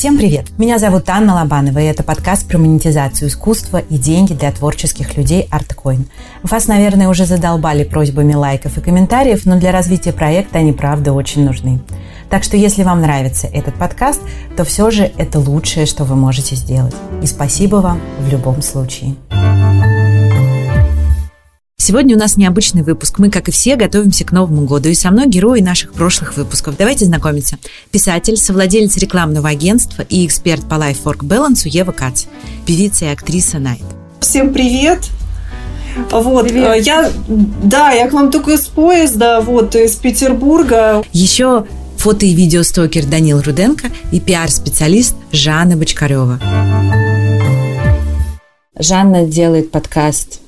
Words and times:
Всем 0.00 0.16
привет! 0.16 0.46
Меня 0.56 0.78
зовут 0.78 1.10
Анна 1.10 1.34
Лобанова, 1.34 1.78
и 1.78 1.84
это 1.84 2.02
подкаст 2.02 2.48
про 2.48 2.56
монетизацию 2.56 3.28
искусства 3.28 3.76
и 3.76 3.98
деньги 3.98 4.32
для 4.32 4.50
творческих 4.50 5.14
людей 5.18 5.46
ArtCoin. 5.52 6.06
Вас, 6.42 6.68
наверное, 6.68 7.10
уже 7.10 7.26
задолбали 7.26 7.84
просьбами 7.84 8.32
лайков 8.32 8.78
и 8.78 8.80
комментариев, 8.80 9.44
но 9.44 9.60
для 9.60 9.72
развития 9.72 10.14
проекта 10.14 10.60
они, 10.60 10.72
правда, 10.72 11.12
очень 11.12 11.44
нужны. 11.44 11.80
Так 12.30 12.44
что 12.44 12.56
если 12.56 12.82
вам 12.82 13.02
нравится 13.02 13.46
этот 13.46 13.74
подкаст, 13.74 14.22
то 14.56 14.64
все 14.64 14.90
же 14.90 15.12
это 15.18 15.38
лучшее, 15.38 15.84
что 15.84 16.04
вы 16.04 16.16
можете 16.16 16.56
сделать. 16.56 16.94
И 17.22 17.26
спасибо 17.26 17.76
вам 17.76 18.00
в 18.20 18.30
любом 18.30 18.62
случае. 18.62 19.16
Сегодня 21.80 22.14
у 22.14 22.18
нас 22.18 22.36
необычный 22.36 22.82
выпуск. 22.82 23.18
Мы, 23.18 23.30
как 23.30 23.48
и 23.48 23.52
все, 23.52 23.74
готовимся 23.74 24.26
к 24.26 24.32
Новому 24.32 24.66
году. 24.66 24.90
И 24.90 24.94
со 24.94 25.10
мной 25.10 25.28
герои 25.28 25.60
наших 25.60 25.94
прошлых 25.94 26.36
выпусков. 26.36 26.76
Давайте 26.76 27.06
знакомиться. 27.06 27.56
Писатель, 27.90 28.36
совладелец 28.36 28.98
рекламного 28.98 29.48
агентства 29.48 30.02
и 30.02 30.26
эксперт 30.26 30.68
по 30.68 30.74
Life-Work 30.74 31.20
Balance 31.20 31.66
Ева 31.66 31.92
Кац. 31.92 32.26
Певица 32.66 33.06
и 33.06 33.08
актриса 33.08 33.58
Найт. 33.58 33.80
Всем 34.20 34.52
привет! 34.52 35.08
Вот, 36.10 36.48
Привет. 36.48 36.68
Э, 36.68 36.80
я, 36.82 37.10
да, 37.26 37.92
я 37.92 38.08
к 38.08 38.12
вам 38.12 38.30
только 38.30 38.58
с 38.58 38.66
поезда, 38.66 39.40
вот, 39.40 39.74
из 39.74 39.96
Петербурга. 39.96 41.02
Еще 41.14 41.64
фото- 41.96 42.26
и 42.26 42.34
видеостокер 42.34 43.06
Данил 43.06 43.40
Руденко 43.40 43.88
и 44.12 44.20
пиар-специалист 44.20 45.16
Жанна 45.32 45.78
Бочкарева. 45.78 46.38
Жанна 48.78 49.24
делает 49.24 49.70
подкаст 49.70 50.40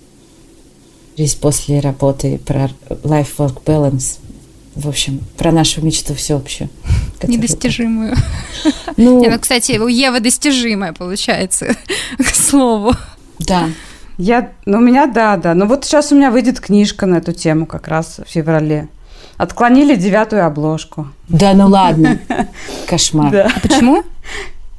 весь 1.17 1.35
после 1.35 1.81
работы 1.81 2.39
про 2.45 2.71
life-work 2.89 3.63
balance. 3.65 4.19
В 4.75 4.89
общем, 4.89 5.21
про 5.37 5.53
нашу 5.53 5.85
мечту 5.85 6.15
всеобщую. 6.15 6.71
Недостижимую. 7.23 8.17
Ну, 8.97 9.21
Не, 9.21 9.29
ну, 9.29 9.39
кстати, 9.39 9.79
у 9.79 9.89
Евы 9.89 10.21
достижимая 10.21 10.93
получается, 10.93 11.75
к 12.19 12.35
слову. 12.35 12.95
Да. 13.39 13.69
Я, 14.19 14.51
ну, 14.67 14.79
у 14.79 14.81
меня, 14.81 15.07
да, 15.07 15.37
да. 15.37 15.55
Но 15.55 15.67
вот 15.67 15.85
сейчас 15.85 16.13
у 16.13 16.15
меня 16.15 16.31
выйдет 16.31 16.61
книжка 16.61 17.07
на 17.07 17.17
эту 17.17 17.33
тему 17.33 17.67
как 17.67 17.89
раз 17.89 18.21
в 18.25 18.31
феврале. 18.31 18.89
Отклонили 19.39 19.97
девятую 19.97 20.47
обложку. 20.47 21.09
Да, 21.29 21.55
ну 21.55 21.69
ладно. 21.69 22.21
Кошмар. 22.87 23.33
Да. 23.33 23.51
А 23.55 23.61
почему? 23.61 24.05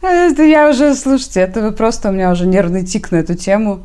Это 0.01 0.43
я 0.43 0.69
уже, 0.69 0.95
слушайте, 0.95 1.39
это 1.41 1.61
вы 1.61 1.71
просто 1.71 2.09
у 2.09 2.11
меня 2.11 2.31
уже 2.31 2.45
нервный 2.45 2.85
тик 2.85 3.11
на 3.11 3.17
эту 3.17 3.35
тему. 3.35 3.83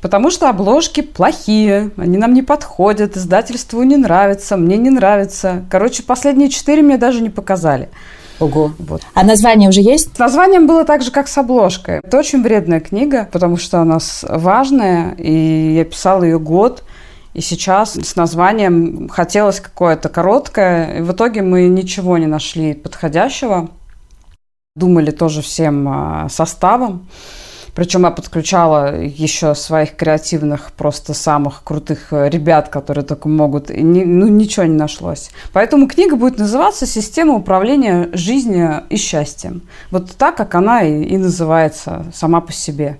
Потому 0.00 0.30
что 0.30 0.48
обложки 0.48 1.00
плохие, 1.00 1.90
они 1.96 2.18
нам 2.18 2.32
не 2.32 2.42
подходят, 2.42 3.16
издательству 3.16 3.82
не 3.82 3.96
нравятся, 3.96 4.56
мне 4.56 4.76
не 4.76 4.90
нравится. 4.90 5.64
Короче, 5.70 6.04
последние 6.04 6.50
четыре 6.50 6.82
мне 6.82 6.98
даже 6.98 7.20
не 7.20 7.30
показали. 7.30 7.88
Ого. 8.38 8.72
Вот. 8.78 9.02
А 9.14 9.24
название 9.24 9.68
уже 9.68 9.80
есть? 9.80 10.14
С 10.14 10.18
названием 10.18 10.68
было 10.68 10.84
так 10.84 11.02
же, 11.02 11.10
как 11.10 11.26
с 11.26 11.36
обложкой. 11.36 11.98
Это 12.04 12.18
очень 12.18 12.42
вредная 12.42 12.78
книга, 12.78 13.28
потому 13.32 13.56
что 13.56 13.80
она 13.80 13.98
важная, 14.22 15.14
и 15.14 15.74
я 15.74 15.84
писала 15.84 16.22
ее 16.22 16.38
год. 16.38 16.84
И 17.34 17.40
сейчас 17.40 17.94
с 17.94 18.16
названием 18.16 19.08
хотелось 19.08 19.60
какое-то 19.60 20.08
короткое. 20.08 20.98
И 20.98 21.02
в 21.02 21.12
итоге 21.12 21.42
мы 21.42 21.66
ничего 21.66 22.16
не 22.18 22.26
нашли 22.26 22.74
подходящего. 22.74 23.70
Думали 24.76 25.10
тоже 25.10 25.42
всем 25.42 25.88
а, 25.88 26.28
составом. 26.28 27.08
Причем 27.78 28.02
я 28.02 28.10
подключала 28.10 29.00
еще 29.00 29.54
своих 29.54 29.94
креативных, 29.94 30.72
просто 30.72 31.14
самых 31.14 31.62
крутых 31.62 32.12
э, 32.12 32.28
ребят, 32.28 32.70
которые 32.70 33.04
только 33.04 33.28
могут. 33.28 33.70
И 33.70 33.80
ни, 33.84 34.02
ну, 34.02 34.26
ничего 34.26 34.66
не 34.66 34.76
нашлось. 34.76 35.30
Поэтому 35.52 35.86
книга 35.86 36.16
будет 36.16 36.38
называться 36.38 36.86
«Система 36.86 37.34
управления 37.34 38.08
жизнью 38.14 38.82
и 38.90 38.96
счастьем». 38.96 39.62
Вот 39.92 40.10
так, 40.16 40.36
как 40.36 40.56
она 40.56 40.82
и, 40.82 41.04
и 41.04 41.16
называется 41.18 42.06
сама 42.12 42.40
по 42.40 42.52
себе. 42.52 42.98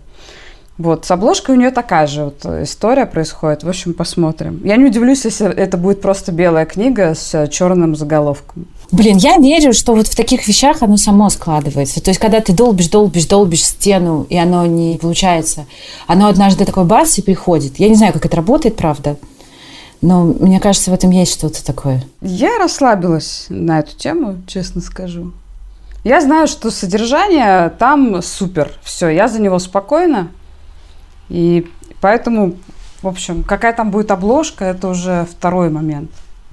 Вот, 0.79 1.05
с 1.05 1.11
обложкой 1.11 1.57
у 1.57 1.59
нее 1.59 1.73
такая 1.73 2.07
же 2.07 2.25
вот 2.27 2.47
история 2.63 3.05
происходит. 3.05 3.65
В 3.65 3.69
общем, 3.69 3.95
посмотрим. 3.95 4.61
Я 4.65 4.77
не 4.77 4.85
удивлюсь, 4.85 5.25
если 5.25 5.53
это 5.53 5.77
будет 5.77 6.01
просто 6.01 6.31
белая 6.31 6.67
книга 6.67 7.15
с 7.15 7.49
черным 7.49 7.97
заголовком. 7.97 8.67
Блин, 8.93 9.17
я 9.17 9.37
верю, 9.39 9.75
что 9.75 9.95
вот 9.95 10.07
в 10.07 10.17
таких 10.17 10.47
вещах 10.47 10.81
оно 10.81 10.97
само 10.97 11.29
складывается. 11.31 12.01
То 12.01 12.11
есть, 12.11 12.21
когда 12.21 12.41
ты 12.41 12.53
долбишь, 12.53 12.89
долбишь, 12.89 13.27
долбишь 13.27 13.65
стену, 13.65 14.25
и 14.31 14.37
оно 14.39 14.65
не 14.67 14.97
получается, 14.99 15.67
оно 16.07 16.29
однажды 16.29 16.65
такой 16.65 16.85
бац 16.85 17.19
и 17.19 17.23
приходит. 17.23 17.79
Я 17.79 17.89
не 17.89 17.97
знаю, 17.97 18.13
как 18.13 18.25
это 18.25 18.37
работает, 18.37 18.77
правда. 18.77 19.17
Но 20.01 20.25
мне 20.25 20.61
кажется, 20.61 20.93
в 20.93 20.95
этом 20.95 21.11
есть 21.11 21.33
что-то 21.33 21.63
такое. 21.65 22.05
Я 22.23 22.57
расслабилась 22.59 23.47
на 23.49 23.81
эту 23.81 23.97
тему, 23.97 24.37
честно 24.47 24.81
скажу. 24.81 25.33
Я 26.05 26.21
знаю, 26.21 26.47
что 26.47 26.71
содержание 26.71 27.71
там 27.71 28.23
супер. 28.23 28.73
Все, 28.83 29.09
я 29.09 29.27
за 29.27 29.41
него 29.41 29.59
спокойна. 29.59 30.29
И 31.29 31.71
поэтому, 32.01 32.55
в 33.03 33.09
общем, 33.09 33.43
какая 33.43 33.73
там 33.73 33.91
будет 33.91 34.11
обложка, 34.11 34.65
это 34.65 34.89
уже 34.89 35.27
второй 35.31 35.71
момент. 35.71 36.11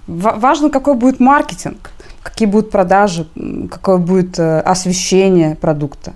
Важно, 0.07 0.69
какой 0.69 0.95
будет 0.95 1.19
маркетинг 1.19 1.91
какие 2.25 2.47
будут 2.47 2.71
продажи, 2.71 3.27
какое 3.69 3.97
будет 3.97 4.39
э, 4.39 4.59
освещение 4.61 5.55
продукта. 5.55 6.13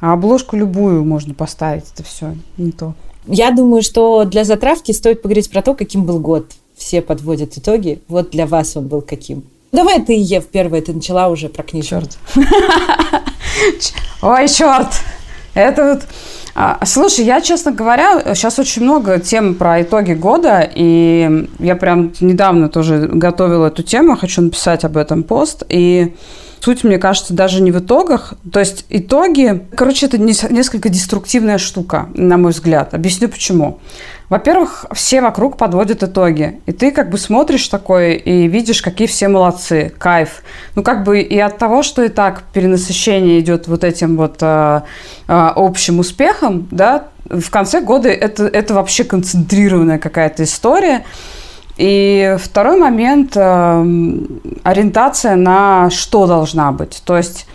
А 0.00 0.12
обложку 0.12 0.56
любую 0.56 1.04
можно 1.04 1.34
поставить, 1.34 1.84
это 1.94 2.02
все 2.02 2.34
не 2.56 2.72
то. 2.72 2.94
Я 3.26 3.52
думаю, 3.52 3.82
что 3.82 4.24
для 4.24 4.44
затравки 4.44 4.90
стоит 4.90 5.22
поговорить 5.22 5.50
про 5.50 5.62
то, 5.62 5.74
каким 5.74 6.04
был 6.04 6.18
год. 6.18 6.50
Все 6.76 7.00
подводят 7.00 7.56
итоги. 7.56 8.02
Вот 8.08 8.30
для 8.30 8.46
вас 8.46 8.76
он 8.76 8.88
был 8.88 9.02
каким. 9.02 9.44
Давай 9.70 10.02
ты, 10.02 10.14
Ев, 10.18 10.46
первая, 10.48 10.82
ты 10.82 10.92
начала 10.92 11.28
уже 11.28 11.48
про 11.48 11.62
книжку. 11.62 12.00
Черт. 12.00 12.18
Ой, 14.22 14.48
черт! 14.48 14.88
Это 15.54 15.94
вот 15.94 16.02
слушай, 16.84 17.24
я, 17.24 17.40
честно 17.40 17.72
говоря, 17.72 18.34
сейчас 18.34 18.58
очень 18.58 18.82
много 18.82 19.18
тем 19.18 19.54
про 19.54 19.82
итоги 19.82 20.12
года, 20.12 20.68
и 20.74 21.48
я 21.58 21.76
прям 21.76 22.12
недавно 22.20 22.68
тоже 22.68 23.08
готовила 23.12 23.66
эту 23.66 23.82
тему, 23.82 24.16
хочу 24.16 24.42
написать 24.42 24.84
об 24.84 24.96
этом 24.96 25.22
пост, 25.22 25.62
и 25.68 26.14
суть, 26.60 26.84
мне 26.84 26.98
кажется, 26.98 27.34
даже 27.34 27.62
не 27.62 27.72
в 27.72 27.78
итогах. 27.78 28.34
То 28.52 28.60
есть 28.60 28.84
итоги, 28.88 29.66
короче, 29.74 30.06
это 30.06 30.18
несколько 30.18 30.88
деструктивная 30.88 31.58
штука, 31.58 32.08
на 32.14 32.36
мой 32.36 32.52
взгляд. 32.52 32.94
Объясню 32.94 33.28
почему. 33.28 33.80
Во-первых, 34.28 34.86
все 34.92 35.20
вокруг 35.20 35.56
подводят 35.56 36.04
итоги. 36.04 36.60
И 36.66 36.72
ты 36.72 36.92
как 36.92 37.10
бы 37.10 37.18
смотришь 37.18 37.66
такой 37.66 38.14
и 38.14 38.46
видишь, 38.46 38.80
какие 38.80 39.08
все 39.08 39.26
молодцы, 39.26 39.92
кайф. 39.98 40.42
Ну, 40.76 40.84
как 40.84 41.02
бы 41.02 41.20
и 41.20 41.38
от 41.40 41.58
того, 41.58 41.82
что 41.82 42.04
и 42.04 42.08
так 42.08 42.44
перенасыщение 42.52 43.40
идет 43.40 43.66
вот 43.66 43.82
этим 43.82 44.16
вот 44.16 44.36
э, 44.40 44.82
э, 45.26 45.32
общим 45.32 45.98
успехом, 45.98 46.68
да, 46.70 47.08
в 47.28 47.50
конце 47.50 47.80
года 47.80 48.08
это, 48.08 48.46
это 48.46 48.74
вообще 48.74 49.02
концентрированная 49.02 49.98
какая-то 49.98 50.44
история. 50.44 51.04
И 51.80 52.36
второй 52.38 52.78
момент 52.78 53.32
э, 53.36 53.84
ориентация 54.64 55.34
на 55.34 55.88
что 55.88 56.26
должна 56.26 56.72
быть. 56.72 57.02
То 57.06 57.16
есть 57.16 57.46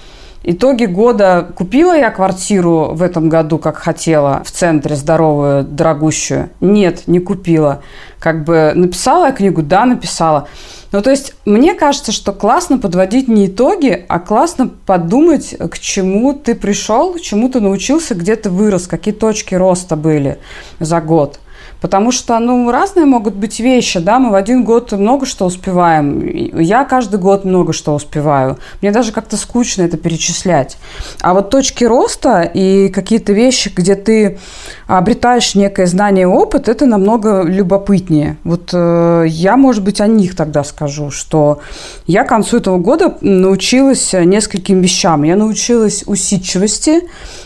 Итоги 0.47 0.86
года. 0.86 1.47
Купила 1.56 1.97
я 1.97 2.12
квартиру 2.12 2.91
в 2.94 3.02
этом 3.02 3.30
году, 3.30 3.58
как 3.58 3.78
хотела, 3.78 4.44
в 4.44 4.52
центре 4.52 4.96
здоровую, 4.96 5.63
дорогущую? 5.63 6.52
Нет, 6.62 7.08
не 7.08 7.19
купила. 7.19 7.81
Как 8.19 8.44
бы 8.44 8.72
написала 8.75 9.25
я 9.25 9.31
книгу? 9.31 9.63
Да, 9.63 9.86
написала. 9.86 10.47
Ну, 10.92 11.02
то 11.02 11.09
есть, 11.09 11.34
мне 11.46 11.74
кажется, 11.74 12.12
что 12.12 12.31
классно 12.31 12.78
подводить 12.78 13.28
не 13.28 13.47
итоги, 13.47 14.06
а 14.07 14.19
классно 14.19 14.69
подумать, 14.86 15.56
к 15.57 15.80
чему 15.80 16.34
ты 16.34 16.53
пришел, 16.53 17.18
чему 17.18 17.50
ты 17.50 17.59
научился, 17.59 18.13
где 18.13 18.36
ты 18.36 18.52
вырос, 18.52 18.86
какие 18.86 19.16
точки 19.16 19.56
роста 19.56 19.96
были 19.96 20.38
за 20.80 21.02
год. 21.02 21.40
Потому 21.85 22.12
что, 22.12 22.40
ну, 22.40 22.72
разные 22.72 23.06
могут 23.06 23.35
быть 23.35 23.59
вещи, 23.59 24.00
да, 24.00 24.18
мы 24.18 24.31
в 24.31 24.34
один 24.34 24.63
год 24.63 24.91
много 24.94 25.28
что 25.28 25.46
успеваем. 25.46 26.19
Я 26.60 26.83
каждый 26.83 27.19
год 27.19 27.45
много 27.45 27.74
что 27.74 27.94
успеваю. 27.94 28.57
Мне 28.81 28.89
даже 28.89 29.12
как-то 29.12 29.38
скучно 29.38 29.83
это 29.83 29.95
перечислять. 29.95 30.77
А 31.21 31.36
вот 31.36 31.51
точки 31.51 31.83
роста 31.83 32.42
и 32.42 32.89
какие-то 32.89 33.33
вещи, 33.33 33.71
где 33.75 33.94
ты 33.94 34.39
обретаешь 34.88 35.54
некое 35.54 35.86
знание 35.86 36.24
и 36.24 36.25
опыт, 36.25 36.69
это 36.69 36.88
намного 36.88 37.44
любопытнее. 37.44 38.38
Вот 38.44 38.71
э, 38.74 39.25
я, 39.27 39.56
может 39.56 39.83
быть, 39.83 40.01
о 40.01 40.07
них 40.07 40.36
тогда 40.36 40.63
скажу, 40.63 41.12
что 41.12 41.60
я 42.07 42.24
к 42.24 42.30
концу 42.30 42.57
этого 42.57 42.80
года 42.80 43.15
научилась 43.21 44.12
нескольким 44.13 44.81
вещам. 44.81 45.21
Я 45.21 45.36
научилась 45.36 46.04
усидчивости, 46.07 47.04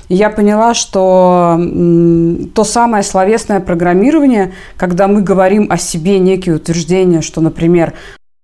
я 0.10 0.30
поняла, 0.32 0.74
что 0.74 1.60
то 2.56 2.64
самое 2.64 3.04
словесное 3.04 3.60
программирование, 3.60 4.29
когда 4.78 5.08
мы 5.08 5.22
говорим 5.22 5.68
о 5.70 5.78
себе 5.78 6.20
некие 6.20 6.56
утверждения, 6.56 7.22
что, 7.22 7.42
например, 7.42 7.94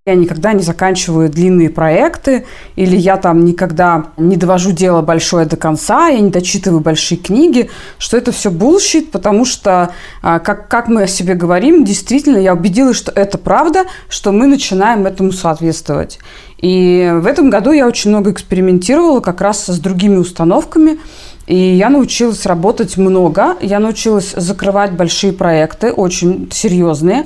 я 0.08 0.14
никогда 0.14 0.54
не 0.54 0.62
заканчиваю 0.62 1.32
длинные 1.32 1.72
проекты, 1.72 2.46
или 2.76 2.96
я 2.96 3.18
там 3.18 3.44
никогда 3.44 4.12
не 4.18 4.38
довожу 4.38 4.72
дело 4.72 5.02
большое 5.02 5.48
до 5.48 5.58
конца, 5.58 6.10
я 6.10 6.20
не 6.20 6.30
дочитываю 6.30 6.80
большие 6.80 7.18
книги, 7.18 7.72
что 7.98 8.16
это 8.16 8.32
все 8.32 8.52
bullshit, 8.52 9.10
потому 9.10 9.46
что, 9.46 9.94
а, 10.22 10.38
как, 10.38 10.68
как 10.68 10.90
мы 10.90 11.02
о 11.02 11.08
себе 11.08 11.34
говорим, 11.34 11.84
действительно, 11.84 12.38
я 12.38 12.54
убедилась, 12.54 12.98
что 12.98 13.12
это 13.12 13.40
правда, 13.40 13.86
что 14.08 14.32
мы 14.32 14.46
начинаем 14.46 15.08
этому 15.08 15.32
соответствовать. 15.32 16.20
И 16.60 17.12
в 17.16 17.26
этом 17.26 17.50
году 17.50 17.72
я 17.72 17.88
очень 17.88 18.12
много 18.12 18.30
экспериментировала 18.30 19.22
как 19.22 19.42
раз 19.42 19.66
с 19.66 19.80
другими 19.80 20.18
установками, 20.18 21.00
и 21.48 21.56
я 21.56 21.90
научилась 21.90 22.46
работать 22.46 22.98
много, 22.98 23.56
я 23.62 23.80
научилась 23.80 24.32
закрывать 24.32 24.92
большие 24.94 25.34
проекты, 25.34 25.92
очень 25.92 26.50
серьезные, 26.52 27.26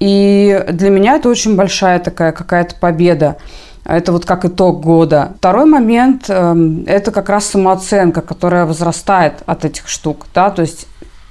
и 0.00 0.64
для 0.70 0.90
меня 0.90 1.16
это 1.16 1.28
очень 1.28 1.56
большая 1.56 1.98
такая 1.98 2.32
какая-то 2.32 2.76
победа. 2.76 3.36
Это 3.84 4.12
вот 4.12 4.26
как 4.26 4.44
итог 4.44 4.80
года. 4.80 5.32
Второй 5.38 5.64
момент 5.64 6.26
э,– 6.28 6.82
это 6.86 7.10
как 7.10 7.30
раз 7.30 7.46
самооценка, 7.46 8.20
которая 8.20 8.66
возрастает 8.66 9.42
от 9.46 9.64
этих 9.64 9.88
штук. 9.88 10.26
Да? 10.34 10.50
То 10.50 10.60
есть 10.62 10.86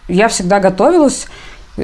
я 0.08 0.28
всегда 0.28 0.60
готовилась 0.60 1.28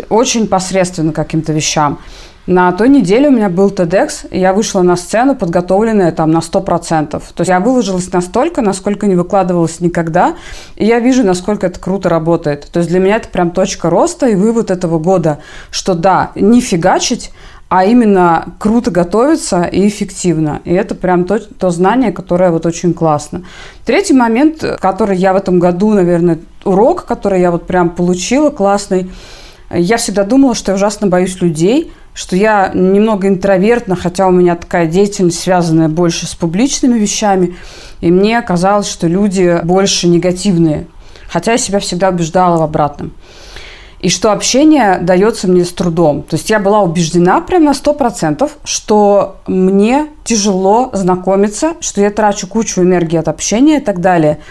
очень 0.10 0.48
посредственно 0.48 1.14
к 1.14 1.16
каким-то 1.16 1.54
вещам. 1.54 2.00
На 2.46 2.74
той 2.74 2.90
неделе 2.90 3.30
у 3.30 3.32
меня 3.32 3.48
был 3.48 3.70
TEDx, 3.70 4.28
и 4.30 4.38
я 4.38 4.52
вышла 4.52 4.82
на 4.82 4.98
сцену, 4.98 5.34
подготовленная 5.34 6.12
там 6.12 6.32
на 6.32 6.40
100%. 6.40 7.12
То 7.12 7.22
есть 7.38 7.50
я 7.50 7.62
выложилась 7.62 8.12
настолько, 8.12 8.62
насколько 8.62 9.08
не 9.08 9.16
выкладывалась 9.16 9.80
никогда, 9.80 10.36
и 10.76 10.86
я 10.86 11.00
вижу, 11.00 11.24
насколько 11.24 11.68
это 11.68 11.80
круто 11.80 12.10
работает. 12.10 12.68
То 12.70 12.80
есть 12.80 12.90
для 12.90 13.00
меня 13.00 13.16
это 13.16 13.30
прям 13.30 13.52
точка 13.52 13.90
роста 13.90 14.28
и 14.28 14.36
вывод 14.36 14.72
этого 14.72 15.00
года, 15.00 15.40
что 15.72 15.94
да, 15.94 16.32
не 16.36 16.60
фигачить, 16.60 17.32
а 17.70 17.86
именно 17.86 18.54
круто 18.60 18.92
готовиться 18.92 19.64
и 19.64 19.88
эффективно. 19.88 20.60
И 20.66 20.74
это 20.74 20.96
прям 20.96 21.24
то, 21.24 21.40
то 21.40 21.70
знание, 21.70 22.12
которое 22.12 22.52
вот 22.52 22.66
очень 22.66 22.94
классно. 22.94 23.44
Третий 23.86 24.14
момент, 24.14 24.64
который 24.82 25.16
я 25.16 25.32
в 25.32 25.38
этом 25.38 25.60
году, 25.60 25.94
наверное, 25.94 26.40
урок, 26.66 27.06
который 27.06 27.40
я 27.40 27.52
вот 27.52 27.66
прям 27.68 27.90
получила 27.90 28.50
классный, 28.50 29.10
я 29.72 29.96
всегда 29.96 30.26
думала, 30.26 30.56
что 30.56 30.74
я 30.74 30.76
ужасно 30.76 31.08
боюсь 31.08 31.40
людей– 31.40 31.94
что 32.14 32.36
я 32.36 32.72
немного 32.74 33.28
интровертна, 33.28 33.96
хотя 33.96 34.28
у 34.28 34.32
меня 34.32 34.56
такая 34.56 34.88
деятельность, 34.88 35.40
связанная 35.40 35.90
больше 35.90 36.28
с 36.28 36.36
публичными 36.36 36.98
вещами, 36.98 37.56
и 38.02 38.12
мне 38.12 38.42
казалось, 38.42 38.88
что 38.88 39.08
люди 39.08 39.60
больше 39.64 40.08
негативные, 40.08 40.88
хотя 41.28 41.54
я 41.54 41.58
себя 41.58 41.80
всегда 41.80 42.10
убеждала 42.10 42.58
в 42.58 42.62
обратном. 42.62 43.14
И 44.00 44.10
что 44.10 44.34
общение 44.34 45.00
дается 45.02 45.48
мне 45.48 45.64
с 45.64 45.72
трудом. 45.72 46.24
То 46.24 46.36
есть 46.36 46.50
я 46.50 46.60
была 46.60 46.82
убеждена 46.82 47.40
прямо 47.40 47.68
на 47.68 47.72
100%, 47.72 48.52
что 48.66 49.38
мне 49.48 50.08
тяжело 50.26 50.90
знакомиться, 50.92 51.76
что 51.80 52.02
я 52.02 52.12
трачу 52.12 52.48
кучу 52.48 52.82
энергии 52.82 53.18
от 53.18 53.30
общения 53.30 53.78
и 53.78 53.82
так 53.82 54.02
далее– 54.02 54.40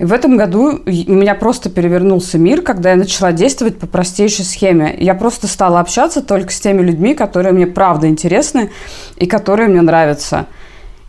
и 0.00 0.04
в 0.04 0.14
этом 0.14 0.38
году 0.38 0.80
у 0.86 1.12
меня 1.12 1.34
просто 1.34 1.68
перевернулся 1.68 2.38
мир, 2.38 2.62
когда 2.62 2.92
я 2.92 2.96
начала 2.96 3.32
действовать 3.32 3.78
по 3.78 3.86
простейшей 3.86 4.46
схеме. 4.46 4.96
Я 4.98 5.14
просто 5.14 5.46
стала 5.46 5.78
общаться 5.78 6.22
только 6.22 6.52
с 6.52 6.58
теми 6.58 6.80
людьми, 6.80 7.14
которые 7.14 7.52
мне 7.52 7.66
правда 7.66 8.08
интересны 8.08 8.70
и 9.16 9.26
которые 9.26 9.68
мне 9.68 9.82
нравятся. 9.82 10.46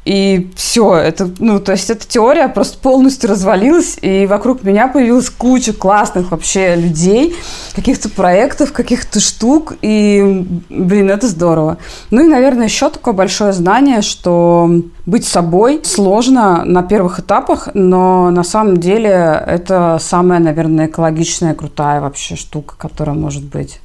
И 0.04 0.50
все, 0.56 0.96
это, 0.96 1.30
ну, 1.38 1.60
то 1.60 1.74
есть 1.74 1.92
эта 1.92 2.08
теория 2.08 2.48
просто 2.48 2.80
полностью 2.80 3.30
развалилась, 3.30 4.00
и 4.02 4.26
вокруг 4.26 4.64
меня 4.64 4.88
появилась 4.88 5.30
куча 5.30 5.74
классных 5.74 6.32
вообще 6.32 6.76
людей, 6.76 7.36
каких-то 7.76 8.10
проектов, 8.10 8.74
каких-то 8.74 9.20
штук, 9.20 9.74
и, 9.84 10.44
блин, 10.70 11.12
это 11.12 11.28
здорово. 11.28 11.78
Ну 12.10 12.24
и, 12.24 12.28
наверное, 12.28 12.66
еще 12.66 12.90
такое 12.90 13.14
большое 13.14 13.54
знание, 13.54 14.02
что 14.02 14.72
быть 15.06 15.28
собой 15.28 15.82
сложно 15.84 16.66
на 16.66 16.82
первых 16.82 17.20
этапах, 17.20 17.70
но 17.76 18.32
на 18.32 18.44
самом 18.44 18.78
деле 18.78 19.44
это 19.46 20.00
самая, 20.02 20.40
наверное, 20.40 20.88
экологичная, 20.88 21.54
крутая 21.54 22.02
вообще 22.02 22.36
штука, 22.36 22.74
которая 22.76 23.16
может 23.16 23.44
быть. 23.44 23.80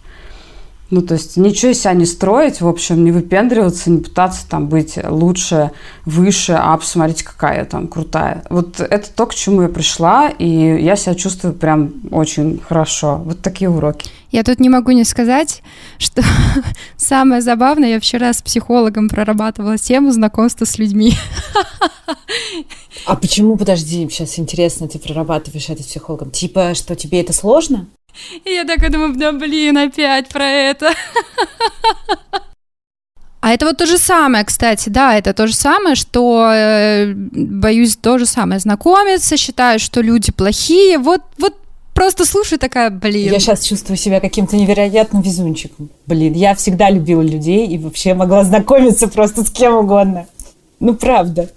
Ну, 0.88 1.02
то 1.02 1.14
есть 1.14 1.36
ничего 1.36 1.72
из 1.72 1.80
себя 1.80 1.94
не 1.94 2.06
строить, 2.06 2.60
в 2.60 2.68
общем, 2.68 3.04
не 3.04 3.10
выпендриваться, 3.10 3.90
не 3.90 3.98
пытаться 3.98 4.48
там 4.48 4.68
быть 4.68 4.96
лучше, 5.02 5.72
выше, 6.04 6.52
а 6.52 6.76
посмотрите, 6.76 7.24
какая 7.24 7.58
я 7.58 7.64
там 7.64 7.88
крутая. 7.88 8.44
Вот 8.50 8.80
это 8.80 9.10
то, 9.10 9.26
к 9.26 9.34
чему 9.34 9.62
я 9.62 9.68
пришла, 9.68 10.28
и 10.28 10.46
я 10.48 10.94
себя 10.94 11.16
чувствую 11.16 11.54
прям 11.54 11.92
очень 12.12 12.60
хорошо. 12.60 13.20
Вот 13.24 13.42
такие 13.42 13.68
уроки. 13.68 14.08
Я 14.30 14.44
тут 14.44 14.60
не 14.60 14.68
могу 14.68 14.92
не 14.92 15.04
сказать, 15.04 15.62
что 15.98 16.22
самое 16.96 17.42
забавное, 17.42 17.90
я 17.90 18.00
вчера 18.00 18.32
с 18.32 18.40
психологом 18.40 19.08
прорабатывала 19.08 19.78
тему 19.78 20.12
знакомства 20.12 20.66
с 20.66 20.78
людьми. 20.78 21.14
А 23.06 23.16
почему, 23.16 23.56
подожди, 23.56 24.08
сейчас 24.08 24.38
интересно, 24.38 24.88
ты 24.88 24.98
прорабатываешь 24.98 25.68
это 25.68 25.82
с 25.82 25.86
психологом? 25.86 26.30
Типа, 26.30 26.74
что 26.74 26.94
тебе 26.94 27.20
это 27.20 27.32
сложно? 27.32 27.86
И 28.44 28.50
я 28.50 28.64
такая 28.64 28.90
думаю, 28.90 29.14
да 29.16 29.32
блин, 29.32 29.76
опять 29.78 30.28
про 30.28 30.44
это. 30.44 30.92
А 33.40 33.52
это 33.52 33.66
вот 33.66 33.76
то 33.76 33.86
же 33.86 33.96
самое, 33.96 34.44
кстати, 34.44 34.88
да, 34.88 35.16
это 35.16 35.32
то 35.32 35.46
же 35.46 35.54
самое, 35.54 35.94
что 35.94 36.50
э, 36.52 37.12
боюсь 37.14 37.94
то 37.96 38.18
же 38.18 38.26
самое 38.26 38.58
знакомиться, 38.58 39.36
считаю, 39.36 39.78
что 39.78 40.00
люди 40.00 40.32
плохие, 40.32 40.98
вот, 40.98 41.20
вот 41.38 41.54
просто 41.94 42.24
слушаю 42.24 42.58
такая, 42.58 42.90
блин. 42.90 43.32
Я 43.32 43.38
сейчас 43.38 43.64
чувствую 43.64 43.98
себя 43.98 44.18
каким-то 44.18 44.56
невероятным 44.56 45.22
везунчиком. 45.22 45.90
Блин, 46.06 46.32
я 46.32 46.56
всегда 46.56 46.90
любила 46.90 47.22
людей 47.22 47.68
и 47.68 47.78
вообще 47.78 48.14
могла 48.14 48.42
знакомиться 48.42 49.06
просто 49.06 49.44
с 49.44 49.50
кем 49.50 49.74
угодно. 49.76 50.26
Ну, 50.80 50.94
правда. 50.94 51.48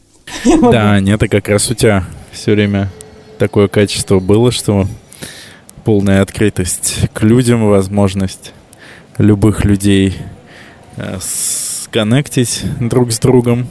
Да, 0.46 1.00
нет, 1.00 1.24
это 1.24 1.28
как 1.28 1.48
раз 1.48 1.72
у 1.72 1.74
тебя 1.74 2.06
все 2.32 2.52
время 2.52 2.92
такое 3.40 3.68
качество 3.68 4.20
было, 4.20 4.52
что 4.52 4.86
полная 5.84 6.22
открытость 6.22 7.10
к 7.14 7.24
людям, 7.24 7.68
возможность 7.68 8.54
любых 9.18 9.66
людей 9.66 10.16
э, 10.98 11.18
сконнектить 11.22 12.64
друг 12.80 13.12
с 13.12 13.20
другом. 13.20 13.68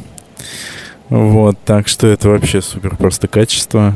Вот, 1.09 1.57
так 1.65 1.89
что 1.89 2.07
это 2.07 2.29
вообще 2.29 2.61
супер 2.61 2.97
просто 2.97 3.29
качество. 3.29 3.95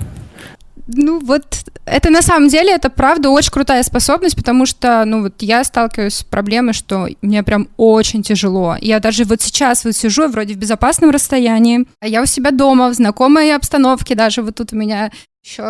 Ну 0.87 1.20
вот 1.20 1.44
это 1.85 2.11
на 2.11 2.23
самом 2.23 2.49
деле, 2.49 2.73
это 2.73 2.91
правда 2.91 3.31
очень 3.31 3.50
крутая 3.50 3.82
способность, 3.82 4.37
потому 4.37 4.67
что, 4.67 5.05
ну 5.05 5.23
вот 5.23 5.35
я 5.41 5.62
сталкиваюсь 5.64 6.14
с 6.14 6.25
проблемой, 6.25 6.75
что 6.75 7.09
мне 7.23 7.43
прям 7.43 7.69
очень 7.76 8.23
тяжело. 8.23 8.76
Я 8.81 8.99
даже 9.00 9.25
вот 9.25 9.41
сейчас 9.41 9.85
вот 9.85 9.94
сижу 9.94 10.29
вроде 10.29 10.55
в 10.55 10.59
безопасном 10.59 11.11
расстоянии, 11.11 11.87
а 12.00 12.09
я 12.09 12.23
у 12.23 12.26
себя 12.26 12.50
дома, 12.50 12.88
в 12.88 12.94
знакомой 12.94 13.55
обстановке, 13.55 14.14
даже 14.14 14.43
вот 14.43 14.56
тут 14.56 14.73
у 14.73 14.76
меня 14.76 15.11
еще 15.42 15.62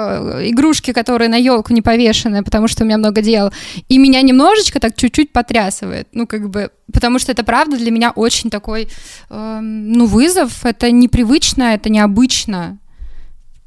игрушки, 0.51 0.93
которые 0.93 1.29
на 1.29 1.37
елку 1.37 1.73
не 1.73 1.81
повешены, 1.81 2.45
потому 2.45 2.69
что 2.69 2.83
у 2.83 2.87
меня 2.87 2.99
много 2.99 3.23
дел, 3.23 3.51
и 3.89 3.99
меня 3.99 4.21
немножечко 4.23 4.81
так 4.81 4.97
чуть-чуть 4.97 5.33
потрясывает, 5.33 6.09
ну 6.13 6.27
как 6.27 6.51
бы, 6.51 6.71
потому 6.93 7.19
что 7.19 7.33
это 7.33 7.43
правда 7.43 7.77
для 7.79 7.91
меня 7.91 8.11
очень 8.11 8.51
такой, 8.51 8.89
э, 9.31 9.59
ну 9.61 10.07
вызов, 10.07 10.67
это 10.67 10.91
непривычно, 10.91 11.75
это 11.75 11.89
необычно, 11.89 12.79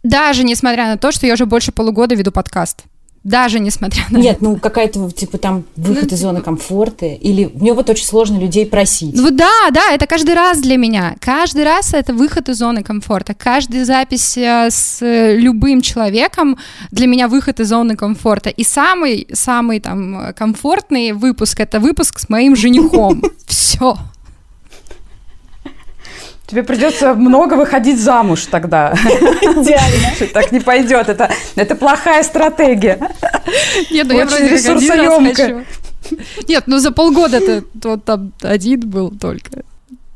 даже 0.03 0.43
несмотря 0.43 0.85
на 0.87 0.97
то, 0.97 1.11
что 1.11 1.25
я 1.25 1.33
уже 1.33 1.47
больше 1.47 1.71
полугода 1.71 2.13
веду 2.13 2.31
подкаст 2.31 2.83
даже 3.25 3.59
несмотря 3.59 4.03
на 4.11 4.19
Нет, 4.19 4.37
ну 4.39 4.55
какая-то, 4.57 5.11
типа, 5.11 5.39
там 5.39 5.63
выход 5.75 6.11
ну, 6.11 6.15
из 6.15 6.21
зоны 6.21 6.41
комфорта, 6.41 7.07
или 7.07 7.51
мне 7.55 7.73
вот 7.73 7.89
очень 7.89 8.05
сложно 8.05 8.37
людей 8.37 8.67
просить. 8.67 9.15
Ну 9.15 9.31
да, 9.31 9.71
да, 9.71 9.91
это 9.91 10.05
каждый 10.05 10.35
раз 10.35 10.61
для 10.61 10.77
меня. 10.77 11.15
Каждый 11.19 11.63
раз 11.63 11.95
это 11.95 12.13
выход 12.13 12.49
из 12.49 12.59
зоны 12.59 12.83
комфорта. 12.83 13.33
Каждая 13.33 13.83
запись 13.83 14.37
э, 14.37 14.69
с 14.69 14.99
любым 15.01 15.81
человеком 15.81 16.57
для 16.91 17.07
меня 17.07 17.27
выход 17.27 17.59
из 17.59 17.69
зоны 17.69 17.95
комфорта. 17.95 18.51
И 18.51 18.63
самый, 18.63 19.27
самый 19.33 19.79
там 19.79 20.31
комфортный 20.35 21.11
выпуск, 21.13 21.59
это 21.59 21.79
выпуск 21.79 22.19
с 22.19 22.29
моим 22.29 22.55
женихом. 22.55 23.23
Все. 23.47 23.97
Тебе 26.47 26.63
придется 26.63 27.15
много 27.15 27.55
выходить 27.55 27.99
замуж 27.99 28.45
тогда. 28.45 28.93
Идеально. 28.93 30.31
Так 30.33 30.51
не 30.51 30.59
пойдет. 30.59 31.09
Это, 31.09 31.31
это 31.55 31.75
плохая 31.75 32.23
стратегия. 32.23 32.99
Нет, 33.91 34.07
ну 34.07 34.13
я 34.13 34.25
вроде 34.25 34.49
ресурсоемкая. 34.49 35.65
Нет, 36.47 36.63
ну 36.67 36.77
за 36.77 36.91
полгода 36.91 37.39
ты 37.39 37.63
вот 37.83 38.05
там 38.05 38.31
один 38.41 38.81
был 38.81 39.11
только. 39.11 39.63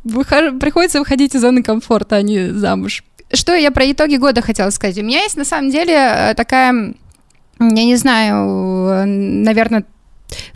Выхож... 0.04 0.60
Приходится 0.60 1.00
выходить 1.00 1.36
из 1.36 1.42
зоны 1.42 1.64
комфорта, 1.64 2.18
а 2.18 2.22
не 2.22 2.52
замуж. 2.52 3.04
Что 3.34 3.56
я 3.56 3.72
про 3.72 3.92
итоги 3.92 4.16
года 4.18 4.42
хотела 4.42 4.70
сказать? 4.70 4.98
У 4.98 5.04
меня 5.04 5.24
есть 5.24 5.38
на 5.38 5.46
самом 5.46 5.70
деле 5.70 5.94
э, 5.94 6.34
такая, 6.36 6.94
я 7.60 7.86
не 7.86 7.96
знаю, 7.96 9.06
наверное, 9.06 9.84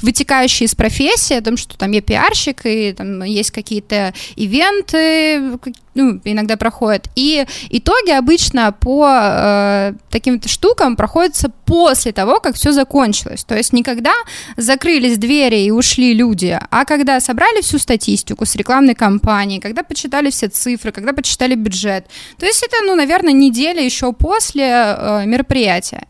вытекающие 0.01 0.65
из 0.65 0.75
профессии, 0.75 1.35
о 1.35 1.41
том, 1.41 1.57
что 1.57 1.77
там 1.77 1.91
я 1.91 2.01
пиарщик, 2.01 2.65
и 2.65 2.93
там 2.93 3.23
есть 3.23 3.51
какие-то 3.51 4.13
ивенты, 4.35 5.59
ну, 5.95 6.19
иногда 6.23 6.57
проходят. 6.57 7.07
И 7.15 7.45
итоги 7.69 8.11
обычно 8.11 8.71
по 8.71 9.07
э, 9.11 9.93
таким-то 10.09 10.49
штукам 10.49 10.95
проходятся 10.95 11.49
после 11.65 12.11
того, 12.11 12.39
как 12.39 12.55
все 12.55 12.71
закончилось. 12.71 13.43
То 13.43 13.55
есть 13.55 13.73
никогда 13.73 14.13
закрылись 14.57 15.17
двери 15.17 15.61
и 15.61 15.71
ушли 15.71 16.13
люди, 16.13 16.59
а 16.69 16.85
когда 16.85 17.19
собрали 17.19 17.61
всю 17.61 17.77
статистику 17.77 18.45
с 18.45 18.55
рекламной 18.55 18.95
кампании, 18.95 19.59
когда 19.59 19.83
почитали 19.83 20.29
все 20.29 20.47
цифры, 20.47 20.91
когда 20.91 21.13
почитали 21.13 21.55
бюджет. 21.55 22.07
То 22.37 22.45
есть 22.45 22.63
это, 22.63 22.77
ну, 22.85 22.95
наверное, 22.95 23.33
неделя 23.33 23.83
еще 23.83 24.13
после 24.13 24.65
э, 24.65 25.25
мероприятия 25.25 26.07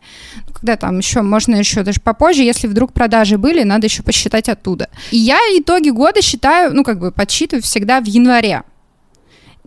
когда 0.64 0.76
там 0.78 0.96
еще, 0.98 1.20
можно 1.20 1.56
еще 1.56 1.82
даже 1.82 2.00
попозже, 2.00 2.42
если 2.42 2.68
вдруг 2.68 2.94
продажи 2.94 3.36
были, 3.36 3.53
надо 3.62 3.86
еще 3.86 4.02
посчитать 4.02 4.48
оттуда. 4.48 4.88
И 5.12 5.18
я 5.18 5.38
итоги 5.56 5.90
года 5.90 6.20
считаю, 6.22 6.74
ну, 6.74 6.82
как 6.82 6.98
бы 6.98 7.12
подсчитываю 7.12 7.62
всегда 7.62 8.00
в 8.00 8.06
январе, 8.06 8.62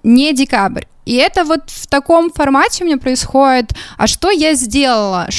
не 0.04 0.34
декабрь. 0.34 0.84
И 1.06 1.16
это 1.16 1.46
вот 1.46 1.70
в 1.70 1.88
таком 1.88 2.30
формате 2.32 2.84
у 2.84 2.88
меня 2.88 2.98
происходит. 2.98 3.72
А 3.98 4.08
что 4.08 4.30
я 4.30 4.56
сделала? 4.56 5.30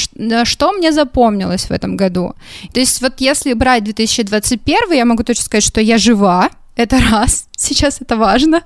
Что 0.43 0.71
мне 0.71 0.91
запомнилось 0.91 1.65
в 1.65 1.71
этом 1.71 1.95
году? 1.95 2.33
То 2.73 2.79
есть 2.79 3.01
вот 3.01 3.13
если 3.19 3.53
брать 3.53 3.83
2021, 3.83 4.93
я 4.93 5.05
могу 5.05 5.23
точно 5.23 5.43
сказать, 5.43 5.63
что 5.63 5.79
я 5.79 5.99
жива. 5.99 6.49
Это 6.75 6.99
раз. 7.11 7.47
Сейчас 7.55 8.01
это 8.01 8.17
важно. 8.17 8.63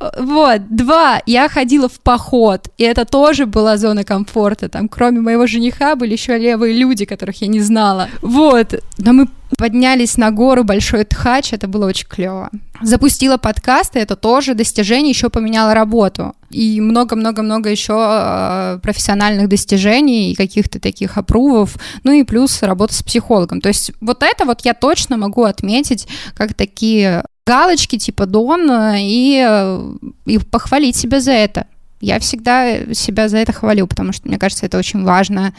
Вот, 0.00 0.68
два, 0.70 1.20
я 1.26 1.48
ходила 1.48 1.88
в 1.88 1.98
поход, 2.00 2.68
и 2.78 2.84
это 2.84 3.04
тоже 3.04 3.46
была 3.46 3.76
зона 3.76 4.04
комфорта, 4.04 4.68
там, 4.68 4.88
кроме 4.88 5.20
моего 5.20 5.46
жениха 5.48 5.96
были 5.96 6.12
еще 6.12 6.38
левые 6.38 6.72
люди, 6.72 7.04
которых 7.04 7.42
я 7.42 7.48
не 7.48 7.60
знала, 7.60 8.08
вот, 8.22 8.74
но 8.98 9.12
мы 9.12 9.28
поднялись 9.56 10.16
на 10.16 10.30
гору 10.30 10.62
Большой 10.62 11.04
Тхач, 11.04 11.52
это 11.52 11.66
было 11.66 11.86
очень 11.86 12.06
клево. 12.06 12.50
Запустила 12.80 13.38
подкаст, 13.38 13.96
и 13.96 13.98
это 13.98 14.14
тоже 14.14 14.54
достижение, 14.54 15.10
еще 15.10 15.30
поменяла 15.30 15.74
работу. 15.74 16.34
И 16.50 16.80
много-много-много 16.80 17.68
еще 17.68 17.94
э, 17.98 18.78
профессиональных 18.82 19.48
достижений 19.48 20.30
и 20.30 20.36
каких-то 20.36 20.78
таких 20.78 21.18
опрувов, 21.18 21.76
ну 22.04 22.12
и 22.12 22.22
плюс 22.22 22.62
работа 22.62 22.94
с 22.94 23.02
психологом. 23.02 23.60
То 23.60 23.68
есть 23.68 23.92
вот 24.00 24.22
это 24.22 24.44
вот 24.44 24.60
я 24.64 24.74
точно 24.74 25.16
могу 25.16 25.42
отметить 25.42 26.06
как 26.36 26.54
такие 26.54 27.24
галочки 27.48 27.96
типа 27.98 28.26
Дон 28.26 28.70
и, 28.96 29.82
и 30.26 30.38
похвалить 30.38 30.96
себя 30.96 31.20
за 31.20 31.32
это. 31.32 31.66
Я 32.00 32.20
всегда 32.20 32.92
себя 32.94 33.28
за 33.28 33.38
это 33.38 33.52
хвалю, 33.52 33.86
потому 33.86 34.12
что 34.12 34.28
мне 34.28 34.38
кажется, 34.38 34.66
это 34.66 34.78
очень 34.78 35.02
важно 35.02 35.54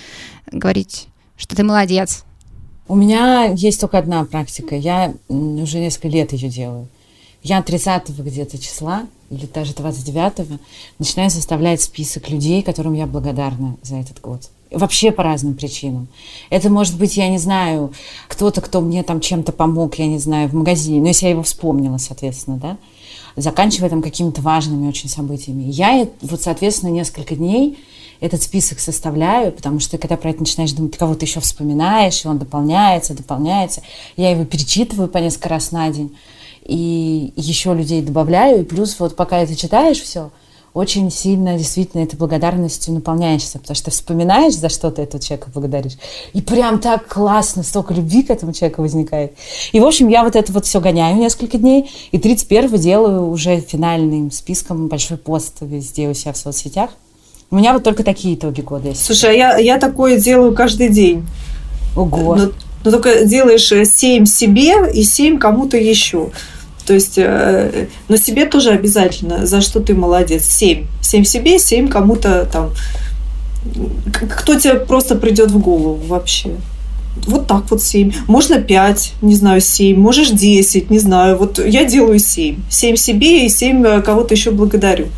говорить, 0.51 1.07
что 1.35 1.55
ты 1.55 1.63
молодец. 1.63 2.23
У 2.87 2.95
меня 2.95 3.45
есть 3.45 3.81
только 3.81 3.97
одна 3.97 4.23
практика. 4.23 4.75
Я 4.75 5.13
уже 5.27 5.79
несколько 5.79 6.07
лет 6.07 6.31
ее 6.31 6.49
делаю. 6.49 6.87
Я 7.41 7.61
30 7.61 8.09
где-то 8.19 8.57
числа, 8.59 9.07
или 9.31 9.47
даже 9.47 9.73
29 9.73 10.59
начинаю 10.99 11.29
составлять 11.29 11.81
список 11.81 12.29
людей, 12.29 12.61
которым 12.61 12.93
я 12.93 13.07
благодарна 13.07 13.77
за 13.81 13.95
этот 13.95 14.21
год. 14.21 14.49
Вообще 14.71 15.11
по 15.11 15.23
разным 15.23 15.55
причинам. 15.55 16.07
Это 16.51 16.69
может 16.69 16.97
быть, 16.97 17.17
я 17.17 17.27
не 17.27 17.39
знаю, 17.39 17.91
кто-то, 18.27 18.61
кто 18.61 18.81
мне 18.81 19.01
там 19.01 19.19
чем-то 19.19 19.51
помог, 19.51 19.95
я 19.95 20.05
не 20.05 20.19
знаю, 20.19 20.47
в 20.49 20.53
магазине, 20.53 21.01
но 21.01 21.07
если 21.07 21.25
я 21.25 21.31
его 21.31 21.41
вспомнила, 21.41 21.97
соответственно, 21.97 22.57
да, 22.57 22.77
заканчивая 23.35 23.89
там 23.89 24.01
какими-то 24.01 24.41
важными 24.41 24.87
очень 24.87 25.09
событиями. 25.09 25.63
Я 25.63 26.07
вот, 26.21 26.41
соответственно, 26.41 26.91
несколько 26.91 27.35
дней 27.35 27.79
этот 28.19 28.43
список 28.43 28.79
составляю, 28.79 29.51
потому 29.51 29.79
что 29.79 29.97
когда 29.97 30.17
про 30.17 30.31
это 30.31 30.41
начинаешь 30.41 30.73
думать, 30.73 30.91
ты 30.93 30.99
кого-то 30.99 31.25
еще 31.25 31.39
вспоминаешь, 31.39 32.23
и 32.23 32.27
он 32.27 32.37
дополняется, 32.37 33.13
дополняется. 33.13 33.81
Я 34.17 34.31
его 34.31 34.45
перечитываю 34.45 35.07
по 35.07 35.17
несколько 35.17 35.49
раз 35.49 35.71
на 35.71 35.89
день, 35.89 36.15
и 36.63 37.33
еще 37.35 37.73
людей 37.73 38.01
добавляю, 38.01 38.61
и 38.61 38.65
плюс 38.65 38.99
вот 38.99 39.15
пока 39.15 39.39
это 39.39 39.55
читаешь 39.55 39.99
все, 39.99 40.31
очень 40.73 41.11
сильно 41.11 41.57
действительно 41.57 42.01
этой 42.01 42.15
благодарностью 42.15 42.93
наполняешься, 42.93 43.59
потому 43.59 43.75
что 43.75 43.91
вспоминаешь, 43.91 44.55
за 44.55 44.69
что 44.69 44.91
ты 44.91 45.01
этого 45.01 45.21
человека 45.21 45.49
благодаришь, 45.53 45.97
и 46.33 46.41
прям 46.41 46.79
так 46.79 47.07
классно, 47.07 47.63
столько 47.63 47.93
любви 47.93 48.23
к 48.23 48.29
этому 48.29 48.53
человеку 48.53 48.81
возникает. 48.81 49.33
И, 49.71 49.79
в 49.79 49.85
общем, 49.85 50.07
я 50.07 50.23
вот 50.23 50.35
это 50.35 50.51
вот 50.53 50.65
все 50.65 50.79
гоняю 50.79 51.17
несколько 51.17 51.57
дней, 51.57 51.89
и 52.11 52.17
31-го 52.17 52.77
делаю 52.77 53.29
уже 53.29 53.59
финальным 53.59 54.31
списком 54.31 54.87
большой 54.87 55.17
пост 55.17 55.57
везде 55.61 56.07
у 56.09 56.13
себя 56.13 56.33
в 56.33 56.37
соцсетях. 56.37 56.91
У 57.51 57.55
меня 57.55 57.73
вот 57.73 57.83
только 57.83 58.03
такие 58.03 58.35
итоги 58.35 58.61
года 58.61 58.89
есть. 58.89 59.03
Слушай, 59.03 59.31
а 59.31 59.33
я, 59.33 59.57
я 59.57 59.77
такое 59.79 60.19
делаю 60.19 60.53
каждый 60.53 60.89
день. 60.89 61.25
Ого. 61.95 62.35
Но, 62.35 62.51
но 62.83 62.91
только 62.91 63.25
делаешь 63.25 63.67
7 63.67 64.25
себе 64.25 64.91
и 64.93 65.03
7 65.03 65.39
кому-то 65.39 65.75
еще. 65.75 66.29
То 66.89 66.95
есть 66.95 67.19
э, 67.19 67.85
на 68.07 68.17
себе 68.17 68.47
тоже 68.47 68.71
обязательно, 68.71 69.45
за 69.45 69.61
что 69.61 69.79
ты 69.79 69.93
молодец. 69.93 70.45
Семь. 70.45 70.87
Семь 71.03 71.23
себе, 71.23 71.59
семь 71.59 71.87
кому-то 71.87 72.49
там. 72.51 72.71
Кто 74.11 74.59
тебе 74.59 74.73
просто 74.73 75.13
придет 75.13 75.51
в 75.51 75.59
голову 75.59 75.99
вообще. 76.07 76.49
Вот 77.27 77.45
так 77.45 77.69
вот 77.69 77.83
семь. 77.83 78.11
Можно 78.25 78.59
пять, 78.59 79.13
не 79.21 79.35
знаю, 79.35 79.61
семь. 79.61 79.99
Можешь 79.99 80.31
десять, 80.31 80.89
не 80.89 80.97
знаю. 80.97 81.37
Вот 81.37 81.59
я 81.63 81.85
делаю 81.85 82.17
семь. 82.17 82.57
Семь 82.71 82.95
себе 82.95 83.45
и 83.45 83.49
семь 83.49 83.85
э, 83.85 84.01
кого-то 84.01 84.33
еще 84.33 84.49
благодарю. 84.49 85.09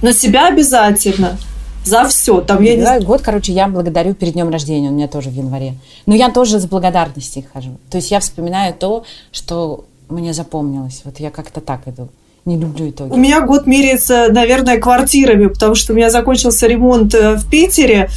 Но 0.00 0.12
себя 0.12 0.48
обязательно 0.48 1.36
за 1.84 2.08
все. 2.08 2.40
Там 2.40 2.62
я 2.62 2.76
не... 2.76 3.04
Год, 3.04 3.20
короче, 3.20 3.52
я 3.52 3.68
благодарю 3.68 4.14
перед 4.14 4.32
днем 4.32 4.48
рождения, 4.48 4.88
у 4.88 4.92
меня 4.92 5.06
тоже 5.06 5.28
в 5.28 5.34
январе. 5.34 5.74
Но 6.06 6.14
я 6.14 6.30
тоже 6.30 6.60
с 6.60 6.64
благодарностью 6.64 7.44
хожу. 7.52 7.76
То 7.90 7.98
есть 7.98 8.10
я 8.10 8.20
вспоминаю 8.20 8.72
то, 8.72 9.04
что 9.32 9.84
мне 10.08 10.32
запомнилось. 10.32 11.02
Вот 11.04 11.20
я 11.20 11.30
как-то 11.30 11.60
так 11.60 11.86
иду. 11.86 12.08
Не 12.48 12.56
люблю 12.56 12.88
итоги. 12.88 13.12
У 13.12 13.16
меня 13.16 13.42
год 13.42 13.66
меряется, 13.66 14.28
наверное, 14.30 14.78
квартирами, 14.78 15.48
потому 15.48 15.74
что 15.74 15.92
у 15.92 15.96
меня 15.96 16.08
закончился 16.08 16.66
ремонт 16.66 17.14
э, 17.14 17.34
в 17.34 17.46
Питере, 17.50 18.08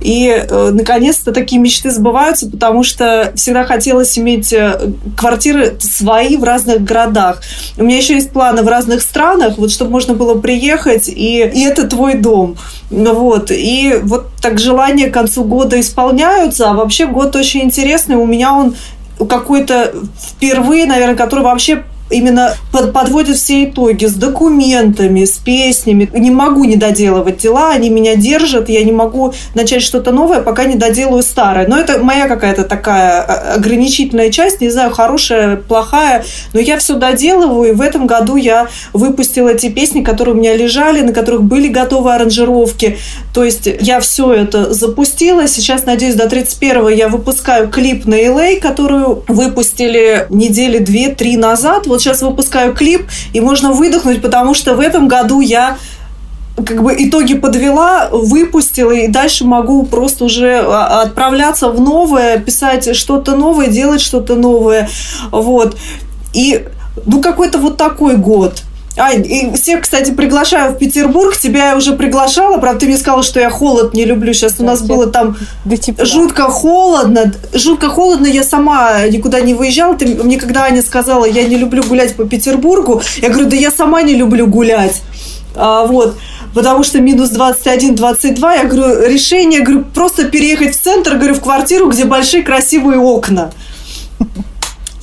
и 0.00 0.28
э, 0.28 0.70
наконец-то 0.72 1.32
такие 1.32 1.60
мечты 1.60 1.90
сбываются, 1.90 2.48
потому 2.48 2.82
что 2.82 3.32
всегда 3.34 3.64
хотелось 3.64 4.18
иметь 4.18 4.54
э, 4.54 4.92
квартиры 5.18 5.76
свои 5.80 6.38
в 6.38 6.44
разных 6.44 6.82
городах. 6.82 7.42
У 7.76 7.84
меня 7.84 7.98
еще 7.98 8.14
есть 8.14 8.30
планы 8.30 8.62
в 8.62 8.68
разных 8.68 9.02
странах, 9.02 9.58
вот 9.58 9.70
чтобы 9.70 9.90
можно 9.90 10.14
было 10.14 10.40
приехать, 10.40 11.08
и, 11.08 11.44
и 11.44 11.64
это 11.64 11.86
твой 11.86 12.14
дом. 12.14 12.56
Вот. 12.88 13.50
И 13.50 13.98
вот 14.02 14.28
так 14.40 14.58
желания 14.58 15.08
к 15.08 15.14
концу 15.14 15.44
года 15.44 15.78
исполняются, 15.78 16.70
а 16.70 16.74
вообще 16.74 17.06
год 17.06 17.36
очень 17.36 17.64
интересный. 17.64 18.16
У 18.16 18.24
меня 18.24 18.54
он 18.54 18.76
какой-то 19.18 19.94
впервые, 20.18 20.86
наверное, 20.86 21.16
который 21.16 21.42
вообще 21.42 21.84
именно 22.10 22.54
под, 22.72 22.92
подводят 22.92 23.36
все 23.36 23.64
итоги 23.64 24.04
с 24.06 24.14
документами, 24.14 25.24
с 25.24 25.38
песнями. 25.38 26.08
Не 26.12 26.30
могу 26.30 26.64
не 26.64 26.76
доделывать 26.76 27.38
дела, 27.38 27.70
они 27.70 27.90
меня 27.90 28.16
держат, 28.16 28.68
я 28.68 28.84
не 28.84 28.92
могу 28.92 29.32
начать 29.54 29.82
что-то 29.82 30.12
новое, 30.12 30.42
пока 30.42 30.64
не 30.64 30.76
доделаю 30.76 31.22
старое. 31.22 31.66
Но 31.66 31.78
это 31.78 31.98
моя 31.98 32.28
какая-то 32.28 32.64
такая 32.64 33.22
а, 33.22 33.54
ограничительная 33.54 34.30
часть, 34.30 34.60
не 34.60 34.70
знаю, 34.70 34.90
хорошая, 34.90 35.56
плохая, 35.56 36.24
но 36.52 36.60
я 36.60 36.78
все 36.78 36.94
доделываю, 36.94 37.70
и 37.70 37.74
в 37.74 37.80
этом 37.80 38.06
году 38.06 38.36
я 38.36 38.68
выпустила 38.92 39.50
эти 39.50 39.70
песни, 39.70 40.02
которые 40.02 40.34
у 40.34 40.38
меня 40.38 40.54
лежали, 40.54 41.00
на 41.00 41.12
которых 41.12 41.42
были 41.42 41.68
готовы 41.68 42.14
аранжировки. 42.14 42.98
То 43.32 43.44
есть 43.44 43.68
я 43.80 44.00
все 44.00 44.32
это 44.32 44.72
запустила, 44.74 45.48
сейчас, 45.48 45.86
надеюсь, 45.86 46.14
до 46.14 46.28
31 46.28 46.88
я 46.88 47.08
выпускаю 47.08 47.68
клип 47.70 48.06
на 48.06 48.14
LA, 48.14 48.60
которую 48.60 49.24
выпустили 49.28 50.26
недели 50.30 50.78
две-три 50.78 51.36
назад, 51.36 51.86
вот 51.94 52.02
сейчас 52.02 52.22
выпускаю 52.22 52.74
клип, 52.74 53.06
и 53.32 53.40
можно 53.40 53.72
выдохнуть, 53.72 54.20
потому 54.20 54.54
что 54.54 54.74
в 54.74 54.80
этом 54.80 55.06
году 55.06 55.40
я 55.40 55.78
как 56.56 56.82
бы 56.82 56.94
итоги 56.96 57.34
подвела, 57.34 58.08
выпустила, 58.10 58.90
и 58.90 59.08
дальше 59.08 59.44
могу 59.44 59.84
просто 59.84 60.24
уже 60.24 60.58
а, 60.58 61.02
отправляться 61.02 61.68
в 61.68 61.80
новое, 61.80 62.38
писать 62.38 62.96
что-то 62.96 63.36
новое, 63.36 63.68
делать 63.68 64.00
что-то 64.00 64.34
новое. 64.34 64.88
Вот. 65.30 65.76
И 66.32 66.66
ну 67.06 67.20
какой-то 67.20 67.58
вот 67.58 67.76
такой 67.76 68.16
год. 68.16 68.62
А, 68.96 69.12
и 69.12 69.52
всех, 69.56 69.80
кстати, 69.80 70.12
приглашаю 70.12 70.72
в 70.72 70.78
Петербург. 70.78 71.36
Тебя 71.36 71.70
я 71.70 71.76
уже 71.76 71.94
приглашала. 71.94 72.58
Правда, 72.58 72.80
ты 72.80 72.86
мне 72.86 72.96
сказала, 72.96 73.24
что 73.24 73.40
я 73.40 73.50
холод 73.50 73.92
не 73.92 74.04
люблю. 74.04 74.32
Сейчас 74.32 74.56
у 74.58 74.64
нас 74.64 74.82
было 74.82 75.08
там 75.08 75.36
да, 75.64 75.76
типа, 75.76 76.04
жутко 76.04 76.44
холодно. 76.44 77.32
Жутко 77.52 77.88
холодно. 77.88 78.26
Я 78.26 78.44
сама 78.44 79.06
никуда 79.08 79.40
не 79.40 79.54
выезжала. 79.54 79.96
Ты, 79.96 80.06
мне 80.06 80.38
когда 80.38 80.64
Аня 80.64 80.82
сказала, 80.82 81.24
я 81.24 81.44
не 81.44 81.56
люблю 81.56 81.82
гулять 81.82 82.14
по 82.14 82.24
Петербургу, 82.24 83.02
я 83.16 83.30
говорю, 83.30 83.48
да 83.48 83.56
я 83.56 83.72
сама 83.72 84.02
не 84.02 84.14
люблю 84.14 84.46
гулять. 84.46 85.02
А, 85.56 85.86
вот 85.86 86.16
потому 86.54 86.84
что 86.84 87.00
минус 87.00 87.32
21-22, 87.32 88.56
я 88.56 88.64
говорю, 88.64 89.08
решение, 89.08 89.60
говорю, 89.60 89.84
просто 89.84 90.28
переехать 90.28 90.76
в 90.76 90.80
центр, 90.80 91.16
говорю, 91.16 91.34
в 91.34 91.40
квартиру, 91.40 91.90
где 91.90 92.04
большие 92.04 92.42
красивые 92.42 93.00
окна. 93.00 93.50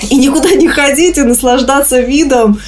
И 0.09 0.15
никуда 0.15 0.51
не 0.55 0.67
ходить, 0.67 1.17
и 1.17 1.21
наслаждаться 1.21 1.99
видом. 1.99 2.59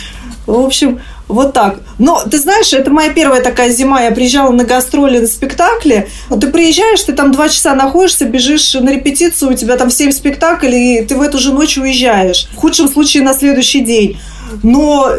В 0.46 0.60
общем, 0.60 1.00
Вот 1.28 1.54
так. 1.54 1.80
Но 2.00 2.22
ты 2.30 2.38
знаешь, 2.38 2.74
это 2.74 2.92
моя 2.92 3.12
первая 3.14 3.42
такая 3.42 3.72
зима. 3.72 4.02
Я 4.02 4.12
приезжала 4.12 4.52
на 4.52 4.66
гастроли, 4.66 5.20
на 5.20 5.28
спектакли. 5.28 6.10
Вот 6.30 6.42
ты 6.42 6.48
приезжаешь, 6.48 7.02
ты 7.02 7.14
там 7.14 7.32
два 7.32 7.50
часа 7.50 7.76
находишься, 7.76 8.26
бежишь 8.26 8.74
на 8.74 8.90
репетицию, 8.90 9.52
у 9.52 9.54
тебя 9.54 9.78
там 9.78 9.90
семь 9.90 10.12
спектаклей, 10.12 11.00
и 11.00 11.06
ты 11.06 11.16
в 11.16 11.22
эту 11.22 11.40
же 11.40 11.54
ночь 11.54 11.78
уезжаешь. 11.78 12.50
В 12.54 12.58
худшем 12.58 12.88
случае 12.90 13.24
на 13.24 13.34
следующий 13.34 13.82
день. 13.82 14.20
Но 14.62 15.10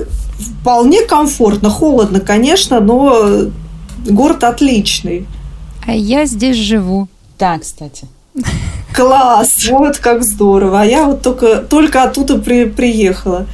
вполне 0.61 1.03
комфортно, 1.03 1.71
холодно, 1.71 2.21
конечно, 2.21 2.81
но 2.81 3.51
город 4.05 4.45
отличный. 4.45 5.27
А 5.87 5.93
я 5.93 6.27
здесь 6.27 6.57
живу. 6.57 7.09
Да, 7.39 7.59
кстати. 7.59 8.07
Класс! 8.95 9.69
Вот 9.71 9.99
как 9.99 10.25
здорово. 10.25 10.83
А 10.83 10.85
я 10.85 11.05
вот 11.05 11.23
только, 11.23 11.57
только 11.57 12.03
оттуда 12.05 12.39
при, 12.39 12.67
приехала. 12.67 13.47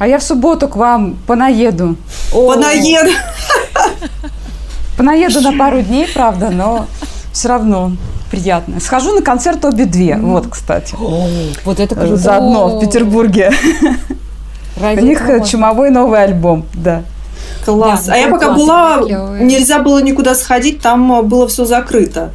А 0.00 0.08
я 0.08 0.18
в 0.18 0.22
субботу 0.22 0.66
к 0.66 0.76
вам 0.76 1.18
понаеду. 1.26 1.94
Понаеду. 2.32 3.10
Понаеду 4.96 5.42
на 5.42 5.52
пару 5.52 5.82
дней, 5.82 6.08
правда, 6.12 6.48
но 6.48 6.86
все 7.34 7.48
равно 7.48 7.92
приятно. 8.30 8.80
Схожу 8.80 9.12
на 9.14 9.20
концерт 9.20 9.62
обе 9.62 9.84
две. 9.84 10.16
Вот, 10.16 10.46
кстати. 10.48 10.96
Вот 11.66 11.80
это 11.80 11.94
круто. 11.94 12.16
Заодно 12.16 12.78
в 12.78 12.80
Петербурге. 12.80 13.52
Ради 14.80 15.00
У 15.00 15.02
них 15.04 15.20
можно. 15.20 15.44
чумовой 15.44 15.90
новый 15.90 16.24
альбом, 16.24 16.64
да. 16.72 17.02
Класс. 17.66 18.06
Да, 18.06 18.14
а 18.14 18.16
я 18.16 18.28
пока 18.28 18.52
была, 18.52 19.00
нельзя 19.38 19.80
было 19.80 20.02
никуда 20.02 20.34
сходить, 20.34 20.80
там 20.80 21.12
э, 21.12 21.22
было 21.22 21.46
все 21.46 21.66
закрыто. 21.66 22.30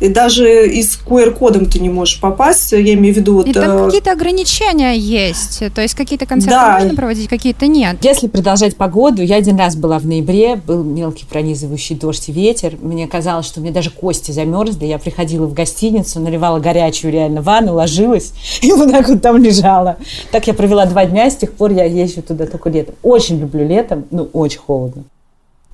И 0.00 0.08
даже 0.08 0.68
и 0.68 0.82
с 0.82 0.98
QR-кодом 1.06 1.66
ты 1.66 1.78
не 1.78 1.90
можешь 1.90 2.20
попасть. 2.20 2.72
Я 2.72 2.94
имею 2.94 3.14
в 3.14 3.18
виду 3.18 3.34
вот... 3.34 3.46
И 3.46 3.52
там 3.52 3.70
э, 3.70 3.84
какие-то 3.86 4.12
ограничения 4.12 4.94
есть. 4.94 5.62
То 5.74 5.82
есть 5.82 5.94
какие-то 5.94 6.26
концерты 6.26 6.56
Да. 6.56 6.78
можно 6.80 6.94
проводить, 6.94 7.28
какие-то 7.28 7.66
нет. 7.66 7.96
Если 8.02 8.26
продолжать 8.26 8.76
погоду, 8.76 9.22
я 9.22 9.36
один 9.36 9.58
раз 9.58 9.76
была 9.76 9.98
в 9.98 10.06
ноябре, 10.06 10.56
был 10.56 10.82
мелкий 10.82 11.26
пронизывающий 11.26 11.96
дождь 11.96 12.28
и 12.28 12.32
ветер. 12.32 12.76
Мне 12.80 13.06
казалось, 13.06 13.46
что 13.46 13.60
мне 13.60 13.70
даже 13.70 13.90
кости 13.90 14.32
замерзли. 14.32 14.86
Я 14.86 14.98
приходила 14.98 15.46
в 15.46 15.52
гостиницу, 15.52 16.20
наливала 16.20 16.58
горячую 16.60 17.12
реально 17.12 17.42
ванну, 17.42 17.74
ложилась 17.74 18.32
и 18.62 18.72
вот 18.72 18.90
так 18.90 19.08
вот 19.08 19.20
там 19.20 19.36
лежала. 19.36 19.96
Так 20.32 20.46
я 20.46 20.54
провела 20.54 20.86
два 20.86 21.04
дня, 21.04 21.30
с 21.30 21.36
тех 21.36 21.52
пор 21.52 21.72
я 21.72 21.84
езжу 21.84 22.22
туда 22.22 22.46
только 22.46 22.70
летом. 22.70 22.94
Очень 23.02 23.38
люблю 23.38 23.66
летом, 23.66 24.06
ну 24.10 24.28
очень 24.32 24.60
холодно. 24.60 25.04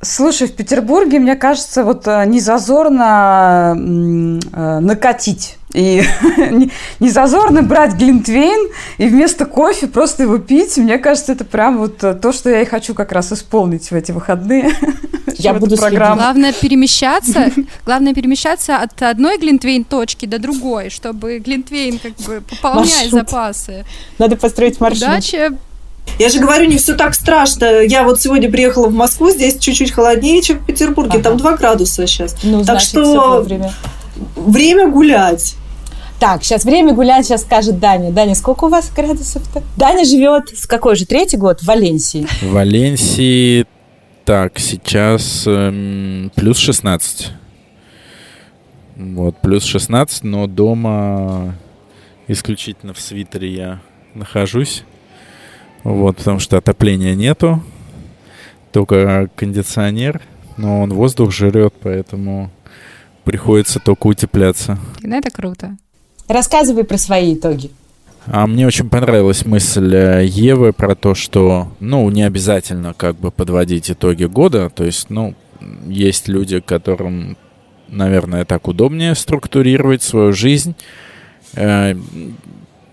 Слушай, 0.02 0.46
в 0.48 0.52
Петербурге, 0.52 1.18
мне 1.18 1.36
кажется, 1.36 1.82
вот 1.82 2.06
э, 2.06 2.24
не 2.26 2.38
зазорно 2.38 3.72
м, 3.76 4.38
э, 4.52 4.78
накатить. 4.80 5.56
И 5.72 6.02
не- 7.00 7.10
зазорно 7.10 7.62
брать 7.62 7.94
глинтвейн 7.94 8.68
и 8.98 9.08
вместо 9.08 9.46
кофе 9.46 9.86
просто 9.86 10.24
его 10.24 10.38
пить. 10.38 10.76
Мне 10.76 10.98
кажется, 10.98 11.32
это 11.32 11.44
прям 11.44 11.78
вот 11.78 12.04
э, 12.04 12.12
то, 12.14 12.32
что 12.32 12.50
я 12.50 12.60
и 12.60 12.66
хочу 12.66 12.94
как 12.94 13.10
раз 13.12 13.32
исполнить 13.32 13.90
в 13.90 13.94
эти 13.94 14.12
выходные. 14.12 14.70
Я 15.38 15.52
буду 15.54 15.76
программу. 15.76 16.16
Главное 16.16 16.52
перемещаться, 16.52 17.50
главное 17.84 18.14
перемещаться 18.14 18.76
от 18.78 19.02
одной 19.02 19.38
глинтвейн 19.38 19.84
точки 19.84 20.24
до 20.24 20.38
другой, 20.38 20.88
чтобы 20.88 21.38
глинтвейн 21.40 21.98
как 21.98 22.12
бы 22.26 22.42
пополнять 22.48 23.12
Маршрут. 23.12 23.28
запасы. 23.30 23.84
Надо 24.18 24.36
построить 24.36 24.80
маршрут. 24.80 25.08
Удачи. 25.08 25.50
Я 26.18 26.28
же 26.30 26.40
говорю, 26.40 26.66
не 26.66 26.78
все 26.78 26.94
так 26.94 27.14
страшно. 27.14 27.82
Я 27.82 28.04
вот 28.04 28.20
сегодня 28.20 28.50
приехала 28.50 28.88
в 28.88 28.94
Москву, 28.94 29.30
здесь 29.30 29.58
чуть-чуть 29.58 29.90
холоднее, 29.92 30.40
чем 30.40 30.58
в 30.58 30.66
Петербурге. 30.66 31.18
Ага. 31.18 31.22
Там 31.22 31.36
2 31.36 31.56
градуса 31.56 32.06
сейчас. 32.06 32.36
Ну, 32.42 32.58
так 32.58 32.64
значит, 32.64 32.88
что 32.88 33.02
всё 33.02 33.30
вовремя. 33.38 33.72
время 34.36 34.88
гулять. 34.88 35.56
Так, 36.18 36.42
сейчас 36.44 36.64
время 36.64 36.94
гулять, 36.94 37.26
сейчас 37.26 37.42
скажет 37.42 37.78
Даня. 37.78 38.10
Даня, 38.10 38.34
сколько 38.34 38.64
у 38.64 38.68
вас 38.68 38.90
градусов-то? 38.90 39.62
Даня 39.76 40.06
живет 40.06 40.48
с 40.56 40.66
какой 40.66 40.96
же, 40.96 41.04
третий 41.04 41.36
год 41.36 41.60
в 41.60 41.66
Валенсии. 41.66 42.26
В 42.40 42.52
Валенсии, 42.52 43.66
так, 44.24 44.58
сейчас 44.58 45.44
эм, 45.46 46.32
плюс 46.34 46.56
16. 46.56 47.32
Вот, 48.96 49.36
плюс 49.42 49.64
16, 49.64 50.24
но 50.24 50.46
дома 50.46 51.54
исключительно 52.28 52.94
в 52.94 53.00
свитере 53.00 53.52
я 53.52 53.80
нахожусь. 54.14 54.84
Вот, 55.86 56.16
потому 56.16 56.40
что 56.40 56.56
отопления 56.56 57.14
нету. 57.14 57.62
Только 58.72 59.30
кондиционер, 59.36 60.20
но 60.56 60.80
он 60.82 60.92
воздух 60.92 61.30
жрет, 61.30 61.74
поэтому 61.80 62.50
приходится 63.22 63.78
только 63.78 64.08
утепляться. 64.08 64.80
Ну, 65.00 65.16
это 65.16 65.30
круто. 65.30 65.76
Рассказывай 66.26 66.82
про 66.82 66.98
свои 66.98 67.34
итоги. 67.36 67.70
А 68.26 68.48
мне 68.48 68.66
очень 68.66 68.90
понравилась 68.90 69.46
мысль 69.46 69.94
э, 69.94 70.26
Евы 70.26 70.72
про 70.72 70.96
то, 70.96 71.14
что, 71.14 71.68
ну, 71.78 72.10
не 72.10 72.24
обязательно 72.24 72.92
как 72.92 73.14
бы 73.14 73.30
подводить 73.30 73.88
итоги 73.88 74.24
года. 74.24 74.70
То 74.70 74.82
есть, 74.82 75.08
ну, 75.08 75.36
есть 75.86 76.26
люди, 76.26 76.58
которым, 76.58 77.36
наверное, 77.86 78.44
так 78.44 78.66
удобнее 78.66 79.14
структурировать 79.14 80.02
свою 80.02 80.32
жизнь. 80.32 80.74
Э, 81.54 81.94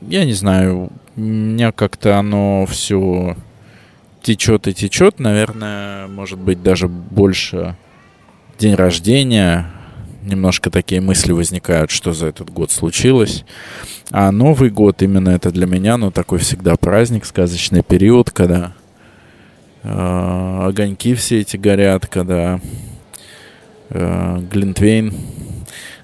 Я 0.01 0.25
не 0.25 0.33
знаю, 0.33 0.91
меня 1.21 1.71
как-то 1.71 2.17
оно 2.17 2.65
все 2.65 3.35
течет 4.21 4.67
и 4.67 4.73
течет. 4.73 5.19
Наверное, 5.19 6.07
может 6.07 6.39
быть, 6.39 6.63
даже 6.63 6.87
больше 6.87 7.75
день 8.57 8.75
рождения. 8.75 9.67
Немножко 10.23 10.71
такие 10.71 11.01
мысли 11.01 11.33
возникают, 11.33 11.91
что 11.91 12.13
за 12.13 12.27
этот 12.27 12.49
год 12.49 12.71
случилось. 12.71 13.43
А 14.09 14.31
Новый 14.31 14.69
год 14.69 15.01
именно 15.01 15.29
это 15.29 15.51
для 15.51 15.65
меня, 15.65 15.97
ну, 15.97 16.11
такой 16.11 16.39
всегда 16.39 16.75
праздник, 16.77 17.25
сказочный 17.25 17.83
период, 17.83 18.31
когда 18.31 18.73
э, 19.83 20.59
огоньки 20.67 21.13
все 21.15 21.41
эти 21.41 21.57
горят, 21.57 22.07
когда 22.07 22.61
э, 23.89 24.39
глинтвейн 24.49 25.13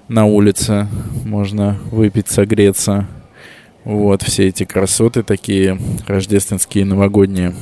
на 0.08 0.26
улице 0.26 0.86
можно 1.24 1.78
выпить, 1.90 2.28
согреться. 2.28 3.06
Вот, 3.90 4.22
все 4.22 4.46
эти 4.46 4.62
красоты 4.62 5.24
такие 5.24 5.76
рождественские, 6.06 6.84
новогодние. 6.84 7.56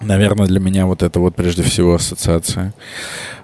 Наверное, 0.00 0.46
для 0.46 0.60
меня 0.60 0.86
вот 0.86 1.02
это 1.02 1.18
вот 1.18 1.34
прежде 1.34 1.64
всего 1.64 1.94
ассоциация. 1.94 2.72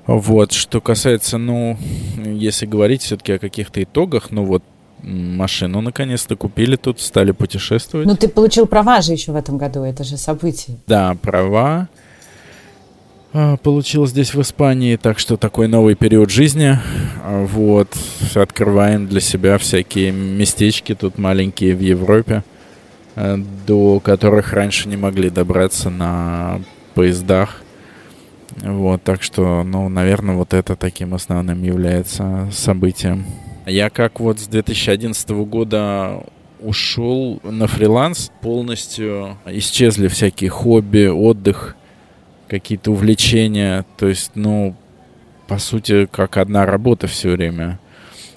Вот, 0.07 0.53
что 0.53 0.81
касается, 0.81 1.39
ну, 1.39 1.77
если 2.25 2.67
говорить 2.67 3.03
все-таки 3.03 3.33
о 3.33 3.41
каких-то 3.41 3.83
итогах, 3.83 4.31
ну 4.31 4.45
вот 4.45 4.63
машину 5.03 5.81
наконец-то 5.81 6.37
купили 6.37 6.77
тут, 6.77 7.01
стали 7.01 7.33
путешествовать. 7.33 8.07
Ну, 8.07 8.15
ты 8.15 8.29
получил 8.29 8.67
права 8.67 9.01
же 9.01 9.11
еще 9.11 9.33
в 9.33 9.37
этом 9.37 9.59
году, 9.59 9.83
это 9.83 10.05
же 10.05 10.19
событие. 10.19 10.77
Да, 10.87 11.17
права. 11.21 11.89
А, 13.33 13.57
Получил 13.59 14.07
здесь 14.07 14.35
в 14.35 14.41
Испании, 14.41 14.97
так 14.97 15.21
что 15.21 15.37
такой 15.37 15.69
новый 15.69 15.95
период 15.95 16.31
жизни. 16.31 16.77
А, 17.23 17.47
Вот, 17.47 17.89
открываем 18.35 19.07
для 19.07 19.21
себя 19.21 19.57
всякие 19.59 20.11
местечки 20.11 20.95
тут 20.97 21.17
маленькие 21.17 21.77
в 21.77 21.81
Европе, 21.81 22.43
э, 23.15 23.37
до 23.67 24.01
которых 24.01 24.53
раньше 24.53 24.89
не 24.89 24.97
могли 24.97 25.31
добраться 25.31 25.91
на 25.91 26.61
поездах. 26.95 27.63
Вот, 28.63 29.03
так 29.05 29.23
что, 29.23 29.63
ну, 29.63 29.89
наверное, 29.89 30.35
вот 30.35 30.53
это 30.53 30.75
таким 30.75 31.15
основным 31.15 31.63
является 31.63 32.49
событием. 32.51 33.25
Я 33.65 33.91
как 33.91 34.19
вот 34.19 34.41
с 34.41 34.49
2011 34.49 35.45
года 35.45 36.25
ушел 36.59 37.41
на 37.45 37.69
фриланс, 37.69 38.33
полностью 38.43 39.39
исчезли 39.47 40.09
всякие 40.09 40.51
хобби, 40.51 41.07
отдых, 41.07 41.77
какие-то 42.51 42.91
увлечения. 42.91 43.87
То 43.97 44.09
есть, 44.09 44.33
ну, 44.35 44.75
по 45.47 45.59
сути, 45.59 46.07
как 46.11 46.37
одна 46.37 46.67
работа 46.67 47.07
все 47.07 47.31
время. 47.31 47.79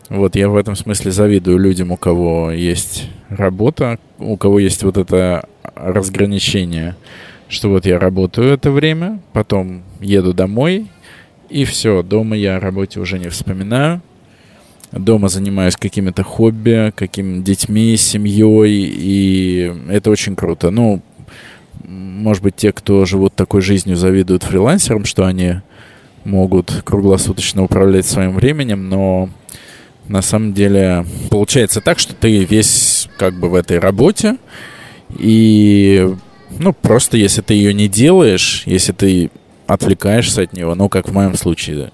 Вот 0.10 0.36
я 0.36 0.48
в 0.50 0.56
этом 0.56 0.76
смысле 0.76 1.12
завидую 1.12 1.58
людям, 1.58 1.92
у 1.92 1.98
кого 1.98 2.52
есть 2.52 3.10
работа, 3.30 3.98
у 4.20 4.38
кого 4.38 4.60
есть 4.60 4.84
вот 4.84 4.98
это 4.98 5.48
разграничение, 5.76 6.96
что 7.48 7.70
вот 7.70 7.86
я 7.86 7.98
работаю 7.98 8.54
это 8.54 8.70
время, 8.70 9.20
потом 9.32 9.82
еду 10.02 10.34
домой, 10.34 10.88
и 11.50 11.66
все, 11.66 12.04
дома 12.04 12.36
я 12.36 12.58
о 12.58 12.60
работе 12.60 13.00
уже 13.00 13.18
не 13.18 13.30
вспоминаю. 13.30 14.02
Дома 14.92 15.30
занимаюсь 15.30 15.76
какими-то 15.76 16.22
хобби, 16.24 16.94
какими 16.96 17.42
детьми, 17.42 17.98
семьей, 17.98 18.94
и 18.96 19.74
это 19.90 20.12
очень 20.12 20.36
круто. 20.36 20.70
Ну, 20.70 21.02
может 21.84 22.44
быть, 22.44 22.56
те, 22.56 22.72
кто 22.72 23.06
живут 23.06 23.36
такой 23.36 23.62
жизнью, 23.62 23.96
завидуют 23.96 24.44
фрилансерам, 24.44 25.06
что 25.06 25.26
они 25.26 25.56
могут 26.24 26.82
круглосуточно 26.84 27.64
управлять 27.64 28.06
своим 28.06 28.34
временем, 28.34 28.90
но 28.90 29.30
на 30.08 30.22
самом 30.22 30.54
деле 30.54 31.06
получается 31.30 31.82
так, 31.82 32.00
что 32.00 32.14
ты 32.14 32.44
весь 32.44 33.10
как 33.18 33.40
бы 33.40 33.50
в 33.50 33.56
этой 33.56 33.80
работе, 33.80 34.38
и 35.10 36.16
ну 36.60 36.74
просто 36.74 37.18
если 37.18 37.42
ты 37.42 37.54
ее 37.54 37.74
не 37.74 37.88
делаешь, 37.88 38.64
если 38.66 38.94
ты 38.94 39.32
отвлекаешься 39.68 40.44
от 40.44 40.54
него, 40.54 40.76
ну 40.76 40.90
как 40.90 41.10
в 41.10 41.14
моем 41.14 41.36
случае, 41.36 41.92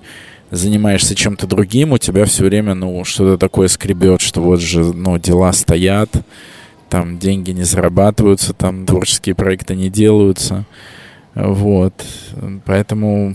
занимаешься 0.52 1.16
чем-то 1.16 1.48
другим, 1.48 1.94
у 1.94 1.98
тебя 1.98 2.26
все 2.26 2.44
время, 2.44 2.74
ну, 2.74 3.04
что-то 3.06 3.38
такое 3.38 3.68
скребет, 3.68 4.22
что 4.22 4.42
вот 4.42 4.60
же, 4.60 4.84
ну, 4.84 5.20
дела 5.20 5.54
стоят, 5.54 6.10
там 6.90 7.20
деньги 7.20 7.52
не 7.52 7.64
зарабатываются, 7.64 8.54
там 8.54 8.86
творческие 8.86 9.36
проекты 9.36 9.76
не 9.76 9.90
делаются. 9.90 10.66
Вот. 11.36 11.94
Поэтому 12.66 13.34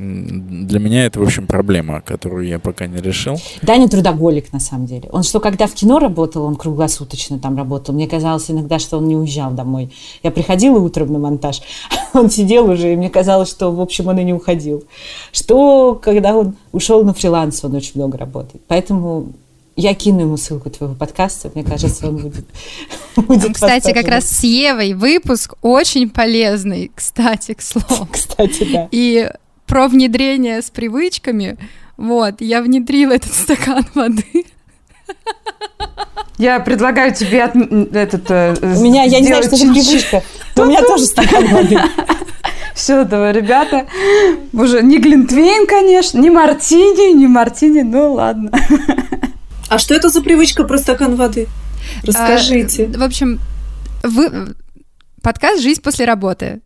для 0.00 0.78
меня 0.78 1.04
это, 1.04 1.20
в 1.20 1.22
общем, 1.22 1.46
проблема, 1.46 2.00
которую 2.00 2.46
я 2.46 2.58
пока 2.58 2.86
не 2.86 3.02
решил. 3.02 3.36
Даня 3.60 3.86
трудоголик, 3.86 4.50
на 4.52 4.58
самом 4.58 4.86
деле. 4.86 5.10
Он 5.12 5.22
что, 5.22 5.40
когда 5.40 5.66
в 5.66 5.74
кино 5.74 5.98
работал, 5.98 6.44
он 6.44 6.56
круглосуточно 6.56 7.38
там 7.38 7.56
работал. 7.56 7.94
Мне 7.94 8.08
казалось 8.08 8.50
иногда, 8.50 8.78
что 8.78 8.96
он 8.96 9.08
не 9.08 9.16
уезжал 9.16 9.50
домой. 9.52 9.92
Я 10.22 10.30
приходила 10.30 10.78
утром 10.78 11.12
на 11.12 11.18
монтаж, 11.18 11.60
он 12.14 12.30
сидел 12.30 12.70
уже, 12.70 12.94
и 12.94 12.96
мне 12.96 13.10
казалось, 13.10 13.50
что, 13.50 13.70
в 13.70 13.80
общем, 13.80 14.08
он 14.08 14.18
и 14.18 14.24
не 14.24 14.32
уходил. 14.32 14.84
Что, 15.32 16.00
когда 16.02 16.34
он 16.34 16.54
ушел 16.72 17.04
на 17.04 17.12
фриланс, 17.12 17.62
он 17.62 17.74
очень 17.74 17.92
много 17.96 18.16
работает. 18.16 18.62
Поэтому 18.68 19.32
я 19.76 19.94
кину 19.94 20.20
ему 20.22 20.36
ссылку 20.36 20.70
твоего 20.70 20.94
подкаста, 20.94 21.50
мне 21.54 21.64
кажется, 21.64 22.08
он 22.08 22.18
будет... 22.18 22.44
будет 23.16 23.54
кстати, 23.54 23.92
как 23.92 24.06
раз 24.06 24.28
с 24.28 24.44
Евой 24.44 24.94
выпуск 24.94 25.54
очень 25.62 26.10
полезный, 26.10 26.90
кстати, 26.94 27.54
к 27.54 27.62
слову. 27.62 28.08
Кстати, 28.12 28.64
да. 28.72 28.88
И 28.90 29.30
про 29.66 29.88
внедрение 29.88 30.62
с 30.62 30.70
привычками. 30.70 31.56
Вот, 31.96 32.40
я 32.40 32.62
внедрила 32.62 33.12
этот 33.12 33.32
стакан 33.32 33.84
воды. 33.94 34.44
Я 36.38 36.58
предлагаю 36.60 37.14
тебе 37.14 37.44
от, 37.44 37.54
этот... 37.54 38.30
Э, 38.30 38.54
у 38.62 38.80
меня, 38.82 39.04
я 39.04 39.20
не 39.20 39.26
знаю, 39.26 39.42
что 39.42 39.56
это 39.56 39.66
привычка. 39.66 40.22
У 40.56 40.64
меня 40.64 40.82
тоже 40.82 41.04
стакан 41.04 41.46
воды. 41.48 41.78
Все, 42.74 43.04
давай, 43.04 43.32
ребята. 43.32 43.86
Уже 44.54 44.82
не 44.82 44.98
глинтвейн, 44.98 45.66
конечно, 45.66 46.18
не 46.18 46.30
мартини, 46.30 47.12
не 47.12 47.26
мартини, 47.26 47.82
ну 47.82 48.14
ладно. 48.14 48.50
А 49.70 49.78
что 49.78 49.94
это 49.94 50.08
за 50.08 50.20
привычка 50.20 50.64
про 50.64 50.78
стакан 50.78 51.14
воды? 51.14 51.46
Расскажите. 52.02 52.90
А, 52.92 52.98
в 52.98 53.02
общем, 53.04 53.38
вы... 54.02 54.56
подкаст 55.22 55.62
«Жизнь 55.62 55.80
после 55.80 56.06
работы». 56.06 56.60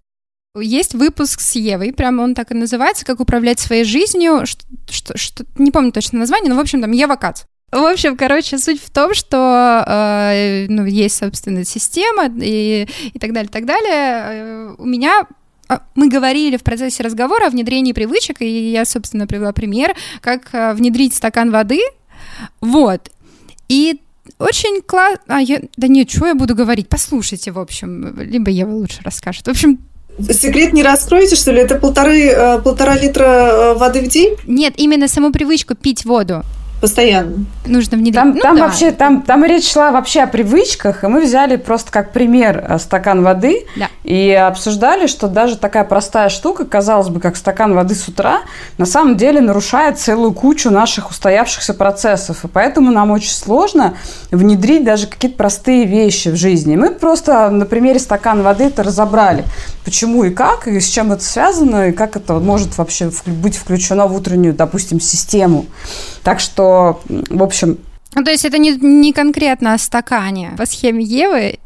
Есть 0.58 0.94
выпуск 0.94 1.40
с 1.40 1.54
Евой, 1.54 1.92
прямо 1.92 2.22
он 2.22 2.34
так 2.34 2.50
и 2.50 2.54
называется, 2.54 3.04
как 3.04 3.20
управлять 3.20 3.60
своей 3.60 3.84
жизнью, 3.84 4.46
что, 4.46 4.64
что, 4.88 5.18
что 5.18 5.44
не 5.58 5.70
помню 5.70 5.92
точно 5.92 6.20
название, 6.20 6.48
но, 6.48 6.56
в 6.56 6.60
общем, 6.60 6.80
там 6.80 6.92
Ева 6.92 7.16
Кац. 7.16 7.42
В 7.70 7.84
общем, 7.84 8.16
короче, 8.16 8.56
суть 8.56 8.80
в 8.80 8.88
том, 8.90 9.12
что 9.12 9.84
э, 9.86 10.66
ну, 10.70 10.86
есть, 10.86 11.16
собственно, 11.16 11.64
система 11.64 12.30
и, 12.40 12.88
и 13.12 13.18
так 13.18 13.34
далее, 13.34 13.50
так 13.50 13.66
далее. 13.66 13.90
Э, 13.92 14.74
у 14.78 14.86
меня 14.86 15.26
а, 15.68 15.82
мы 15.94 16.08
говорили 16.08 16.56
в 16.56 16.62
процессе 16.62 17.02
разговора 17.02 17.46
о 17.46 17.50
внедрении 17.50 17.92
привычек, 17.92 18.40
и 18.40 18.70
я, 18.70 18.84
собственно, 18.84 19.26
привела 19.26 19.52
пример, 19.52 19.94
как 20.20 20.48
э, 20.52 20.72
внедрить 20.74 21.14
стакан 21.14 21.50
воды. 21.50 21.80
Вот. 22.61 23.11
И 23.68 24.01
очень 24.38 24.83
классно... 24.83 25.20
А, 25.29 25.40
я... 25.40 25.61
Да 25.77 25.88
нет, 25.88 26.11
что 26.11 26.27
я 26.27 26.35
буду 26.35 26.55
говорить? 26.55 26.88
Послушайте, 26.88 27.53
в 27.53 27.59
общем. 27.59 28.18
Либо 28.20 28.51
Ева 28.51 28.73
лучше 28.73 29.01
расскажет. 29.03 29.47
В 29.47 29.51
общем, 29.51 29.79
Секрет 30.31 30.73
не 30.73 30.83
раскроете, 30.83 31.35
что 31.35 31.51
ли? 31.51 31.61
Это 31.61 31.75
полторы, 31.75 32.29
э, 32.29 32.61
полтора 32.61 32.97
литра 32.97 33.25
э, 33.25 33.75
воды 33.75 34.01
в 34.01 34.09
день? 34.09 34.37
Нет, 34.47 34.75
именно 34.77 35.09
саму 35.09 35.33
привычку 35.33 35.75
пить 35.75 36.05
воду 36.05 36.44
постоянно. 36.85 37.47
Нужно 37.64 37.97
внедрить. 37.97 38.14
Там, 38.14 38.35
ну, 38.35 38.40
там 38.40 38.57
да. 38.57 38.66
вообще, 38.66 38.90
там, 38.90 39.23
там 39.23 39.42
речь 39.42 39.73
шла 39.73 39.90
вообще 39.90 40.20
о 40.20 40.27
привычках, 40.27 41.03
и 41.03 41.07
мы 41.07 41.23
взяли 41.23 41.57
просто 41.57 41.90
как 41.90 42.12
пример 42.12 42.62
э, 42.68 42.79
стакан 42.79 43.23
воды 43.23 43.64
да. 43.75 43.88
и 44.03 44.31
обсуждали, 44.33 45.07
что 45.07 45.29
даже 45.29 45.57
такая 45.57 45.85
простая 45.85 46.29
штука, 46.29 46.66
казалось 46.66 47.09
бы, 47.09 47.20
как 47.20 47.37
стакан 47.37 47.73
воды 47.73 47.94
с 47.94 48.07
утра, 48.07 48.40
на 48.77 48.85
самом 48.85 49.16
деле 49.16 49.40
нарушает 49.40 49.99
целую 49.99 50.33
кучу 50.33 50.68
наших 50.68 51.11
устоявшихся 51.11 51.73
процессов, 51.73 52.44
и 52.44 52.49
поэтому 52.49 52.90
нам 52.90 53.11
очень 53.12 53.33
сложно 53.33 53.94
внедрить 54.31 54.85
даже 54.85 55.07
какие-то 55.07 55.38
простые 55.38 55.87
вещи 55.87 56.29
в 56.29 56.37
жизни. 56.37 56.77
Мы 56.77 56.90
просто 56.90 57.49
на 57.49 57.64
примере 57.64 57.99
стакана 57.99 58.42
воды 58.42 58.64
это 58.64 58.83
разобрали, 58.83 59.44
почему 59.85 60.25
и 60.25 60.31
как, 60.31 60.66
и 60.66 60.81
с 60.81 60.88
чем 60.88 61.12
это 61.12 61.23
связано, 61.23 61.88
и 61.88 61.92
как 61.92 62.16
это 62.16 62.35
может 62.35 62.77
вообще 62.79 63.11
быть 63.27 63.57
включено 63.57 64.07
в 64.07 64.14
утреннюю, 64.14 64.55
допустим, 64.55 65.01
систему. 65.01 65.66
Так 66.23 66.40
что, 66.40 67.01
в 67.09 67.42
общем, 67.42 67.79
ну, 68.14 68.23
то 68.23 68.31
есть 68.31 68.44
это 68.44 68.59
не, 68.59 68.70
не 68.70 69.12
конкретно 69.12 69.75
о 69.75 69.79
стакане. 69.79 70.53
По 70.57 70.66
схеме 70.66 71.05
Евы, 71.05 71.59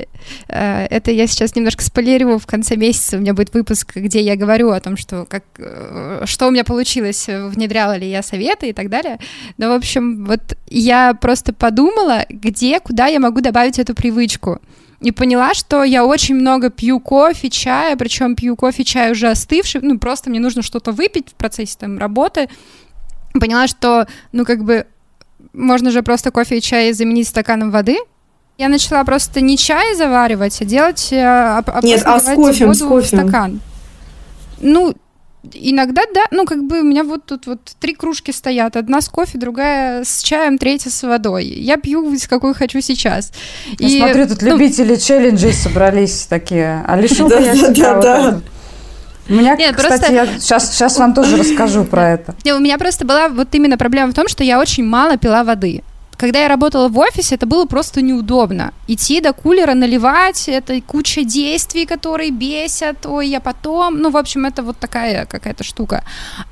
э, 0.49 0.87
это 0.87 1.11
я 1.11 1.27
сейчас 1.27 1.55
немножко 1.55 1.85
спойлерю, 1.85 2.39
в 2.39 2.47
конце 2.47 2.77
месяца 2.77 3.19
у 3.19 3.21
меня 3.21 3.35
будет 3.35 3.53
выпуск, 3.53 3.97
где 3.97 4.23
я 4.23 4.35
говорю 4.35 4.71
о 4.71 4.81
том, 4.81 4.97
что, 4.97 5.27
как, 5.27 5.45
э, 5.59 6.23
что 6.25 6.49
у 6.49 6.51
меня 6.51 6.65
получилось, 6.65 7.27
внедряла 7.29 7.97
ли 7.97 8.09
я 8.09 8.23
советы 8.23 8.71
и 8.71 8.73
так 8.73 8.89
далее. 8.89 9.19
Но, 9.59 9.69
в 9.69 9.73
общем, 9.73 10.25
вот 10.25 10.57
я 10.69 11.13
просто 11.13 11.53
подумала, 11.53 12.25
где, 12.31 12.81
куда 12.81 13.09
я 13.09 13.21
могу 13.21 13.43
добавить 13.43 13.79
эту 13.79 13.95
привычку. 13.95 14.59
И 15.01 15.13
поняла, 15.13 15.55
что 15.55 15.85
я 15.85 16.05
очень 16.05 16.35
много 16.35 16.71
пью 16.71 16.99
кофе, 16.99 17.51
чая, 17.51 17.97
причем 17.97 18.35
пью 18.35 18.57
кофе, 18.57 18.83
чай 18.83 19.13
уже 19.13 19.29
остывший, 19.29 19.81
ну, 19.81 19.99
просто 19.99 20.29
мне 20.29 20.41
нужно 20.41 20.63
что-то 20.63 20.91
выпить 20.91 21.31
в 21.31 21.35
процессе 21.35 21.77
там 21.79 21.99
работы, 21.99 22.49
поняла, 23.33 23.69
что, 23.69 24.09
ну, 24.33 24.45
как 24.45 24.65
бы, 24.65 24.87
можно 25.53 25.93
же 25.93 26.03
просто 26.03 26.33
кофе 26.33 26.59
и 26.59 26.61
чай 26.61 26.93
заменить 26.93 27.29
стаканом 27.29 27.71
воды. 27.71 27.97
Я 28.57 28.69
начала 28.69 29.05
просто 29.05 29.41
не 29.41 29.57
чай 29.57 29.95
заваривать, 29.95 30.61
а 30.61 30.65
делать... 30.65 31.11
А, 31.13 31.63
Нет, 31.85 32.03
а 32.05 32.19
с 32.19 32.35
кофе, 32.35 32.67
воду 32.67 32.79
с 32.79 32.83
кофе. 32.83 33.05
в 33.05 33.21
стакан. 33.21 33.61
Ну, 34.61 34.95
иногда, 35.53 36.03
да, 36.15 36.25
ну, 36.31 36.45
как 36.45 36.65
бы 36.65 36.81
у 36.81 36.85
меня 36.85 37.05
вот 37.05 37.25
тут 37.27 37.47
вот 37.47 37.61
три 37.81 37.95
кружки 37.95 38.33
стоят. 38.33 38.77
Одна 38.77 39.01
с 39.01 39.09
кофе, 39.09 39.39
другая 39.39 40.05
с 40.05 40.23
чаем, 40.23 40.59
третья 40.59 40.91
с 40.91 41.03
водой. 41.03 41.47
Я 41.47 41.77
пью 41.77 42.17
с 42.17 42.27
какой 42.27 42.55
хочу 42.55 42.81
сейчас. 42.81 43.33
Я 43.79 43.89
и, 43.89 43.99
смотрю, 43.99 44.29
тут 44.29 44.43
ну, 44.43 44.51
любители 44.51 44.97
челленджей 44.97 45.53
собрались 45.53 46.27
такие. 46.27 46.85
А 46.87 46.97
лишу 46.97 47.29
я 47.29 47.55
себя 47.55 47.95
да, 47.95 48.01
да. 48.01 48.41
У 49.29 49.35
меня, 49.35 49.57
Нет, 49.57 49.77
кстати, 49.77 50.01
просто... 50.01 50.13
я 50.15 50.27
сейчас, 50.39 50.73
сейчас 50.73 50.99
вам 50.99 51.13
тоже 51.13 51.37
расскажу 51.37 51.85
про 51.85 52.09
это. 52.15 52.35
Нет, 52.45 52.57
у 52.57 52.61
меня 52.61 52.79
просто 52.79 53.05
была 53.05 53.29
вот 53.29 53.49
именно 53.53 53.77
проблема 53.77 54.11
в 54.11 54.15
том, 54.15 54.27
что 54.27 54.43
я 54.43 54.59
очень 54.59 54.85
мало 54.85 55.19
пила 55.19 55.45
воды. 55.45 55.83
Когда 56.19 56.41
я 56.41 56.49
работала 56.49 56.89
в 56.89 56.99
офисе, 56.99 57.37
это 57.37 57.47
было 57.47 57.65
просто 57.65 58.03
неудобно. 58.03 58.73
Идти 58.89 59.21
до 59.21 59.33
кулера, 59.33 59.75
наливать, 59.75 60.49
это 60.49 60.81
куча 60.81 61.23
действий, 61.23 61.87
которые 61.87 62.33
бесят, 62.33 63.07
ой, 63.07 63.29
я 63.29 63.39
потом, 63.39 63.99
ну, 63.99 64.11
в 64.11 64.17
общем, 64.17 64.45
это 64.45 64.65
вот 64.65 64.77
такая 64.79 65.27
какая-то 65.27 65.63
штука. 65.63 66.03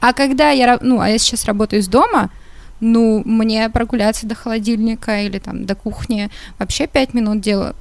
А 0.01 0.13
когда 0.13 0.51
я, 0.51 0.79
ну, 0.81 1.01
а 1.01 1.09
я 1.09 1.19
сейчас 1.19 1.47
работаю 1.47 1.81
из 1.81 1.89
дома, 1.89 2.31
ну, 2.79 3.23
мне 3.25 3.69
прогуляться 3.69 4.25
до 4.25 4.37
холодильника 4.37 5.23
или 5.23 5.41
там 5.41 5.67
до 5.67 5.75
кухни 5.75 6.31
вообще 6.61 6.87
пять 6.87 7.13
минут 7.13 7.41
дело, 7.41 7.75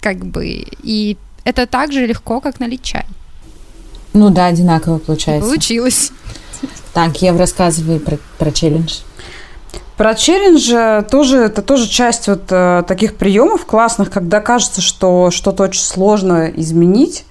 как 0.00 0.26
бы, 0.26 0.44
и 0.82 1.16
это 1.44 1.68
так 1.68 1.92
же 1.92 2.04
легко, 2.04 2.40
как 2.40 2.58
налить 2.58 2.82
чай. 2.82 3.06
Ну 4.12 4.30
да, 4.30 4.46
одинаково 4.46 4.98
получается. 4.98 5.48
Получилось. 5.48 6.10
Так, 6.92 7.22
Ев, 7.22 7.36
рассказывай 7.38 8.00
про, 8.00 8.18
про 8.38 8.50
челлендж. 8.50 9.02
Про 10.02 10.16
челлендж 10.16 11.04
тоже 11.12 11.38
это 11.42 11.62
тоже 11.62 11.86
часть 11.86 12.26
вот 12.26 12.50
э, 12.50 12.82
таких 12.88 13.14
приемов 13.14 13.64
классных, 13.66 14.10
когда 14.10 14.40
кажется, 14.40 14.80
что 14.80 15.30
что-то 15.30 15.62
очень 15.62 15.82
сложно 15.82 16.50
изменить. 16.56 17.24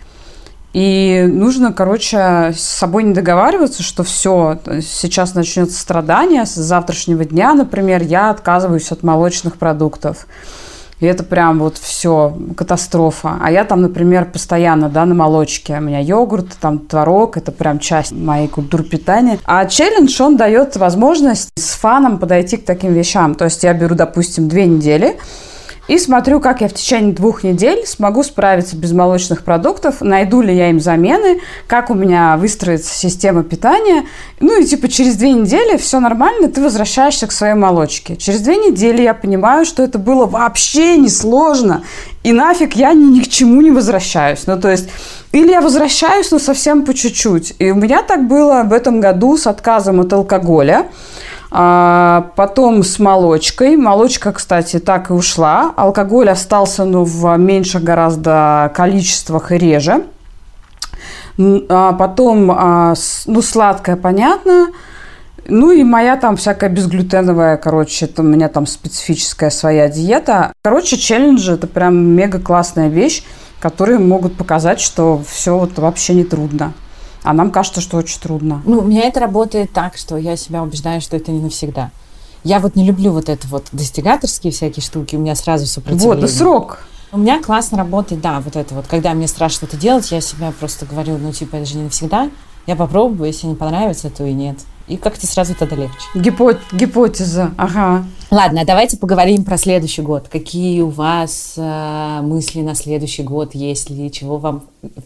И 0.72 1.28
нужно, 1.30 1.74
короче, 1.74 2.54
с 2.56 2.62
собой 2.62 3.04
не 3.04 3.14
договариваться, 3.14 3.84
что 3.84 4.06
все, 4.06 4.58
сейчас 4.82 5.36
начнется 5.36 5.78
страдание, 5.78 6.46
с 6.46 6.56
завтрашнего 6.56 7.26
дня, 7.26 7.54
например, 7.56 8.04
я 8.04 8.30
отказываюсь 8.30 8.90
от 8.94 9.04
молочных 9.04 9.58
продуктов. 9.58 10.26
И 11.02 11.06
это 11.08 11.24
прям 11.24 11.60
вот 11.60 11.78
все 11.78 12.38
катастрофа. 12.56 13.38
А 13.42 13.52
я 13.52 13.66
там, 13.66 13.82
например, 13.82 14.26
постоянно, 14.26 14.88
да, 14.88 15.06
на 15.06 15.16
молочке. 15.16 15.78
У 15.78 15.82
меня 15.82 16.00
йогурт, 16.00 16.56
там 16.62 16.78
творог, 16.80 17.38
это 17.38 17.52
прям 17.52 17.80
часть 17.80 18.12
моей 18.12 18.48
культуры 18.48 18.84
питания. 18.84 19.40
А 19.44 19.66
челлендж, 19.66 20.22
он 20.22 20.38
дает 20.38 20.78
возможность 20.78 21.50
с 21.56 21.72
фаном 21.72 22.20
подойти 22.20 22.58
к 22.58 22.66
таким 22.66 22.94
вещам. 22.94 23.34
То 23.34 23.46
есть 23.46 23.64
я 23.64 23.74
беру, 23.74 23.96
допустим, 23.96 24.48
две 24.48 24.68
недели, 24.68 25.18
и 25.92 25.98
смотрю, 25.98 26.40
как 26.40 26.62
я 26.62 26.70
в 26.70 26.74
течение 26.74 27.12
двух 27.12 27.44
недель 27.44 27.86
смогу 27.86 28.24
справиться 28.24 28.78
без 28.78 28.94
молочных 28.94 29.44
продуктов, 29.44 30.00
найду 30.00 30.42
ли 30.42 30.56
я 30.56 30.70
им 30.70 30.80
замены, 30.80 31.42
как 31.68 31.90
у 31.90 31.94
меня 31.94 32.38
выстроится 32.38 32.94
система 32.94 33.44
питания. 33.44 34.06
Ну 34.40 34.58
и 34.58 34.64
типа 34.64 34.88
через 34.88 35.18
две 35.18 35.34
недели 35.34 35.76
все 35.76 36.00
нормально, 36.00 36.48
ты 36.48 36.62
возвращаешься 36.62 37.28
к 37.28 37.34
своей 37.34 37.56
молочке. 37.56 38.16
Через 38.16 38.40
две 38.40 38.56
недели 38.56 39.02
я 39.02 39.14
понимаю, 39.14 39.66
что 39.66 39.84
это 39.84 40.00
было 40.00 40.26
вообще 40.26 40.96
несложно, 40.96 41.84
и 42.24 42.32
нафиг 42.32 42.78
я 42.78 42.94
ни, 42.94 43.18
ни 43.18 43.20
к 43.20 43.28
чему 43.28 43.60
не 43.60 43.72
возвращаюсь. 43.72 44.48
Ну 44.48 44.58
то 44.58 44.72
есть 44.72 44.88
или 45.34 45.52
я 45.52 45.60
возвращаюсь, 45.60 46.32
но 46.32 46.40
совсем 46.40 46.86
по 46.86 46.94
чуть-чуть. 46.94 47.56
И 47.60 47.70
у 47.72 47.76
меня 47.76 48.02
так 48.02 48.30
было 48.30 48.64
в 48.64 48.72
этом 48.72 49.02
году 49.02 49.38
с 49.38 49.46
отказом 49.46 50.00
от 50.00 50.14
алкоголя. 50.14 50.88
А, 51.54 52.32
потом 52.38 52.82
с 52.84 52.98
молочкой. 52.98 53.76
Молочка, 53.76 54.32
кстати, 54.32 54.80
так 54.80 55.10
и 55.10 55.14
ушла. 55.14 55.74
Алкоголь 55.76 56.30
остался, 56.30 56.86
но 56.86 57.04
в 57.04 57.38
меньших 57.38 57.84
гораздо 57.84 58.72
количествах 58.74 59.52
и 59.52 59.58
реже. 59.58 60.06
А 61.38 61.94
потом, 61.94 62.52
а, 62.52 62.94
ну, 63.26 63.42
сладкое, 63.42 63.98
понятно. 63.98 64.70
Ну 65.48 65.72
и 65.72 65.84
моя 65.84 66.16
там 66.18 66.38
всякая 66.38 66.70
безглютеновая, 66.70 67.58
короче, 67.58 68.06
это 68.06 68.22
у 68.22 68.26
меня 68.26 68.48
там 68.48 68.66
специфическая 68.66 69.50
своя 69.50 69.90
диета. 69.90 70.54
Короче, 70.62 70.98
челленджи– 70.98 71.52
это 71.54 71.68
прям 71.68 71.98
мега 71.98 72.40
классная 72.40 72.88
вещь, 72.88 73.24
которые 73.60 74.00
могут 74.00 74.38
показать, 74.38 74.80
что 74.80 75.22
все 75.28 75.58
вот 75.58 75.78
вообще 75.80 76.14
не 76.14 76.24
трудно. 76.24 76.74
А 77.24 77.34
нам 77.34 77.52
кажется, 77.52 77.82
что 77.82 77.98
очень 77.98 78.20
трудно. 78.20 78.62
Ну, 78.66 78.80
у 78.80 78.84
меня 78.84 79.04
это 79.04 79.20
работает 79.20 79.72
так, 79.72 79.98
что 79.98 80.18
я 80.18 80.36
себя 80.36 80.64
убеждаю, 80.64 81.02
что 81.02 81.16
это 81.16 81.32
не 81.32 81.40
навсегда. 81.40 81.92
Я 82.44 82.60
вот 82.60 82.76
не 82.76 82.86
люблю 82.86 83.12
вот 83.12 83.30
это 83.30 83.48
вот 83.48 83.68
достигаторские 83.72 84.52
всякие 84.52 84.84
штуки, 84.84 85.16
у 85.16 85.20
меня 85.20 85.36
сразу 85.36 85.68
сопротивление. 85.68 86.22
Вот, 86.22 86.24
и 86.24 86.28
срок. 86.28 86.80
У 87.12 87.18
меня 87.18 87.42
классно 87.42 87.78
работает, 87.78 88.22
да, 88.22 88.40
вот 88.40 88.56
это 88.56 88.74
вот, 88.74 88.88
когда 88.88 89.14
мне 89.14 89.28
страшно 89.28 89.68
что-то 89.68 89.78
делать, 89.78 90.12
я 90.12 90.22
себя 90.22 90.54
просто 90.58 90.86
говорю, 90.86 91.18
ну, 91.18 91.32
типа, 91.34 91.58
это 91.58 91.66
же 91.66 91.76
не 91.76 91.84
навсегда, 91.84 92.32
я 92.66 92.76
попробую, 92.76 93.28
если 93.28 93.48
не 93.48 93.56
понравится, 93.56 94.10
то 94.10 94.26
и 94.26 94.34
нет. 94.34 94.58
И 94.92 94.98
как-то 94.98 95.26
сразу 95.26 95.56
тогда 95.56 95.78
легче. 95.78 95.98
Гипот 96.16 96.60
гипотеза, 96.74 97.54
ага. 97.58 98.06
Ладно, 98.30 98.66
давайте 98.66 98.98
поговорим 98.98 99.46
про 99.46 99.58
следующий 99.58 100.02
год. 100.02 100.28
Какие 100.30 100.82
у 100.82 100.90
вас 100.90 101.54
э, 101.58 102.20
мысли 102.22 102.62
на 102.62 102.76
следующий 102.76 103.24
год, 103.24 103.56
есть 103.56 103.90
ли, 103.90 104.12
чего 104.12 104.38
вам 104.38 104.64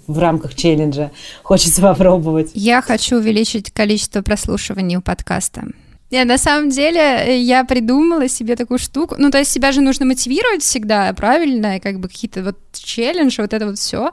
в 0.08 0.18
рамках 0.18 0.56
челленджа 0.56 1.12
хочется 1.44 1.82
попробовать? 1.82 2.52
Я 2.56 2.82
хочу 2.82 3.18
увеличить 3.18 3.72
количество 3.72 4.22
прослушиваний 4.22 4.98
у 4.98 5.02
подкаста. 5.02 5.66
Нет, 6.12 6.28
на 6.28 6.38
самом 6.38 6.70
деле 6.70 7.00
э, 7.00 7.40
я 7.40 7.64
придумала 7.64 8.28
себе 8.28 8.56
такую 8.56 8.78
штуку. 8.78 9.16
Ну, 9.18 9.32
то 9.32 9.40
есть 9.40 9.52
себя 9.52 9.72
же 9.72 9.82
нужно 9.82 10.06
мотивировать 10.06 10.62
всегда, 10.62 11.12
правильно, 11.14 11.78
и 11.78 11.80
как 11.80 12.00
бы 12.00 12.08
какие-то 12.08 12.44
вот 12.44 12.58
челленджи, 12.74 13.42
вот 13.42 13.54
это 13.54 13.66
вот 13.66 13.80
все. 13.80 14.12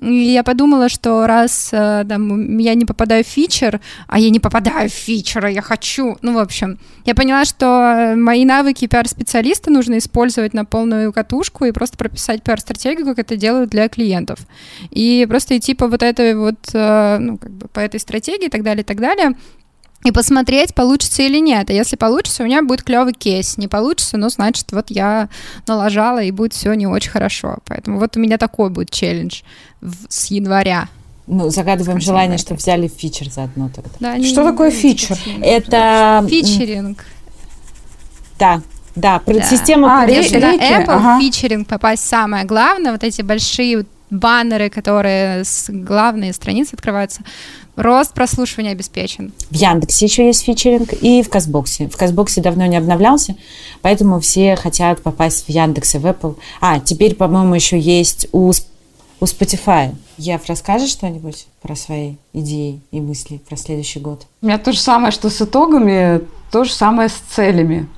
И 0.00 0.32
я 0.32 0.42
подумала, 0.42 0.88
что 0.88 1.26
раз 1.26 1.68
э, 1.72 2.06
там, 2.08 2.56
я 2.58 2.74
не 2.74 2.86
попадаю 2.86 3.24
в 3.24 3.26
фичер, 3.26 3.80
а 4.08 4.18
я 4.18 4.30
не 4.30 4.40
попадаю 4.40 4.88
в 4.88 4.92
фичер, 4.92 5.44
а 5.44 5.50
я 5.50 5.60
хочу. 5.60 6.16
Ну, 6.22 6.32
в 6.32 6.38
общем, 6.38 6.78
я 7.04 7.14
поняла, 7.14 7.44
что 7.44 8.14
мои 8.16 8.46
навыки 8.46 8.86
пиар-специалиста 8.86 9.70
нужно 9.70 9.98
использовать 9.98 10.54
на 10.54 10.64
полную 10.64 11.12
катушку 11.12 11.66
и 11.66 11.72
просто 11.72 11.98
прописать 11.98 12.42
пиар-стратегию, 12.42 13.04
как 13.04 13.18
это 13.18 13.36
делают 13.36 13.68
для 13.68 13.90
клиентов. 13.90 14.38
И 14.90 15.26
просто 15.28 15.58
идти 15.58 15.74
по 15.74 15.88
вот 15.88 16.02
этой 16.02 16.34
вот, 16.36 16.70
э, 16.72 17.18
ну, 17.18 17.36
как 17.36 17.50
бы 17.50 17.68
по 17.68 17.80
этой 17.80 18.00
стратегии 18.00 18.46
и 18.46 18.50
так 18.50 18.62
далее, 18.62 18.80
и 18.80 18.86
так 18.86 18.98
далее 18.98 19.34
и 20.04 20.12
посмотреть, 20.12 20.74
получится 20.74 21.22
или 21.22 21.38
нет. 21.38 21.70
А 21.70 21.72
если 21.72 21.96
получится, 21.96 22.42
у 22.42 22.46
меня 22.46 22.62
будет 22.62 22.82
клевый 22.82 23.14
кейс. 23.14 23.56
Не 23.56 23.68
получится, 23.68 24.18
ну, 24.18 24.28
значит, 24.28 24.66
вот 24.70 24.90
я 24.90 25.30
налажала, 25.66 26.22
и 26.22 26.30
будет 26.30 26.52
все 26.52 26.74
не 26.74 26.86
очень 26.86 27.10
хорошо. 27.10 27.56
Поэтому 27.66 27.98
вот 27.98 28.16
у 28.16 28.20
меня 28.20 28.36
такой 28.36 28.68
будет 28.68 28.90
челлендж 28.90 29.40
в, 29.80 29.94
с 30.08 30.26
января. 30.26 30.88
Ну, 31.26 31.48
загадываем 31.48 32.00
желание, 32.00 32.36
чтобы 32.36 32.58
взяли 32.58 32.86
фичер 32.86 33.30
заодно 33.30 33.70
тогда. 33.74 33.90
Да, 33.98 34.22
Что 34.22 34.42
не, 34.42 34.50
такое 34.50 34.70
фичер? 34.70 35.18
Это... 35.40 36.24
Фичеринг. 36.28 37.02
Да, 38.38 38.60
да, 38.94 39.22
да. 39.24 39.42
система 39.42 40.02
а, 40.02 40.04
продвижения. 40.04 40.40
На 40.40 40.82
Apple 40.82 40.84
ага. 40.88 41.20
фичеринг 41.20 41.66
попасть 41.66 42.06
самое 42.06 42.44
главное, 42.44 42.92
вот 42.92 43.02
эти 43.02 43.22
большие 43.22 43.86
баннеры, 44.18 44.70
которые 44.70 45.44
с 45.44 45.66
главные 45.68 46.32
страницы 46.32 46.74
открываются, 46.74 47.22
Рост 47.76 48.14
прослушивания 48.14 48.70
обеспечен. 48.70 49.32
В 49.50 49.54
Яндексе 49.54 50.06
еще 50.06 50.26
есть 50.26 50.44
фичеринг 50.44 50.92
и 50.92 51.22
в 51.22 51.28
Казбоксе. 51.28 51.88
В 51.88 51.96
Казбоксе 51.96 52.40
давно 52.40 52.66
не 52.66 52.76
обновлялся, 52.76 53.34
поэтому 53.82 54.20
все 54.20 54.54
хотят 54.54 55.02
попасть 55.02 55.46
в 55.46 55.48
Яндекс 55.48 55.96
и 55.96 55.98
в 55.98 56.06
Apple. 56.06 56.36
А, 56.60 56.78
теперь, 56.78 57.16
по-моему, 57.16 57.54
еще 57.54 57.78
есть 57.78 58.28
у, 58.30 58.50
у 58.50 59.24
Spotify. 59.24 59.92
Ев, 60.18 60.42
расскажешь 60.46 60.90
что-нибудь 60.90 61.48
про 61.62 61.74
свои 61.74 62.14
идеи 62.32 62.80
и 62.92 63.00
мысли 63.00 63.38
про 63.38 63.56
следующий 63.56 63.98
год? 63.98 64.24
У 64.40 64.46
меня 64.46 64.58
то 64.58 64.70
же 64.70 64.78
самое, 64.78 65.10
что 65.10 65.28
с 65.28 65.42
итогами, 65.42 66.20
то 66.52 66.62
же 66.62 66.72
самое 66.72 67.08
с 67.08 67.20
целями. 67.34 67.88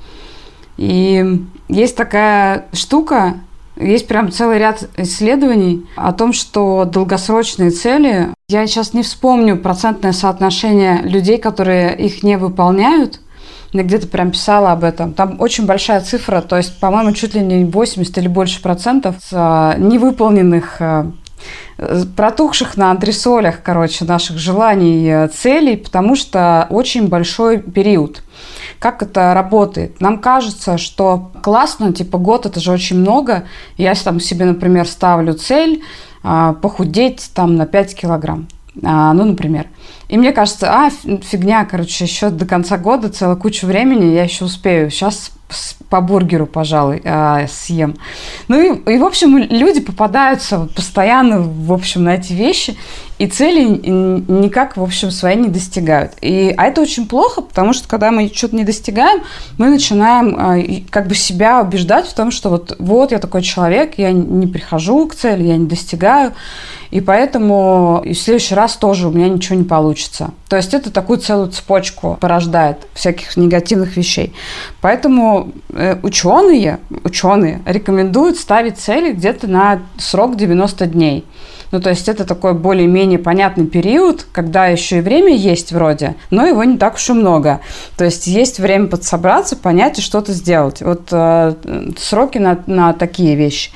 И 0.78 1.22
есть 1.68 1.96
такая 1.96 2.66
штука, 2.72 3.40
есть 3.76 4.08
прям 4.08 4.30
целый 4.30 4.58
ряд 4.58 4.88
исследований 4.96 5.86
о 5.96 6.12
том, 6.12 6.32
что 6.32 6.84
долгосрочные 6.84 7.70
цели, 7.70 8.28
я 8.48 8.66
сейчас 8.66 8.94
не 8.94 9.02
вспомню 9.02 9.56
процентное 9.56 10.12
соотношение 10.12 11.02
людей, 11.02 11.38
которые 11.38 11.96
их 11.96 12.22
не 12.22 12.36
выполняют, 12.38 13.20
я 13.72 13.82
где-то 13.82 14.06
прям 14.08 14.30
писала 14.30 14.72
об 14.72 14.84
этом. 14.84 15.12
Там 15.12 15.36
очень 15.40 15.66
большая 15.66 16.00
цифра, 16.00 16.40
то 16.40 16.56
есть, 16.56 16.78
по-моему, 16.80 17.12
чуть 17.12 17.34
ли 17.34 17.40
не 17.40 17.64
80 17.64 18.18
или 18.18 18.28
больше 18.28 18.62
процентов 18.62 19.16
невыполненных 19.30 20.80
э, 20.80 21.10
протухших 22.16 22.76
на 22.76 22.90
антресолях, 22.90 23.62
короче, 23.62 24.04
наших 24.04 24.38
желаний, 24.38 25.08
э, 25.08 25.28
целей, 25.28 25.76
потому 25.76 26.16
что 26.16 26.66
очень 26.70 27.08
большой 27.08 27.58
период. 27.58 28.22
Как 28.78 29.02
это 29.02 29.34
работает? 29.34 30.00
Нам 30.00 30.18
кажется, 30.18 30.78
что 30.78 31.32
классно, 31.42 31.92
типа 31.92 32.18
год 32.18 32.46
это 32.46 32.60
же 32.60 32.72
очень 32.72 32.98
много. 32.98 33.44
Я 33.76 33.94
там 33.94 34.20
себе, 34.20 34.44
например, 34.46 34.86
ставлю 34.86 35.34
цель 35.34 35.82
а, 36.22 36.54
похудеть 36.54 37.30
там 37.34 37.56
на 37.56 37.66
5 37.66 37.94
килограмм. 37.94 38.48
А, 38.82 39.12
ну, 39.12 39.24
например. 39.24 39.66
И 40.08 40.16
мне 40.16 40.32
кажется, 40.32 40.70
а, 40.70 40.90
фигня, 40.90 41.64
короче, 41.64 42.04
еще 42.04 42.30
до 42.30 42.46
конца 42.46 42.78
года 42.78 43.08
целая 43.08 43.36
куча 43.36 43.66
времени, 43.66 44.14
я 44.14 44.24
еще 44.24 44.44
успею. 44.44 44.90
Сейчас 44.90 45.32
по 45.88 46.00
бургеру, 46.00 46.46
пожалуй, 46.46 47.00
э, 47.04 47.46
съем. 47.48 47.96
Ну 48.48 48.80
и, 48.80 48.94
и, 48.94 48.98
в 48.98 49.04
общем, 49.04 49.38
люди 49.38 49.80
попадаются 49.80 50.68
постоянно, 50.74 51.40
в 51.40 51.72
общем, 51.72 52.02
на 52.02 52.16
эти 52.16 52.32
вещи, 52.32 52.76
и 53.18 53.28
цели 53.28 53.62
никак, 53.62 54.76
в 54.76 54.82
общем, 54.82 55.12
свои 55.12 55.36
не 55.36 55.48
достигают. 55.48 56.12
И, 56.20 56.52
а 56.56 56.66
это 56.66 56.80
очень 56.80 57.06
плохо, 57.06 57.42
потому 57.42 57.72
что, 57.72 57.88
когда 57.88 58.10
мы 58.10 58.28
что-то 58.28 58.56
не 58.56 58.64
достигаем, 58.64 59.22
мы 59.56 59.68
начинаем 59.70 60.36
э, 60.36 60.82
как 60.90 61.06
бы 61.06 61.14
себя 61.14 61.60
убеждать 61.60 62.06
в 62.06 62.14
том, 62.14 62.32
что 62.32 62.50
вот, 62.50 62.74
вот 62.80 63.12
я 63.12 63.18
такой 63.18 63.42
человек, 63.42 63.94
я 63.98 64.10
не 64.10 64.48
прихожу 64.48 65.06
к 65.06 65.14
цели, 65.14 65.44
я 65.44 65.56
не 65.56 65.66
достигаю, 65.66 66.32
и 66.90 67.00
поэтому 67.00 68.02
в 68.04 68.14
следующий 68.14 68.54
раз 68.54 68.76
тоже 68.76 69.08
у 69.08 69.12
меня 69.12 69.28
ничего 69.28 69.56
не 69.56 69.64
получится. 69.64 69.75
То 70.48 70.56
есть 70.56 70.74
это 70.74 70.90
такую 70.90 71.18
целую 71.18 71.50
цепочку 71.50 72.16
порождает 72.20 72.86
всяких 72.94 73.36
негативных 73.36 73.96
вещей. 73.96 74.32
Поэтому 74.80 75.52
э, 75.70 75.96
ученые, 76.02 76.78
ученые 77.04 77.62
рекомендуют 77.66 78.38
ставить 78.38 78.78
цели 78.78 79.12
где-то 79.12 79.46
на 79.48 79.82
срок 79.98 80.36
90 80.36 80.86
дней. 80.86 81.24
Ну, 81.76 81.82
то 81.82 81.90
есть 81.90 82.08
это 82.08 82.24
такой 82.24 82.54
более-менее 82.54 83.18
понятный 83.18 83.66
период, 83.66 84.24
когда 84.32 84.66
еще 84.66 84.96
и 84.96 85.00
время 85.02 85.36
есть 85.36 85.72
вроде, 85.72 86.16
но 86.30 86.46
его 86.46 86.64
не 86.64 86.78
так 86.78 86.94
уж 86.94 87.10
и 87.10 87.12
много. 87.12 87.60
То 87.98 88.06
есть 88.06 88.26
есть 88.26 88.58
время 88.58 88.86
подсобраться, 88.86 89.56
понять 89.56 89.98
и 89.98 90.00
что-то 90.00 90.32
сделать. 90.32 90.80
Вот 90.80 91.08
э, 91.10 91.52
сроки 91.98 92.38
на, 92.38 92.60
на 92.66 92.94
такие 92.94 93.36
вещи. 93.36 93.72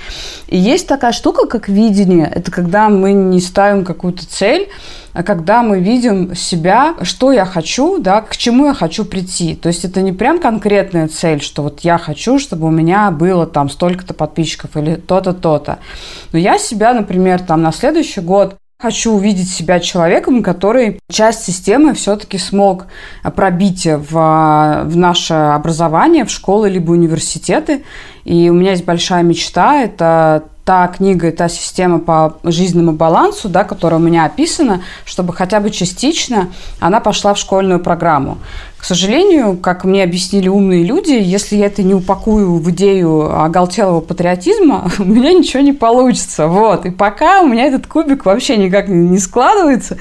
И 0.46 0.56
есть 0.56 0.88
такая 0.88 1.12
штука, 1.12 1.46
как 1.46 1.68
видение. 1.68 2.32
Это 2.34 2.50
когда 2.50 2.88
мы 2.88 3.12
не 3.12 3.38
ставим 3.38 3.84
какую-то 3.84 4.26
цель, 4.26 4.70
а 5.12 5.22
когда 5.22 5.62
мы 5.62 5.80
видим 5.80 6.36
себя, 6.36 6.94
что 7.02 7.32
я 7.32 7.44
хочу, 7.44 7.98
да, 7.98 8.20
к 8.20 8.36
чему 8.36 8.66
я 8.66 8.74
хочу 8.74 9.04
прийти. 9.04 9.56
То 9.56 9.68
есть 9.68 9.84
это 9.84 10.02
не 10.02 10.12
прям 10.12 10.38
конкретная 10.38 11.08
цель, 11.08 11.42
что 11.42 11.62
вот 11.62 11.80
я 11.80 11.98
хочу, 11.98 12.38
чтобы 12.38 12.68
у 12.68 12.70
меня 12.70 13.10
было 13.10 13.46
там 13.46 13.68
столько-то 13.68 14.14
подписчиков 14.14 14.76
или 14.76 14.94
то-то, 14.94 15.32
то-то. 15.32 15.78
Но 16.32 16.38
я 16.38 16.58
себя, 16.58 16.94
например, 16.94 17.40
там 17.40 17.62
на 17.62 17.72
следующий 17.72 17.89
год 18.20 18.56
Хочу 18.80 19.12
увидеть 19.12 19.50
себя 19.50 19.78
человеком, 19.78 20.42
который 20.42 21.00
часть 21.10 21.44
системы 21.44 21.92
все-таки 21.92 22.38
смог 22.38 22.86
пробить 23.36 23.84
в, 23.84 24.12
в 24.86 24.96
наше 24.96 25.34
образование, 25.34 26.24
в 26.24 26.30
школы 26.30 26.70
либо 26.70 26.92
университеты. 26.92 27.84
И 28.24 28.48
у 28.48 28.54
меня 28.54 28.70
есть 28.70 28.86
большая 28.86 29.22
мечта– 29.22 29.82
это 29.84 30.44
та 30.64 30.88
книга 30.88 31.28
и 31.28 31.30
та 31.30 31.50
система 31.50 31.98
по 31.98 32.36
жизненному 32.42 32.96
балансу, 32.96 33.50
да, 33.50 33.64
которая 33.64 34.00
у 34.00 34.02
меня 34.02 34.24
описана, 34.24 34.82
чтобы 35.04 35.34
хотя 35.34 35.60
бы 35.60 35.68
частично 35.70 36.48
она 36.78 37.00
пошла 37.00 37.34
в 37.34 37.38
школьную 37.38 37.80
программу. 37.80 38.38
К 38.80 38.84
сожалению, 38.84 39.56
как 39.56 39.84
мне 39.84 40.02
объяснили 40.02 40.48
умные 40.48 40.84
люди, 40.84 41.12
если 41.12 41.56
я 41.56 41.66
это 41.66 41.82
не 41.82 41.94
упакую 41.94 42.54
в 42.54 42.70
идею 42.70 43.42
оголтелого 43.42 44.00
патриотизма, 44.00 44.90
у 44.98 45.04
меня 45.04 45.32
ничего 45.32 45.62
не 45.62 45.72
получится. 45.72 46.46
Вот. 46.48 46.86
И 46.86 46.90
пока 46.90 47.42
у 47.42 47.46
меня 47.46 47.66
этот 47.66 47.86
кубик 47.86 48.24
вообще 48.24 48.56
никак 48.56 48.88
не 48.88 49.18
складывается. 49.18 49.98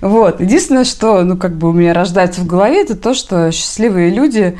Вот. 0.00 0.40
Единственное, 0.40 0.84
что 0.84 1.22
ну, 1.22 1.36
как 1.36 1.56
бы 1.56 1.70
у 1.70 1.72
меня 1.72 1.94
рождается 1.94 2.40
в 2.42 2.46
голове, 2.46 2.82
это 2.82 2.96
то, 2.96 3.14
что 3.14 3.50
счастливые 3.50 4.10
люди 4.10 4.58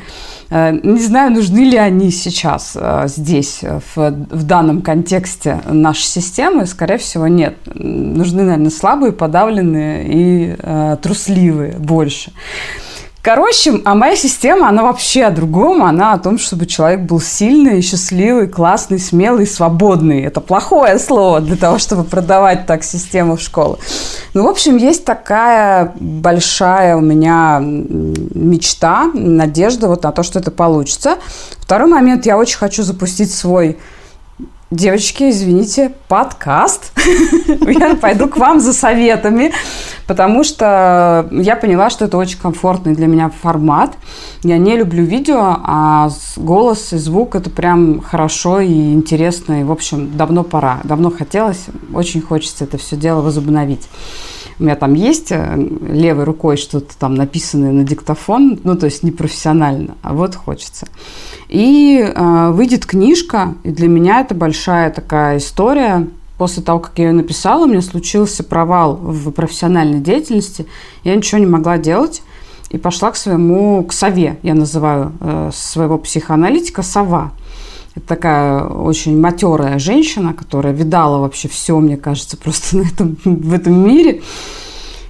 Э, 0.53 0.71
не 0.83 1.01
знаю, 1.01 1.31
нужны 1.31 1.59
ли 1.59 1.77
они 1.77 2.11
сейчас 2.11 2.73
э, 2.75 3.05
здесь, 3.07 3.61
в, 3.63 3.95
в 3.95 4.43
данном 4.43 4.83
контексте 4.83 5.61
нашей 5.65 6.05
системы. 6.05 6.67
Скорее 6.67 6.97
всего, 6.97 7.27
нет. 7.27 7.55
Нужны, 7.73 8.43
наверное, 8.43 8.69
слабые, 8.69 9.13
подавленные 9.13 10.05
и 10.07 10.55
э, 10.55 10.97
трусливые 11.01 11.73
больше. 11.79 12.31
Короче, 13.23 13.79
а 13.85 13.95
моя 13.95 14.17
система, 14.17 14.67
она 14.67 14.83
вообще 14.83 15.23
о 15.23 15.31
другом. 15.31 15.81
Она 15.81 16.11
о 16.11 16.19
том, 16.19 16.37
чтобы 16.37 16.65
человек 16.65 16.99
был 16.99 17.21
сильный, 17.21 17.81
счастливый, 17.81 18.49
классный, 18.49 18.99
смелый, 18.99 19.47
свободный. 19.47 20.23
Это 20.23 20.41
плохое 20.41 20.99
слово 20.99 21.39
для 21.39 21.55
того, 21.55 21.77
чтобы 21.77 22.03
продавать 22.03 22.65
так 22.65 22.83
систему 22.83 23.37
в 23.37 23.41
школу. 23.41 23.79
Ну, 24.33 24.43
в 24.43 24.49
общем, 24.49 24.75
есть 24.75 25.05
такая 25.05 25.93
большая 26.01 26.97
у 26.97 26.99
меня 26.99 27.59
мечта, 27.61 29.09
надежда 29.13 29.87
вот 29.87 30.03
на 30.03 30.11
то, 30.11 30.21
что 30.21 30.39
это 30.39 30.51
получится. 30.51 31.17
Второй 31.61 31.87
момент, 31.87 32.25
я 32.25 32.37
очень 32.37 32.57
хочу 32.57 32.83
запустить 32.83 33.33
свой 33.33 33.77
Девочки, 34.73 35.29
извините, 35.29 35.93
подкаст. 36.07 36.93
Я 37.67 37.93
пойду 37.93 38.27
к 38.27 38.37
вам 38.37 38.59
за 38.59 38.73
советами, 38.73 39.51
потому 40.07 40.43
что 40.43 41.29
я 41.31 41.55
поняла, 41.55 41.91
что 41.91 42.05
это 42.05 42.17
очень 42.17 42.39
комфортный 42.39 42.95
для 42.95 43.05
меня 43.05 43.29
формат. 43.29 43.93
Я 44.41 44.57
не 44.57 44.75
люблю 44.75 45.03
видео, 45.03 45.57
а 45.63 46.09
голос 46.37 46.91
и 46.91 46.97
звук 46.97 47.35
это 47.35 47.51
прям 47.51 48.01
хорошо 48.01 48.61
и 48.61 48.93
интересно. 48.93 49.61
И, 49.61 49.63
в 49.63 49.71
общем, 49.71 50.17
давно 50.17 50.43
пора. 50.43 50.79
Давно 50.83 51.11
хотелось, 51.11 51.65
очень 51.93 52.21
хочется 52.21 52.63
это 52.63 52.79
все 52.79 52.95
дело 52.95 53.21
возобновить. 53.21 53.87
У 54.57 54.63
меня 54.63 54.75
там 54.75 54.95
есть 54.95 55.31
э, 55.31 55.55
левой 55.81 56.23
рукой 56.23 56.57
что-то 56.57 56.97
там 56.97 57.13
написанное 57.13 57.71
на 57.71 57.83
диктофон, 57.83 58.59
ну, 58.63 58.75
то 58.75 58.85
есть 58.85 59.03
непрофессионально, 59.03 59.95
а 60.01 60.13
вот 60.13 60.35
хочется. 60.35 60.87
И 61.53 61.99
э, 62.03 62.49
выйдет 62.49 62.87
книжка, 62.87 63.53
и 63.63 63.69
для 63.69 63.87
меня 63.87 64.21
это 64.21 64.33
большая 64.33 64.89
такая 64.89 65.37
история. 65.37 66.07
После 66.39 66.63
того, 66.63 66.79
как 66.79 66.97
я 66.97 67.09
ее 67.09 67.13
написала, 67.13 67.65
у 67.65 67.67
меня 67.67 67.83
случился 67.83 68.43
провал 68.43 68.95
в 68.95 69.29
профессиональной 69.29 69.99
деятельности. 69.99 70.65
Я 71.03 71.15
ничего 71.15 71.37
не 71.37 71.45
могла 71.45 71.77
делать 71.77 72.23
и 72.71 72.79
пошла 72.79 73.11
к 73.11 73.15
своему, 73.15 73.83
к 73.83 73.93
сове, 73.93 74.39
я 74.41 74.55
называю 74.55 75.11
э, 75.19 75.51
своего 75.53 75.99
психоаналитика 75.99 76.81
сова. 76.81 77.33
Это 77.93 78.07
такая 78.07 78.63
очень 78.63 79.21
матерая 79.21 79.77
женщина, 79.77 80.33
которая 80.33 80.73
видала 80.73 81.19
вообще 81.19 81.49
все, 81.49 81.79
мне 81.79 81.97
кажется, 81.97 82.35
просто 82.43 82.77
на 82.77 82.81
этом, 82.81 83.15
в 83.25 83.53
этом 83.53 83.75
мире. 83.75 84.23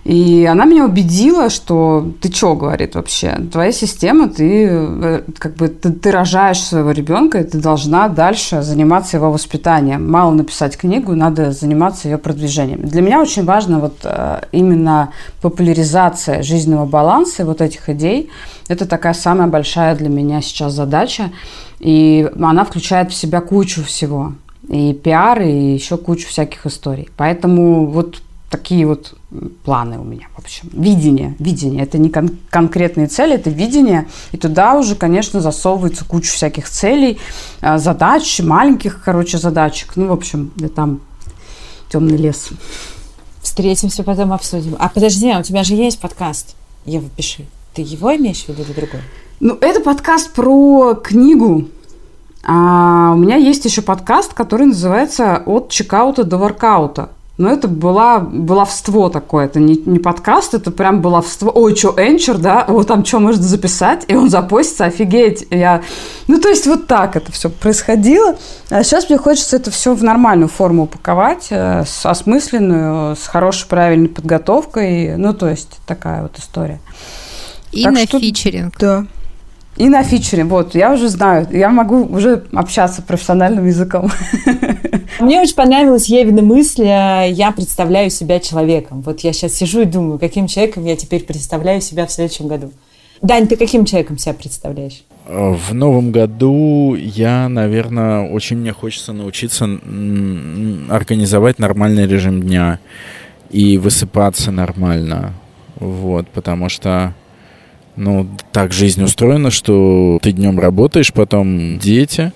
И 0.04 0.46
она 0.46 0.66
меня 0.66 0.84
убедила, 0.86 1.50
что 1.50 2.12
ты 2.20 2.30
что, 2.30 2.56
говорит 2.56 2.96
вообще, 2.96 3.38
твоя 3.52 3.72
система, 3.72 4.28
ты 4.28 4.68
э, 4.70 5.22
как 5.38 5.56
бы 5.56 5.70
ты, 5.70 5.94
ты 5.94 6.12
рожаешь 6.12 6.60
своего 6.60 6.92
ребенка, 6.92 7.40
и 7.40 7.44
ты 7.46 7.58
должна 7.58 8.10
дальше 8.10 8.62
заниматься 8.64 9.16
его 9.16 9.32
воспитанием. 9.32 10.12
Мало 10.12 10.32
написать 10.32 10.76
книгу, 10.76 11.16
надо 11.16 11.54
заниматься 11.54 12.10
ее 12.10 12.18
продвижением. 12.18 12.82
Для 12.86 13.02
меня 13.02 13.22
очень 13.22 13.46
важно 13.46 13.80
вот 13.80 14.00
э, 14.04 14.42
именно 14.52 15.12
популяризация 15.42 16.44
жизненного 16.44 16.86
баланса 16.86 17.46
вот 17.46 17.62
этих 17.62 17.88
идей. 17.88 18.30
Это 18.68 18.86
такая 18.86 19.14
самая 19.14 19.48
большая 19.48 19.96
для 19.96 20.10
меня 20.10 20.42
сейчас 20.42 20.74
задача. 20.74 21.32
И 21.80 22.30
она 22.42 22.66
включает 22.66 23.12
в 23.12 23.16
себя 23.16 23.40
кучу 23.40 23.84
всего. 23.86 24.34
И 24.68 24.94
пиар, 24.94 25.42
и 25.42 25.74
еще 25.74 25.96
кучу 25.96 26.28
всяких 26.28 26.66
историй. 26.66 27.10
Поэтому 27.16 27.86
вот 27.86 28.22
такие 28.50 28.86
вот 28.86 29.16
планы 29.64 30.00
у 30.00 30.04
меня, 30.04 30.28
в 30.36 30.40
общем. 30.40 30.70
Видение, 30.74 31.36
видение. 31.40 31.84
Это 31.84 31.98
не 31.98 32.10
кон- 32.10 32.38
конкретные 32.50 33.08
цели, 33.08 33.36
это 33.36 33.50
видение. 33.50 34.08
И 34.32 34.38
туда 34.38 34.76
уже, 34.76 34.96
конечно, 34.96 35.42
засовывается 35.42 36.06
куча 36.06 36.32
всяких 36.32 36.70
целей, 36.70 37.20
а, 37.62 37.78
задач, 37.78 38.40
маленьких, 38.40 39.02
короче, 39.04 39.38
задачек. 39.38 39.94
Ну, 39.96 40.08
в 40.08 40.12
общем, 40.14 40.52
да 40.56 40.68
там 40.68 41.02
темный 41.90 42.18
лес. 42.18 42.50
Встретимся, 43.42 44.04
потом 44.04 44.34
обсудим. 44.34 44.76
А 44.80 44.90
подожди, 44.90 45.30
а 45.30 45.40
у 45.40 45.44
тебя 45.44 45.64
же 45.64 45.76
есть 45.76 46.00
подкаст? 46.00 46.56
Ева, 46.86 47.10
пиши. 47.16 47.46
Ты 47.74 47.82
его 47.82 48.16
имеешь 48.16 48.44
в 48.46 48.50
виду 48.50 48.64
или 48.64 48.74
другой? 48.74 49.02
Ну, 49.40 49.58
это 49.60 49.80
подкаст 49.82 50.34
про 50.34 50.94
книгу. 50.96 51.68
А 52.46 53.12
у 53.14 53.18
меня 53.18 53.38
есть 53.38 53.66
еще 53.66 53.82
подкаст, 53.82 54.34
который 54.34 54.68
называется 54.68 55.44
«От 55.46 55.70
чекаута 55.70 56.24
до 56.24 56.38
воркаута». 56.38 57.10
Но 57.36 57.50
это 57.50 57.68
была, 57.68 58.20
баловство 58.20 59.10
такое, 59.10 59.46
это 59.46 59.60
не, 59.60 59.76
не 59.76 59.98
подкаст, 59.98 60.54
это 60.54 60.70
прям 60.70 61.02
баловство. 61.02 61.52
Ой, 61.54 61.76
что, 61.76 61.96
Энчер, 61.98 62.38
да? 62.38 62.66
Вот 62.68 62.88
там 62.88 63.04
что 63.04 63.20
можно 63.20 63.42
записать, 63.42 64.06
и 64.08 64.16
он 64.16 64.30
запостится, 64.30 64.86
офигеть. 64.86 65.48
Я... 65.50 65.82
Ну, 66.28 66.40
то 66.40 66.50
есть 66.50 66.68
вот 66.68 66.86
так 66.86 67.16
это 67.16 67.32
все 67.32 67.50
происходило. 67.50 68.36
А 68.70 68.84
сейчас 68.84 69.10
мне 69.10 69.18
хочется 69.18 69.56
это 69.56 69.72
все 69.72 69.96
в 69.96 70.04
нормальную 70.04 70.48
форму 70.48 70.84
упаковать, 70.84 71.48
э, 71.50 71.84
с 71.88 72.06
осмысленную, 72.06 73.16
с 73.16 73.26
хорошей 73.26 73.68
правильной 73.68 74.10
подготовкой. 74.10 75.18
Ну, 75.18 75.34
то 75.34 75.50
есть 75.50 75.80
такая 75.88 76.22
вот 76.22 76.38
история. 76.38 76.82
И 77.72 77.84
так 77.84 77.94
на 77.94 78.06
что... 78.06 78.20
фичеринг. 78.20 78.78
Да. 78.78 79.08
И 79.78 79.90
на 79.90 80.04
фичере. 80.04 80.44
Вот, 80.44 80.76
я 80.76 80.94
уже 80.94 81.10
знаю, 81.10 81.48
я 81.52 81.70
могу 81.70 82.04
уже 82.04 82.44
общаться 82.54 83.02
профессиональным 83.02 83.66
языком. 83.66 84.12
Мне 85.20 85.42
очень 85.42 85.56
понравилась 85.56 86.08
Евина 86.08 86.42
мысль 86.42 86.86
«я 86.86 87.52
представляю 87.56 88.10
себя 88.10 88.40
человеком». 88.40 89.02
Вот 89.02 89.22
я 89.22 89.34
сейчас 89.34 89.54
сижу 89.54 89.82
и 89.82 89.86
думаю, 89.86 90.20
каким 90.20 90.48
человеком 90.48 90.86
я 90.86 90.96
теперь 90.96 91.24
представляю 91.24 91.82
себя 91.82 92.06
в 92.06 92.12
следующем 92.12 92.48
году. 92.48 92.72
Дань, 93.22 93.48
ты 93.48 93.56
каким 93.56 93.86
человеком 93.86 94.18
себя 94.18 94.34
представляешь? 94.34 95.04
В 95.26 95.74
новом 95.74 96.12
году 96.12 96.96
я, 96.96 97.48
наверное, 97.48 98.30
очень 98.30 98.58
мне 98.58 98.74
хочется 98.74 99.14
научиться 99.14 99.64
организовать 100.90 101.58
нормальный 101.58 102.06
режим 102.06 102.42
дня 102.42 102.80
и 103.50 103.78
высыпаться 103.78 104.52
нормально. 104.52 105.34
Вот, 105.80 106.28
потому 106.28 106.68
что 106.68 107.14
ну, 107.96 108.28
так 108.52 108.74
жизнь 108.74 109.04
устроена, 109.04 109.52
что 109.52 110.20
ты 110.22 110.32
днем 110.32 110.60
работаешь, 110.60 111.14
потом 111.14 111.78
дети. 111.80 112.32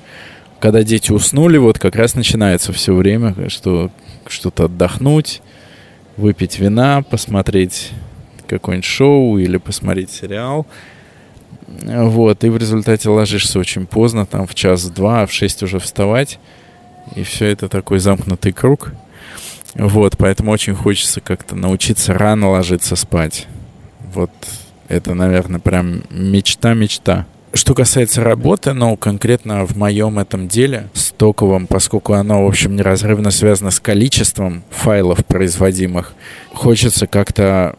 Когда 0.60 0.84
дети 0.84 1.12
уснули, 1.12 1.58
вот 1.58 1.80
как 1.80 1.96
раз 1.96 2.16
начинается 2.16 2.74
все 2.74 2.94
время, 2.94 3.50
что 3.50 3.92
что-то 4.28 4.66
отдохнуть, 4.66 5.42
выпить 6.16 6.60
вина, 6.60 7.04
посмотреть 7.04 7.92
какое-нибудь 8.48 8.86
шоу 8.86 9.38
или 9.38 9.58
посмотреть 9.58 10.12
сериал. 10.12 10.66
Вот, 11.68 12.44
и 12.44 12.50
в 12.50 12.58
результате 12.58 13.10
ложишься 13.10 13.60
очень 13.60 13.86
поздно, 13.86 14.26
там 14.26 14.48
в 14.48 14.56
час-два, 14.56 15.24
а 15.24 15.28
в 15.28 15.34
шесть 15.34 15.62
уже 15.64 15.80
вставать. 15.80 16.40
И 17.16 17.24
все 17.24 17.46
это 17.46 17.68
такой 17.68 18.00
замкнутый 18.00 18.52
круг. 18.52 18.94
Вот, 19.76 20.18
поэтому 20.18 20.52
очень 20.52 20.76
хочется 20.76 21.22
как-то 21.22 21.56
научиться 21.56 22.14
рано 22.14 22.50
ложиться 22.50 22.96
спать. 22.96 23.48
Вот 24.14 24.32
это, 24.88 25.14
наверное, 25.14 25.60
прям 25.60 26.04
мечта-мечта. 26.10 27.26
Что 27.54 27.74
касается 27.74 28.24
работы, 28.24 28.74
ну, 28.74 28.98
конкретно 28.98 29.66
в 29.66 29.76
моем 29.76 30.20
этом 30.20 30.48
деле, 30.48 30.90
стоковом, 30.94 31.66
поскольку 31.66 32.14
оно, 32.14 32.44
в 32.44 32.48
общем, 32.48 32.76
неразрывно 32.76 33.32
связано 33.32 33.72
с 33.72 33.80
количеством 33.80 34.64
файлов 34.70 35.26
производимых, 35.26 36.14
хочется 36.54 37.08
как-то 37.08 37.76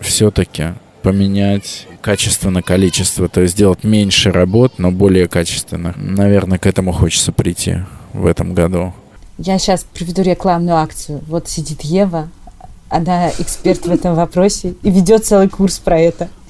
все-таки 0.00 0.74
поменять 1.02 1.86
качество 2.00 2.50
на 2.50 2.62
количество, 2.62 3.28
то 3.28 3.40
есть 3.40 3.54
сделать 3.54 3.82
меньше 3.82 4.30
работ, 4.30 4.74
но 4.78 4.90
более 4.90 5.26
качественно. 5.26 5.94
Наверное, 5.96 6.58
к 6.58 6.66
этому 6.66 6.92
хочется 6.92 7.32
прийти 7.32 7.78
в 8.12 8.26
этом 8.26 8.54
году. 8.54 8.92
Я 9.38 9.58
сейчас 9.58 9.84
приведу 9.84 10.22
рекламную 10.22 10.76
акцию. 10.76 11.22
Вот 11.26 11.48
сидит 11.48 11.82
Ева, 11.82 12.28
она 12.88 13.30
эксперт 13.38 13.86
в 13.86 13.90
этом 13.90 14.14
вопросе 14.14 14.74
и 14.82 14.90
ведет 14.90 15.24
целый 15.24 15.48
курс 15.48 15.78
про 15.78 15.98
это. 15.98 16.28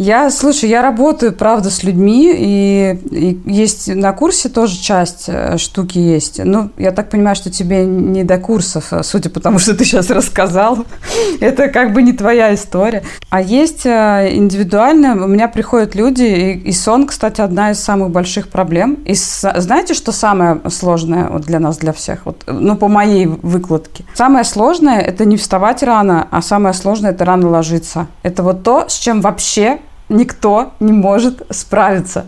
Я, 0.00 0.30
слушай, 0.30 0.70
я 0.70 0.80
работаю, 0.80 1.34
правда, 1.34 1.68
с 1.68 1.82
людьми, 1.82 2.32
и, 2.34 2.98
и 3.10 3.38
есть 3.44 3.94
на 3.94 4.14
курсе 4.14 4.48
тоже 4.48 4.80
часть 4.80 5.24
э, 5.26 5.58
штуки 5.58 5.98
есть. 5.98 6.40
Ну, 6.42 6.70
я 6.78 6.92
так 6.92 7.10
понимаю, 7.10 7.36
что 7.36 7.50
тебе 7.50 7.84
не 7.84 8.24
до 8.24 8.38
курсов, 8.38 8.94
э, 8.94 9.02
судя 9.02 9.28
по 9.28 9.40
тому, 9.40 9.58
что 9.58 9.74
ты 9.74 9.84
сейчас 9.84 10.08
рассказал. 10.08 10.86
Это 11.40 11.68
как 11.68 11.92
бы 11.92 12.00
не 12.00 12.14
твоя 12.14 12.54
история. 12.54 13.02
А 13.28 13.42
есть 13.42 13.84
э, 13.84 14.30
индивидуально, 14.32 15.22
у 15.22 15.28
меня 15.28 15.48
приходят 15.48 15.94
люди, 15.94 16.22
и, 16.22 16.52
и 16.52 16.72
сон, 16.72 17.06
кстати, 17.06 17.42
одна 17.42 17.72
из 17.72 17.80
самых 17.80 18.08
больших 18.08 18.48
проблем. 18.48 18.94
И 19.04 19.12
знаете, 19.12 19.92
что 19.92 20.12
самое 20.12 20.62
сложное 20.70 21.28
вот 21.28 21.42
для 21.42 21.60
нас, 21.60 21.76
для 21.76 21.92
всех? 21.92 22.24
Вот, 22.24 22.42
ну, 22.46 22.74
по 22.74 22.88
моей 22.88 23.26
выкладке. 23.26 24.04
Самое 24.14 24.46
сложное– 24.46 24.98
это 25.00 25.26
не 25.26 25.36
вставать 25.36 25.82
рано, 25.82 26.26
а 26.30 26.40
самое 26.40 26.72
сложное– 26.72 27.10
это 27.12 27.26
рано 27.26 27.50
ложиться. 27.50 28.06
Это 28.22 28.42
вот 28.42 28.62
то, 28.62 28.86
с 28.88 28.94
чем 28.94 29.20
вообще 29.20 29.78
никто 30.10 30.72
не 30.80 30.92
может 30.92 31.42
справиться. 31.50 32.26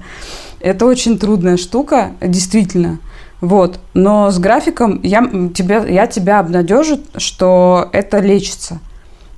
Это 0.60 0.86
очень 0.86 1.18
трудная 1.18 1.56
штука, 1.56 2.12
действительно. 2.20 2.98
Вот. 3.40 3.80
Но 3.92 4.30
с 4.30 4.38
графиком 4.38 5.00
я, 5.02 5.20
тебе, 5.52 5.84
я 5.88 6.06
тебя 6.06 6.38
обнадежу, 6.38 7.00
что 7.16 7.90
это 7.92 8.20
лечится. 8.20 8.78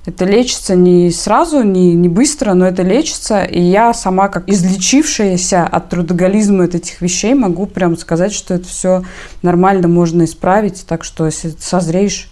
Это 0.05 0.23
лечится 0.23 0.75
не 0.75 1.09
сразу, 1.09 1.63
не, 1.63 1.95
не 1.95 2.07
быстро, 2.07 2.53
но 2.53 2.67
это 2.67 2.83
лечится. 2.83 3.43
И 3.43 3.59
я 3.59 3.91
сама, 3.95 4.27
как 4.27 4.47
излечившаяся 4.47 5.63
от 5.63 5.89
трудоголизма 5.89 6.65
от 6.65 6.75
этих 6.75 7.01
вещей, 7.01 7.33
могу 7.33 7.65
прям 7.65 7.97
сказать, 7.97 8.31
что 8.31 8.53
это 8.53 8.67
все 8.67 9.03
нормально 9.41 9.87
можно 9.87 10.25
исправить. 10.25 10.85
Так 10.87 11.03
что, 11.03 11.25
если 11.25 11.55
созреешь, 11.59 12.29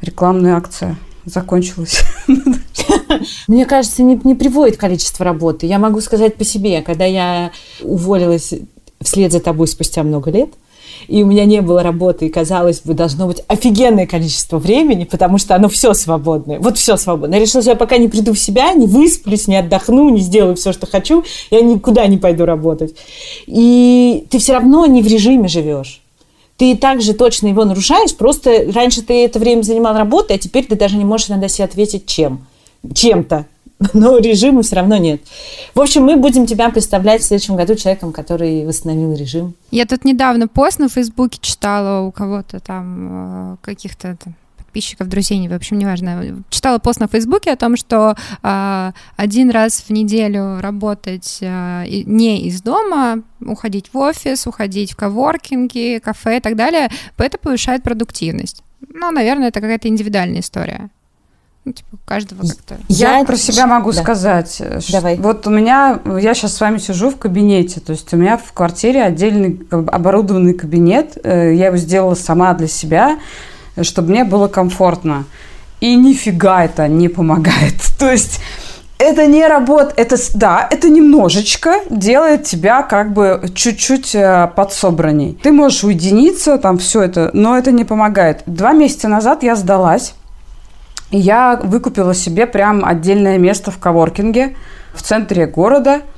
рекламная 0.00 0.56
акция 0.56 0.96
закончилась. 1.24 2.02
Мне 3.48 3.66
кажется, 3.66 4.02
не, 4.02 4.20
не 4.24 4.34
приводит 4.34 4.76
количество 4.76 5.24
работы. 5.24 5.66
Я 5.66 5.78
могу 5.78 6.00
сказать 6.00 6.36
по 6.36 6.44
себе, 6.44 6.82
когда 6.82 7.04
я 7.04 7.52
уволилась 7.82 8.52
вслед 9.00 9.32
за 9.32 9.40
тобой 9.40 9.66
спустя 9.68 10.02
много 10.02 10.30
лет, 10.30 10.50
и 11.08 11.22
у 11.22 11.26
меня 11.26 11.44
не 11.44 11.60
было 11.60 11.82
работы, 11.82 12.26
и, 12.26 12.28
казалось 12.28 12.80
бы, 12.80 12.94
должно 12.94 13.26
быть 13.26 13.42
офигенное 13.48 14.06
количество 14.06 14.58
времени, 14.58 15.04
потому 15.04 15.38
что 15.38 15.54
оно 15.54 15.68
все 15.68 15.94
свободное. 15.94 16.60
Вот 16.60 16.78
все 16.78 16.96
свободно. 16.96 17.34
Я 17.34 17.40
решила, 17.40 17.62
что 17.62 17.70
я 17.72 17.76
пока 17.76 17.98
не 17.98 18.08
приду 18.08 18.32
в 18.32 18.38
себя, 18.38 18.72
не 18.72 18.86
высплюсь, 18.86 19.48
не 19.48 19.56
отдохну, 19.56 20.10
не 20.10 20.20
сделаю 20.20 20.54
все, 20.54 20.72
что 20.72 20.86
хочу, 20.86 21.24
я 21.50 21.60
никуда 21.60 22.06
не 22.06 22.18
пойду 22.18 22.44
работать. 22.44 22.94
И 23.46 24.26
ты 24.30 24.38
все 24.38 24.54
равно 24.54 24.86
не 24.86 25.02
в 25.02 25.06
режиме 25.06 25.48
живешь 25.48 26.01
ты 26.56 26.76
также 26.76 27.14
точно 27.14 27.48
его 27.48 27.64
нарушаешь, 27.64 28.14
просто 28.14 28.70
раньше 28.72 29.02
ты 29.02 29.24
это 29.24 29.38
время 29.38 29.62
занимал 29.62 29.96
работой, 29.96 30.36
а 30.36 30.38
теперь 30.38 30.66
ты 30.66 30.76
даже 30.76 30.96
не 30.96 31.04
можешь 31.04 31.30
иногда 31.30 31.48
себе 31.48 31.64
ответить 31.64 32.06
чем. 32.06 32.46
Чем-то. 32.94 33.46
Но 33.94 34.18
режима 34.18 34.62
все 34.62 34.76
равно 34.76 34.96
нет. 34.96 35.20
В 35.74 35.80
общем, 35.80 36.04
мы 36.04 36.16
будем 36.16 36.46
тебя 36.46 36.70
представлять 36.70 37.22
в 37.22 37.24
следующем 37.24 37.56
году 37.56 37.74
человеком, 37.74 38.12
который 38.12 38.64
восстановил 38.66 39.14
режим. 39.14 39.54
Я 39.70 39.86
тут 39.86 40.04
недавно 40.04 40.48
пост 40.48 40.78
на 40.78 40.88
Фейсбуке 40.88 41.38
читала 41.40 42.06
у 42.06 42.12
кого-то 42.12 42.60
там, 42.60 43.54
э, 43.54 43.56
каких-то 43.62 44.16
там, 44.22 44.34
подписчиков, 44.72 45.08
друзей, 45.08 45.46
в 45.48 45.52
общем, 45.52 45.78
неважно. 45.78 46.42
Читала 46.48 46.78
пост 46.78 46.98
на 46.98 47.06
Фейсбуке 47.06 47.52
о 47.52 47.56
том, 47.56 47.76
что 47.76 48.16
э, 48.42 48.92
один 49.16 49.50
раз 49.50 49.84
в 49.86 49.90
неделю 49.90 50.60
работать 50.60 51.38
э, 51.42 51.84
не 52.06 52.46
из 52.46 52.62
дома, 52.62 53.22
уходить 53.44 53.90
в 53.92 53.98
офис, 53.98 54.46
уходить 54.46 54.92
в 54.92 54.96
коворкинги, 54.96 56.00
кафе 56.02 56.38
и 56.38 56.40
так 56.40 56.56
далее, 56.56 56.88
это 57.18 57.36
повышает 57.36 57.82
продуктивность. 57.82 58.62
Ну, 58.88 59.10
наверное, 59.10 59.48
это 59.48 59.60
какая-то 59.60 59.88
индивидуальная 59.88 60.40
история. 60.40 60.88
Ну, 61.66 61.72
типа, 61.72 61.98
каждого 62.06 62.40
как-то. 62.40 62.76
Я, 62.88 63.18
я 63.18 63.24
про 63.24 63.36
себя 63.36 63.66
могу 63.66 63.92
да. 63.92 64.00
сказать. 64.00 64.62
Давай. 64.90 65.16
Вот 65.18 65.46
у 65.46 65.50
меня, 65.50 66.00
я 66.18 66.34
сейчас 66.34 66.56
с 66.56 66.60
вами 66.60 66.78
сижу 66.78 67.10
в 67.10 67.18
кабинете, 67.18 67.80
то 67.80 67.92
есть 67.92 68.12
у 68.14 68.16
меня 68.16 68.38
в 68.38 68.52
квартире 68.52 69.04
отдельный 69.04 69.60
оборудованный 69.70 70.54
кабинет, 70.54 71.18
э, 71.22 71.54
я 71.54 71.66
его 71.66 71.76
сделала 71.76 72.14
сама 72.14 72.54
для 72.54 72.66
себя, 72.66 73.18
чтобы 73.80 74.10
мне 74.10 74.24
было 74.24 74.48
комфортно. 74.48 75.24
И 75.80 75.96
нифига 75.96 76.64
это 76.64 76.86
не 76.88 77.08
помогает. 77.08 77.74
То 77.98 78.10
есть 78.10 78.40
это 78.98 79.26
не 79.26 79.46
работа, 79.46 79.92
это, 79.96 80.16
да, 80.34 80.68
это 80.70 80.88
немножечко 80.88 81.80
делает 81.90 82.44
тебя 82.44 82.82
как 82.82 83.12
бы 83.12 83.50
чуть-чуть 83.54 84.14
э, 84.14 84.48
подсобранней. 84.54 85.36
Ты 85.42 85.50
можешь 85.50 85.82
уединиться, 85.82 86.56
там 86.58 86.78
все 86.78 87.02
это, 87.02 87.30
но 87.32 87.58
это 87.58 87.72
не 87.72 87.84
помогает. 87.84 88.44
Два 88.46 88.72
месяца 88.72 89.08
назад 89.08 89.42
я 89.42 89.56
сдалась, 89.56 90.14
и 91.10 91.18
я 91.18 91.58
выкупила 91.62 92.14
себе 92.14 92.46
прям 92.46 92.84
отдельное 92.84 93.38
место 93.38 93.72
в 93.72 93.78
коворкинге 93.78 94.56
в 94.94 95.02
центре 95.02 95.46
города– 95.46 96.02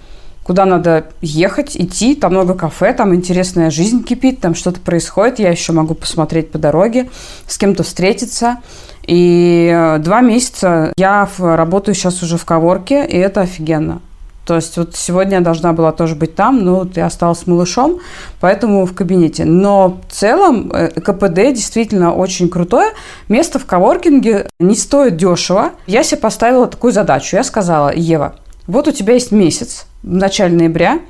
куда 0.45 0.67
надо 0.67 1.07
ехать, 1.21 1.77
идти, 1.77 2.15
там 2.15 2.33
много 2.33 2.55
кафе, 2.55 2.93
там 2.93 3.15
интересная 3.15 3.71
жизнь 3.71 4.05
кипит, 4.05 4.41
там 4.41 4.55
что-то 4.55 4.79
происходит, 4.79 5.39
я 5.39 5.51
еще 5.51 5.73
могу 5.73 5.95
посмотреть 5.95 6.51
по 6.51 6.59
дороге, 6.59 7.11
с 7.49 7.59
кем-то 7.59 7.83
встретиться. 7.83 8.59
И 9.07 9.71
э, 9.75 9.99
два 9.99 10.21
месяца 10.21 10.93
я 10.97 11.29
работаю 11.39 11.95
сейчас 11.95 12.23
уже 12.23 12.37
в 12.37 12.45
коворке, 12.45 13.05
и 13.07 13.17
это 13.17 13.41
офигенно. 13.41 14.01
То 14.45 14.57
есть 14.57 14.77
вот 14.77 14.95
сегодня 14.95 15.39
я 15.39 15.41
должна 15.41 15.73
была 15.73 15.93
тоже 15.93 16.15
быть 16.15 16.35
там, 16.35 16.63
но 16.63 16.87
я 16.95 17.07
осталась 17.07 17.47
малышом, 17.47 18.01
поэтому 18.41 18.85
в 18.85 18.95
кабинете. 18.95 19.45
Но 19.47 20.01
в 20.09 20.13
целом 20.13 20.71
э, 20.71 20.89
КПД 21.01 21.55
действительно 21.55 22.15
очень 22.15 22.51
крутое. 22.51 22.91
Место 23.29 23.59
в 23.59 23.65
коворкинге 23.65 24.49
не 24.59 24.75
стоит 24.75 25.17
дешево. 25.17 25.71
Я 25.87 26.03
себе 26.03 26.21
поставила 26.21 26.67
такую 26.67 26.93
задачу. 26.93 27.37
Я 27.37 27.45
сказала, 27.45 27.95
Ева, 27.95 28.35
вот 28.67 28.89
у 28.89 28.93
тебя 28.93 29.15
есть 29.15 29.33
месяц, 29.33 29.87
в 30.03 30.13
начале 30.13 30.57
ноября, 30.57 31.01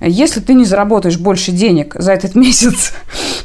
если 0.00 0.40
ты 0.40 0.54
не 0.54 0.64
заработаешь 0.64 1.18
больше 1.18 1.52
денег 1.52 1.94
за 1.98 2.12
этот 2.12 2.34
месяц, 2.34 2.92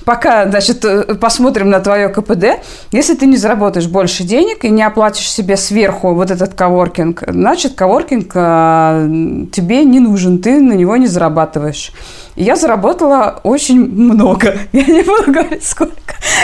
пока, 0.06 0.50
значит, 0.50 0.84
э, 0.84 1.16
посмотрим 1.16 1.70
на 1.70 1.80
твое 1.80 2.10
КПД, 2.10 2.60
если 2.92 3.16
ты 3.16 3.26
не 3.26 3.38
заработаешь 3.38 3.88
больше 3.88 4.24
денег 4.24 4.66
и 4.66 4.70
не 4.70 4.84
оплатишь 4.84 5.30
себе 5.30 5.58
сверху 5.58 6.14
вот 6.14 6.32
этот 6.32 6.54
коворкинг, 6.54 7.24
значит, 7.28 7.76
коворкинг 7.76 8.32
а, 8.36 9.08
тебе 9.52 9.84
не 9.84 10.00
нужен, 10.00 10.40
ты 10.40 10.60
на 10.60 10.74
него 10.74 10.98
не 10.98 11.08
зарабатываешь. 11.08 11.92
И 12.40 12.44
я 12.46 12.56
заработала 12.56 13.42
очень 13.44 13.82
много. 13.82 14.58
Я 14.72 14.86
не 14.86 15.04
буду 15.04 15.30
говорить 15.30 15.66
сколько. 15.66 15.94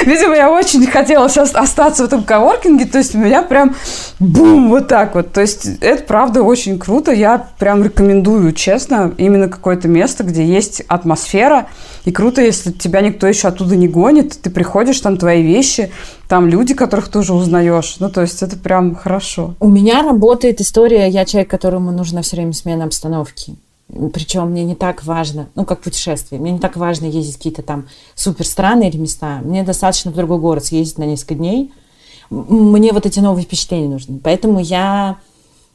Видимо, 0.06 0.36
я 0.36 0.52
очень 0.52 0.86
хотела 0.88 1.30
сейчас 1.30 1.56
остаться 1.56 2.04
в 2.04 2.08
этом 2.08 2.24
коворкинге, 2.24 2.86
то 2.86 2.98
есть 2.98 3.16
у 3.16 3.18
меня 3.18 3.41
прям 3.41 3.76
бум, 4.20 4.70
вот 4.70 4.89
так 4.89 5.16
вот. 5.16 5.32
То 5.32 5.39
есть 5.39 5.66
это 5.80 6.04
правда 6.04 6.43
очень 6.43 6.80
круто. 6.80 7.14
Я 7.14 7.48
прям 7.60 7.82
рекомендую, 7.82 8.52
честно, 8.52 9.14
именно 9.18 9.48
какое-то 9.48 9.88
место, 9.88 10.26
где 10.26 10.43
есть 10.43 10.82
атмосфера. 10.89 11.68
И 12.04 12.12
круто, 12.12 12.41
если 12.41 12.72
тебя 12.74 13.00
никто 13.00 13.26
еще 13.26 13.48
оттуда 13.48 13.78
не 13.78 13.88
гонит, 13.88 14.38
ты 14.41 14.50
приходишь, 14.50 15.00
там 15.00 15.16
твои 15.16 15.43
вещи, 15.43 15.91
там 16.28 16.50
люди, 16.50 16.74
которых 16.74 17.08
тоже 17.08 17.34
узнаешь. 17.34 17.98
Ну, 18.00 18.10
то 18.10 18.20
есть 18.20 18.43
это 18.43 18.58
прям 18.58 18.96
хорошо. 18.96 19.56
У 19.62 19.70
меня 19.70 20.04
работает 20.04 20.60
история, 20.60 21.08
я 21.08 21.24
человек, 21.24 21.50
которому 21.50 21.91
нужна 21.91 22.22
все 22.22 22.36
время 22.36 22.52
смена 22.52 22.84
обстановки. 22.84 23.56
Причем 23.88 24.50
мне 24.50 24.64
не 24.64 24.76
так 24.76 25.04
важно, 25.04 25.48
ну, 25.54 25.64
как 25.64 25.82
путешествие, 25.82 26.42
мне 26.42 26.52
не 26.52 26.60
так 26.60 26.76
важно 26.76 27.06
ездить 27.06 27.38
какие-то 27.38 27.62
там 27.62 27.88
супер 28.16 28.46
страны 28.46 28.90
или 28.90 28.98
места. 28.98 29.42
Мне 29.44 29.64
достаточно 29.64 30.12
в 30.12 30.16
другой 30.16 30.40
город 30.40 30.66
съездить 30.66 30.98
на 30.98 31.04
несколько 31.04 31.36
дней. 31.36 31.72
Мне 32.32 32.92
вот 32.94 33.06
эти 33.06 33.20
новые 33.20 33.46
впечатления 33.46 33.88
нужны. 33.88 34.20
Поэтому 34.24 34.60
я 34.60 35.18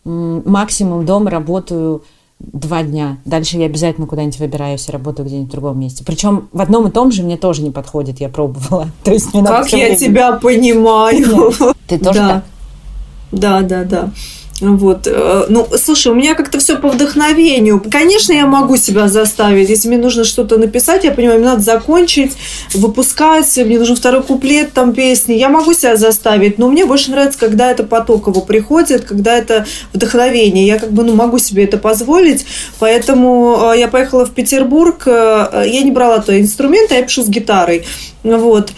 максимум 0.05 1.07
дома 1.07 1.31
работаю 1.31 2.03
два 2.41 2.83
дня. 2.83 3.19
Дальше 3.25 3.59
я 3.59 3.67
обязательно 3.67 4.07
куда-нибудь 4.07 4.39
выбираюсь 4.39 4.89
и 4.89 4.93
работаю 4.93 5.27
где-нибудь 5.27 5.49
в 5.49 5.53
другом 5.53 5.79
месте. 5.79 6.05
Причем 6.05 6.49
в 6.53 6.61
одном 6.61 6.89
и 6.89 6.91
том 6.91 7.13
же 7.13 7.23
мне 7.23 7.37
тоже 7.37 7.63
не 7.63 7.71
подходит, 7.71 8.21
я 8.21 8.29
пробовала. 8.29 8.89
То 9.05 9.13
есть 9.13 9.33
мне 9.33 9.45
как 9.45 9.69
я 9.69 9.79
время... 9.79 9.97
тебя 9.97 10.33
понимаю. 10.33 11.53
Ты 11.87 11.99
тоже 11.99 12.19
да. 12.19 12.29
так? 12.29 12.45
Да, 13.31 13.61
да, 13.61 13.85
да. 13.85 14.11
Вот. 14.61 15.07
Э, 15.07 15.47
ну, 15.49 15.67
слушай, 15.77 16.09
у 16.13 16.15
меня 16.15 16.35
как-то 16.35 16.59
все 16.59 16.77
по 16.77 16.89
вдохновению. 16.89 17.83
Конечно, 17.91 18.33
я 18.33 18.47
могу 18.47 18.77
себя 18.77 19.09
заставить. 19.09 19.71
Если 19.71 19.89
мне 19.89 19.97
нужно 19.97 20.25
что-то 20.25 20.59
написать, 20.59 21.05
я 21.05 21.13
понимаю, 21.13 21.39
мне 21.39 21.49
надо 21.49 21.63
закончить, 21.63 22.33
выпускать, 22.75 23.57
мне 23.57 23.79
нужен 23.79 23.97
второй 23.97 24.23
куплет 24.23 24.73
там 24.73 24.93
песни. 24.93 25.35
Я 25.35 25.49
могу 25.49 25.73
себя 25.73 25.97
заставить, 25.97 26.59
но 26.59 26.69
мне 26.69 26.85
больше 26.85 27.11
нравится, 27.11 27.39
когда 27.39 27.71
это 27.71 27.85
потоково 27.85 28.41
приходит, 28.41 29.05
когда 29.05 29.37
это 29.37 29.67
вдохновение. 29.93 30.67
Я 30.67 30.79
как 30.79 30.93
бы 30.93 31.05
ну, 31.05 31.15
могу 31.15 31.39
себе 31.39 31.65
это 31.65 31.79
позволить. 31.79 32.45
Поэтому 32.79 33.73
э, 33.73 33.79
я 33.79 33.89
поехала 33.89 34.27
в 34.27 34.33
Петербург. 34.33 35.03
Э, 35.07 35.65
я 35.67 35.83
не 35.83 35.91
брала 35.91 36.19
то 36.19 36.39
инструмент, 36.39 36.93
а 36.93 36.97
я 36.97 37.03
пишу 37.03 37.23
с 37.23 37.29
гитарой. 37.29 37.87
Вот. 38.23 38.73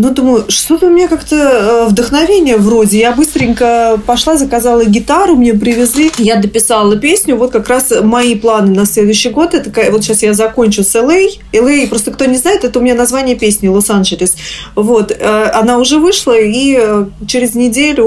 Ну, 0.00 0.10
думаю, 0.10 0.44
что-то 0.46 0.86
у 0.86 0.90
меня 0.90 1.08
как-то 1.08 1.34
э, 1.34 1.86
вдохновение 1.88 2.56
вроде. 2.56 3.00
Я 3.00 3.10
быстренько 3.10 4.00
пошла, 4.06 4.36
заказала 4.36 4.84
гитару, 4.84 5.34
мне 5.34 5.54
привезли. 5.54 6.12
Я 6.18 6.36
дописала 6.36 6.96
песню. 6.96 7.34
Вот 7.34 7.50
как 7.50 7.66
раз 7.66 7.92
мои 8.00 8.36
планы 8.36 8.72
на 8.72 8.86
следующий 8.86 9.30
год. 9.30 9.54
Это 9.54 9.90
вот 9.90 10.04
сейчас 10.04 10.22
я 10.22 10.34
закончу 10.34 10.84
с 10.84 10.94
LA. 10.94 11.40
LA, 11.52 11.84
а. 11.84 11.88
просто 11.88 12.12
кто 12.12 12.26
не 12.26 12.36
знает, 12.36 12.62
это 12.62 12.78
у 12.78 12.82
меня 12.82 12.94
название 12.94 13.34
песни 13.34 13.66
Лос-Анджелес. 13.66 14.36
Вот. 14.76 15.10
Э, 15.10 15.50
она 15.52 15.78
уже 15.78 15.98
вышла, 15.98 16.38
и 16.38 16.78
э, 16.78 17.06
через 17.26 17.56
неделю 17.56 18.06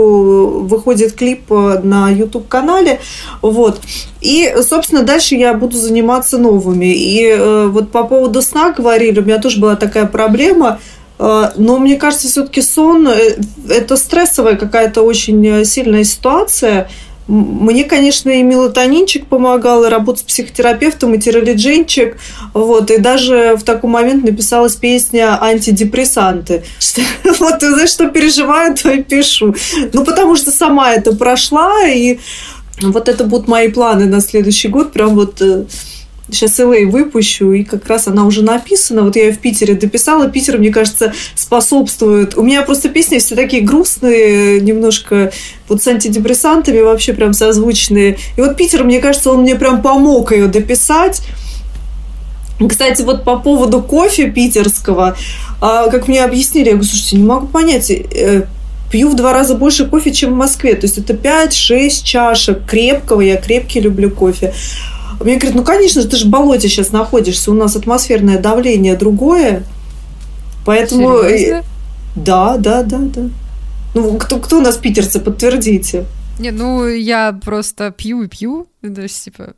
выходит 0.61 1.11
клип 1.11 1.49
на 1.49 2.09
YouTube-канале. 2.09 3.01
Вот. 3.41 3.81
И, 4.21 4.55
собственно, 4.61 5.03
дальше 5.03 5.35
я 5.35 5.53
буду 5.53 5.75
заниматься 5.75 6.37
новыми. 6.37 6.85
И 6.85 7.35
вот 7.67 7.91
по 7.91 8.05
поводу 8.05 8.41
сна 8.41 8.71
говорили, 8.71 9.19
у 9.19 9.23
меня 9.23 9.39
тоже 9.39 9.59
была 9.59 9.75
такая 9.75 10.05
проблема– 10.05 10.79
но 11.21 11.77
мне 11.77 11.97
кажется, 11.97 12.27
все-таки 12.27 12.61
сон 12.63 13.07
э,– 13.07 13.37
это 13.69 13.95
стрессовая 13.95 14.55
какая-то 14.55 15.03
очень 15.03 15.45
э, 15.47 15.65
сильная 15.65 16.03
ситуация. 16.03 16.89
Мне, 17.27 17.83
конечно, 17.83 18.31
и 18.31 18.41
мелатонинчик 18.41 19.27
помогал, 19.27 19.83
и 19.83 19.89
работа 19.89 20.19
с 20.19 20.23
психотерапевтом, 20.23 21.13
и 21.13 21.19
тиролиджинчик. 21.19 22.17
Вот, 22.55 22.89
и 22.89 22.97
даже 22.97 23.55
в 23.55 23.63
такой 23.63 23.91
момент 23.91 24.23
написалась 24.23 24.75
песня 24.75 25.37
«Антидепрессанты». 25.39 26.63
Что, 26.79 27.01
вот, 27.39 27.59
ты 27.59 27.69
знаешь, 27.69 27.91
что 27.91 28.09
переживаю, 28.09 28.75
то 28.75 28.89
и 28.89 29.03
пишу. 29.03 29.53
Ну, 29.93 30.03
потому 30.03 30.35
что 30.35 30.51
сама 30.51 30.93
это 30.93 31.15
прошла, 31.15 31.87
и 31.87 32.17
вот 32.81 33.07
это 33.07 33.25
будут 33.25 33.47
мои 33.47 33.69
планы 33.69 34.07
на 34.07 34.21
следующий 34.21 34.69
год. 34.69 34.91
Прям 34.91 35.15
вот 35.15 35.39
Сейчас 36.31 36.59
LA 36.59 36.85
выпущу, 36.85 37.51
и 37.51 37.63
как 37.63 37.87
раз 37.87 38.07
она 38.07 38.25
уже 38.25 38.43
написана. 38.43 39.03
Вот 39.03 39.15
я 39.15 39.25
ее 39.25 39.33
в 39.33 39.39
Питере 39.39 39.75
дописала. 39.75 40.29
Питер, 40.29 40.57
мне 40.57 40.71
кажется, 40.71 41.13
способствует. 41.35 42.37
У 42.37 42.43
меня 42.43 42.61
просто 42.63 42.89
песни 42.89 43.19
все 43.19 43.35
такие 43.35 43.61
грустные, 43.61 44.59
немножко 44.61 45.31
вот 45.67 45.83
с 45.83 45.87
антидепрессантами 45.87 46.79
вообще 46.79 47.13
прям 47.13 47.33
созвучные. 47.33 48.17
И 48.37 48.41
вот 48.41 48.57
Питер, 48.57 48.83
мне 48.83 48.99
кажется, 48.99 49.31
он 49.31 49.41
мне 49.41 49.55
прям 49.55 49.81
помог 49.81 50.31
ее 50.31 50.47
дописать. 50.47 51.21
Кстати, 52.67 53.01
вот 53.01 53.23
по 53.23 53.37
поводу 53.37 53.81
кофе 53.81 54.29
питерского, 54.29 55.17
а, 55.59 55.89
как 55.89 56.07
мне 56.07 56.23
объяснили, 56.23 56.67
я 56.67 56.71
говорю, 56.73 56.87
слушайте, 56.87 57.17
не 57.17 57.23
могу 57.23 57.47
понять, 57.47 57.89
э, 57.89 58.45
пью 58.91 59.09
в 59.09 59.15
два 59.15 59.33
раза 59.33 59.55
больше 59.55 59.87
кофе, 59.87 60.11
чем 60.11 60.33
в 60.33 60.35
Москве. 60.35 60.75
То 60.75 60.85
есть 60.85 60.97
это 60.97 61.13
5-6 61.13 62.03
чашек 62.03 62.65
крепкого. 62.65 63.21
Я 63.21 63.37
крепкий 63.37 63.79
люблю 63.79 64.11
кофе. 64.11 64.53
Мне 65.19 65.37
говорят, 65.37 65.55
ну, 65.55 65.63
конечно, 65.63 66.03
ты 66.03 66.15
же 66.15 66.25
в 66.25 66.29
болоте 66.29 66.67
сейчас 66.67 66.91
находишься, 66.91 67.51
у 67.51 67.53
нас 67.53 67.75
атмосферное 67.75 68.39
давление 68.39 68.95
другое. 68.95 69.63
Поэтому... 70.65 71.21
Серьезно? 71.23 71.63
Да, 72.15 72.57
да, 72.57 72.83
да, 72.83 72.97
да. 72.99 73.21
Ну, 73.93 74.17
кто, 74.17 74.39
кто 74.39 74.57
у 74.57 74.61
нас 74.61 74.77
питерцы, 74.77 75.19
подтвердите. 75.19 76.05
Не, 76.39 76.51
ну 76.51 76.87
я 76.87 77.37
просто 77.43 77.91
пью 77.91 78.23
и 78.23 78.27
пью. 78.27 78.67
То 78.81 79.01
есть, 79.01 79.23
типа, 79.23 79.53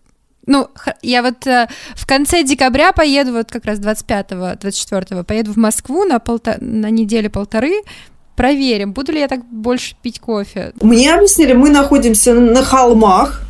ну, 0.46 0.68
я 1.02 1.22
вот 1.22 1.48
э, 1.48 1.68
в 1.96 2.06
конце 2.06 2.44
декабря 2.44 2.92
поеду, 2.92 3.32
вот 3.34 3.50
как 3.52 3.66
раз 3.66 3.80
25-го, 3.80 4.68
24-го, 4.68 5.24
поеду 5.24 5.54
в 5.54 5.58
Москву 5.58 6.04
на, 6.04 6.18
полта- 6.18 6.62
на 6.62 6.90
неделю-полторы, 6.90 7.84
проверим, 8.36 8.94
буду 8.94 9.12
ли 9.12 9.20
я 9.20 9.28
так 9.28 9.46
больше 9.46 9.96
пить 10.02 10.20
кофе. 10.20 10.74
Мне 10.82 11.14
объяснили, 11.14 11.54
мы 11.54 11.70
находимся 11.70 12.34
на 12.34 12.64
холмах, 12.64 13.44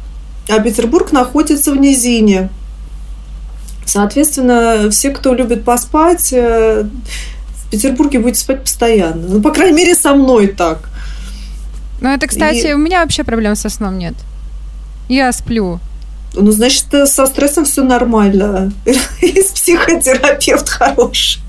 а 0.50 0.60
Петербург 0.60 1.12
находится 1.12 1.72
в 1.72 1.78
низине. 1.78 2.50
Соответственно, 3.86 4.90
все, 4.92 5.10
кто 5.12 5.34
любит 5.34 5.64
поспать, 5.64 6.32
э, 6.34 6.84
в 6.84 7.70
Петербурге 7.70 8.20
будете 8.20 8.40
спать 8.40 8.62
постоянно. 8.62 9.28
Ну, 9.28 9.42
по 9.42 9.52
крайней 9.52 9.78
мере, 9.78 9.96
со 9.96 10.14
мной 10.14 10.48
так. 10.48 10.90
Ну, 12.02 12.10
это, 12.10 12.28
кстати, 12.28 12.68
И- 12.68 12.74
у 12.74 12.78
меня 12.78 13.02
вообще 13.02 13.24
проблем 13.24 13.56
со 13.56 13.70
сном 13.70 13.98
нет. 13.98 14.16
Я 15.10 15.32
сплю. 15.32 15.80
Ну, 16.34 16.52
значит, 16.52 16.94
э, 16.94 17.06
со 17.06 17.26
стрессом 17.26 17.66
все 17.66 17.84
нормально. 17.84 18.72
И 19.22 19.32
психотерапевт 19.54 20.70
хороший. 20.70 21.42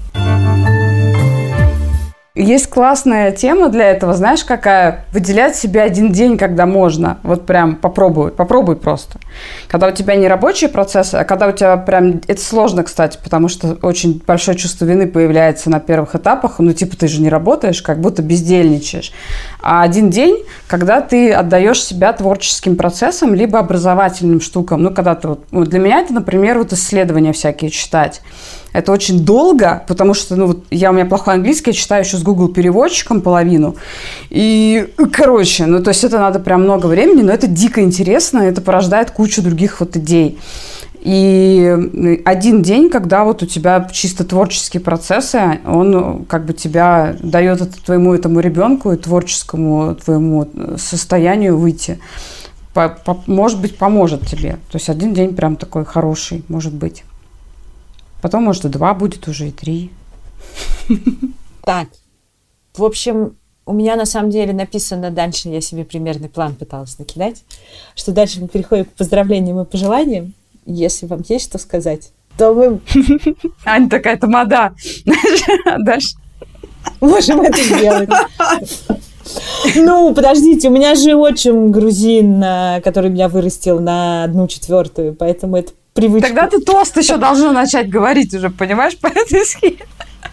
Есть 2.37 2.66
классная 2.66 3.30
тема 3.30 3.68
для 3.68 3.91
этого, 3.93 4.12
знаешь, 4.12 4.43
какая? 4.43 5.05
Выделять 5.12 5.55
себе 5.55 5.82
один 5.82 6.11
день, 6.11 6.37
когда 6.37 6.66
можно. 6.66 7.18
Вот 7.22 7.47
прям 7.47 7.76
попробуй, 7.76 8.32
попробуй 8.32 8.74
просто. 8.74 9.20
Когда 9.68 9.87
у 9.87 9.93
тебя 9.93 10.16
не 10.16 10.26
рабочие 10.26 10.68
процессы, 10.68 11.14
а 11.14 11.22
когда 11.22 11.47
у 11.47 11.53
тебя 11.53 11.76
прям... 11.76 12.22
Это 12.26 12.41
сложно, 12.41 12.82
кстати, 12.82 13.20
потому 13.22 13.47
что 13.47 13.78
очень 13.82 14.20
большое 14.26 14.59
чувство 14.59 14.85
вины 14.85 15.07
появляется 15.07 15.70
на 15.70 15.78
первых 15.78 16.16
этапах. 16.16 16.59
Ну, 16.59 16.72
типа, 16.72 16.97
ты 16.97 17.07
же 17.07 17.20
не 17.20 17.28
работаешь, 17.28 17.80
как 17.82 18.01
будто 18.01 18.20
бездельничаешь. 18.20 19.12
А 19.62 19.82
один 19.82 20.11
день, 20.11 20.43
когда 20.66 21.03
ты 21.03 21.32
отдаешь 21.32 21.85
себя 21.85 22.12
творческим 22.12 22.74
процессам, 22.74 23.32
либо 23.32 23.61
образовательным 23.61 24.41
штукам. 24.41 24.82
Ну, 24.82 24.93
когда 24.93 25.14
ты... 25.14 25.28
Вот, 25.28 25.45
ну, 25.53 25.64
для 25.64 25.78
меня 25.78 26.01
это, 26.01 26.12
например, 26.12 26.59
вот 26.59 26.72
исследования 26.72 27.32
всякие 27.32 27.70
читать. 27.70 28.22
Это 28.75 28.91
очень 28.91 29.25
долго, 29.25 29.85
потому 29.87 30.14
что, 30.14 30.35
ну, 30.35 30.47
вот 30.47 30.64
я, 30.70 30.91
у 30.91 30.93
меня 30.93 31.07
плохой 31.07 31.35
английский, 31.35 31.70
я 31.70 31.75
читаю 31.75 32.05
еще 32.05 32.16
с 32.16 32.22
Google 32.25 32.49
переводчиком 32.49 33.20
половину. 33.20 33.77
И, 34.31 34.89
короче, 35.12 35.66
ну, 35.66 35.81
то 35.81 35.91
есть 35.91 36.03
это 36.03 36.18
надо 36.18 36.41
прям 36.41 36.64
много 36.64 36.87
времени, 36.89 37.22
но 37.22 37.33
это 37.33 37.47
дико 37.47 37.81
интересно, 37.83 38.41
это 38.41 38.61
порождает 38.61 39.12
кучу 39.12 39.43
других 39.43 39.79
вот 39.79 39.97
идей. 39.97 40.39
И 41.03 42.20
один 42.25 42.62
день, 42.62 42.91
когда 42.91 43.22
вот 43.22 43.45
у 43.45 43.47
тебя 43.47 43.89
чисто 43.93 44.25
творческие 44.25 44.81
процессы, 44.81 45.61
он 45.64 46.25
как 46.25 46.45
бы 46.45 46.53
тебя 46.53 47.14
дает 47.22 47.61
это 47.61 47.81
твоему 47.85 48.12
этому 48.12 48.41
ребенку 48.41 48.91
и 48.91 48.97
творческому 48.97 49.95
твоему 49.95 50.49
состоянию 50.79 51.57
выйти. 51.57 52.01
По- 52.72 52.89
по- 52.89 53.22
может 53.29 53.61
быть, 53.61 53.77
поможет 53.77 54.27
тебе. 54.27 54.53
То 54.72 54.79
есть 54.79 54.89
один 54.89 55.14
день 55.14 55.37
прям 55.37 55.55
такой 55.55 55.85
хороший, 55.85 56.43
может 56.49 56.72
быть. 56.72 57.05
Потом, 58.25 58.45
может, 58.45 58.64
и 58.64 58.70
два 58.70 58.95
будет 58.95 59.29
уже, 59.29 59.49
и 59.49 59.51
три. 59.51 59.91
Так, 61.62 61.89
в 62.75 62.83
общем, 62.83 63.37
у 63.66 63.75
меня 63.75 63.97
на 63.97 64.07
самом 64.07 64.31
деле 64.31 64.55
написано 64.55 65.11
дальше, 65.11 65.51
я 65.51 65.61
себе 65.61 65.85
примерный 65.85 66.31
план 66.31 66.55
пыталась 66.55 66.99
накидать, 66.99 67.45
что 67.95 68.12
дальше 68.12 68.41
мы 68.41 68.49
переходим 68.49 68.87
к 68.87 68.93
поздравлениям 68.93 69.61
и 69.61 69.66
пожеланиям. 69.66 70.33
Если 70.64 71.05
вам 71.05 71.22
есть 71.29 71.45
что 71.45 71.59
сказать, 71.59 72.12
то 72.39 72.55
мы 72.55 72.81
Аня 73.66 73.91
такая 73.91 74.16
тамада. 74.16 74.72
Дальше. 75.81 76.16
можем 77.03 77.43
это 77.43 77.62
сделать. 77.62 78.09
Ну, 79.75 80.14
подождите, 80.14 80.68
у 80.68 80.72
меня 80.72 80.95
же 80.95 81.14
отчим 81.14 81.70
грузин, 81.70 82.43
а, 82.43 82.81
который 82.81 83.11
меня 83.11 83.29
вырастил 83.29 83.81
на 83.81 84.25
одну 84.25 84.49
четвертую, 84.49 85.14
поэтому 85.14 85.59
это 85.59 85.72
привычка. 85.95 86.28
Тогда 86.28 86.47
ты 86.49 86.61
тост 86.61 86.97
еще 86.97 87.16
должна 87.16 87.53
начать 87.53 87.88
говорить 87.88 88.34
уже, 88.34 88.51
понимаешь, 88.51 88.99
по 88.99 89.07
этой 89.07 89.47
схеме. 89.47 89.78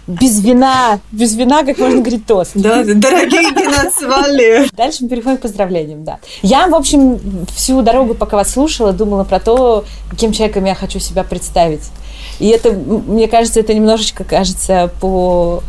Без 0.08 0.44
вина, 0.44 1.00
без 1.12 1.36
вина, 1.36 1.64
как 1.64 1.78
можно 1.78 2.00
говорить 2.00 2.26
тост. 2.26 2.52
Да, 2.56 2.84
дорогие 2.84 3.52
геноцвали. 3.52 4.68
Дальше 4.74 5.04
мы 5.04 5.10
переходим 5.10 5.38
к 5.38 5.42
поздравлениям, 5.42 6.04
да. 6.04 6.20
Я, 6.42 6.68
в 6.68 6.76
общем, 6.76 7.20
всю 7.56 7.82
дорогу, 7.84 8.16
пока 8.16 8.38
вас 8.38 8.52
слушала, 8.52 8.94
думала 8.94 9.24
про 9.24 9.40
то, 9.40 9.86
каким 10.10 10.34
человеком 10.34 10.66
я 10.66 10.76
хочу 10.76 11.00
себя 11.00 11.24
представить. 11.24 11.92
И 12.40 12.48
это, 12.48 12.72
мне 12.72 13.28
кажется, 13.28 13.60
это 13.60 13.74
немножечко 13.74 14.24
кажется 14.24 14.92
по 15.00 15.62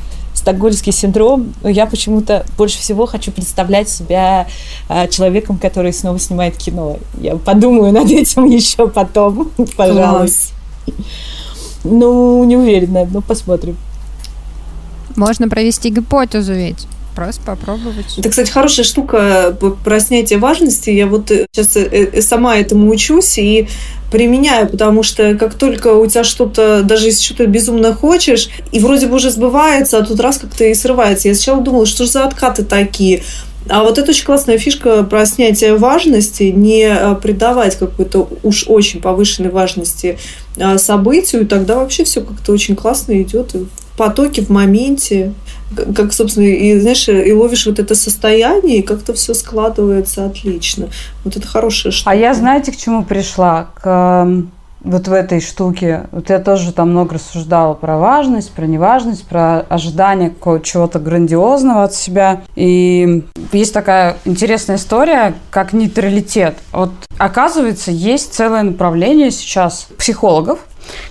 стокгольмский 0.43 0.93
синдром, 0.93 1.55
я 1.63 1.87
почему-то 1.87 2.45
больше 2.59 2.79
всего 2.79 3.07
хочу 3.07 3.31
представлять 3.31 3.89
себя 3.89 4.49
а, 4.89 5.07
человеком, 5.07 5.57
который 5.57 5.93
снова 5.93 6.19
снимает 6.19 6.57
кино. 6.57 6.99
Я 7.21 7.37
подумаю 7.37 7.93
над 7.93 8.11
этим 8.11 8.45
еще 8.51 8.89
потом, 8.89 9.51
пожалуйста. 9.77 10.53
Ну, 11.85 12.43
не 12.45 12.57
уверена, 12.57 13.09
но 13.11 13.21
посмотрим. 13.21 13.77
Можно 15.17 15.49
провести 15.49 15.91
гипотезу 15.91 16.55
ведь. 16.55 16.87
Просто 17.15 17.43
попробовать. 17.43 18.19
Это, 18.19 18.31
кстати, 18.31 18.51
хорошая 18.51 18.85
штука 18.85 19.57
п- 19.61 19.73
про 19.85 20.01
снятие 20.01 20.39
важности. 20.39 20.91
Я 20.91 21.07
вот 21.07 21.31
сейчас 21.53 21.77
сама 22.27 22.57
этому 22.57 22.91
учусь 22.91 23.39
и 23.39 23.69
применяю, 24.13 24.69
потому 24.69 25.03
что 25.03 25.35
как 25.35 25.55
только 25.55 25.95
у 25.95 26.07
тебя 26.07 26.23
что-то, 26.23 26.83
даже 26.83 27.07
если 27.07 27.23
что-то 27.23 27.47
безумно 27.47 27.95
хочешь, 27.95 28.51
и 28.71 28.79
вроде 28.79 29.07
бы 29.07 29.17
уже 29.17 29.31
сбывается, 29.31 29.99
а 29.99 30.03
тут 30.03 30.21
раз 30.21 30.39
как-то 30.39 30.65
и 30.65 30.75
срывается. 30.75 31.29
Я 31.29 31.35
сначала 31.35 31.63
думала, 31.63 31.87
что 31.87 32.05
же 32.05 32.11
за 32.11 32.25
откаты 32.25 32.63
такие. 32.63 33.23
А 33.69 33.83
вот 33.85 33.97
это 33.97 34.11
очень 34.11 34.25
классная 34.25 34.59
фишка 34.59 35.03
про 35.05 35.25
снятие 35.25 35.77
важности, 35.77 36.45
не 36.45 36.85
а, 36.85 37.15
придавать 37.15 37.77
какой-то 37.77 38.29
уж 38.43 38.65
очень 38.69 39.01
повышенной 39.01 39.51
важности 39.51 40.19
а, 40.61 40.79
событию, 40.79 41.47
тогда 41.47 41.77
вообще 41.77 42.05
все 42.05 42.21
как-то 42.21 42.53
очень 42.53 42.77
классно 42.77 43.21
идет 43.23 43.55
в 43.55 43.97
потоке, 43.97 44.43
в 44.43 44.51
моменте 44.51 45.33
как, 45.97 46.13
собственно, 46.13 46.47
и 46.47 46.79
знаешь, 46.79 47.09
и 47.09 47.33
ловишь 47.33 47.67
вот 47.67 47.79
это 47.79 47.95
состояние, 47.95 48.79
и 48.79 48.83
как-то 48.83 49.15
все 49.15 49.35
складывается 49.35 50.27
отлично. 50.27 50.89
Вот 51.25 51.37
это 51.37 51.47
хорошая 51.47 51.93
штука. 51.93 52.11
А 52.11 52.15
я, 52.15 52.35
знаете, 52.35 52.73
к 52.73 52.77
чему 52.77 53.05
пришла? 53.05 53.69
К 53.75 54.27
вот 54.85 55.09
в 55.09 55.13
этой 55.13 55.41
штуке. 55.41 56.09
Вот 56.13 56.31
я 56.31 56.39
тоже 56.39 56.73
там 56.73 56.91
много 56.91 57.15
рассуждала 57.15 57.75
про 57.75 57.99
важность, 57.99 58.51
про 58.51 58.67
неважность, 58.67 59.27
про 59.27 59.61
ожидание 59.61 60.35
чего-то 60.65 60.99
грандиозного 60.99 61.85
от 61.85 61.95
себя. 61.95 62.43
И 62.57 63.25
есть 63.53 63.73
такая 63.73 64.17
интересная 64.25 64.77
история, 64.77 65.35
как 65.51 65.73
нейтралитет. 65.73 66.57
Вот 66.73 66.91
оказывается, 67.19 67.91
есть 67.91 68.35
целое 68.35 68.63
направление 68.63 69.31
сейчас 69.31 69.87
психологов, 69.97 70.59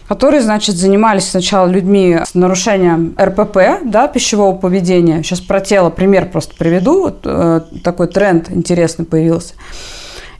которые, 0.07 0.41
значит, 0.41 0.75
занимались 0.75 1.29
сначала 1.29 1.67
людьми 1.67 2.19
с 2.25 2.33
нарушением 2.35 3.15
РПП, 3.19 3.83
да, 3.85 4.07
пищевого 4.07 4.55
поведения. 4.55 5.23
Сейчас 5.23 5.41
про 5.41 5.59
тело 5.61 5.89
пример 5.89 6.29
просто 6.29 6.55
приведу. 6.55 7.01
Вот, 7.01 7.21
э, 7.25 7.61
такой 7.83 8.07
тренд 8.07 8.51
интересный 8.51 9.05
появился. 9.05 9.53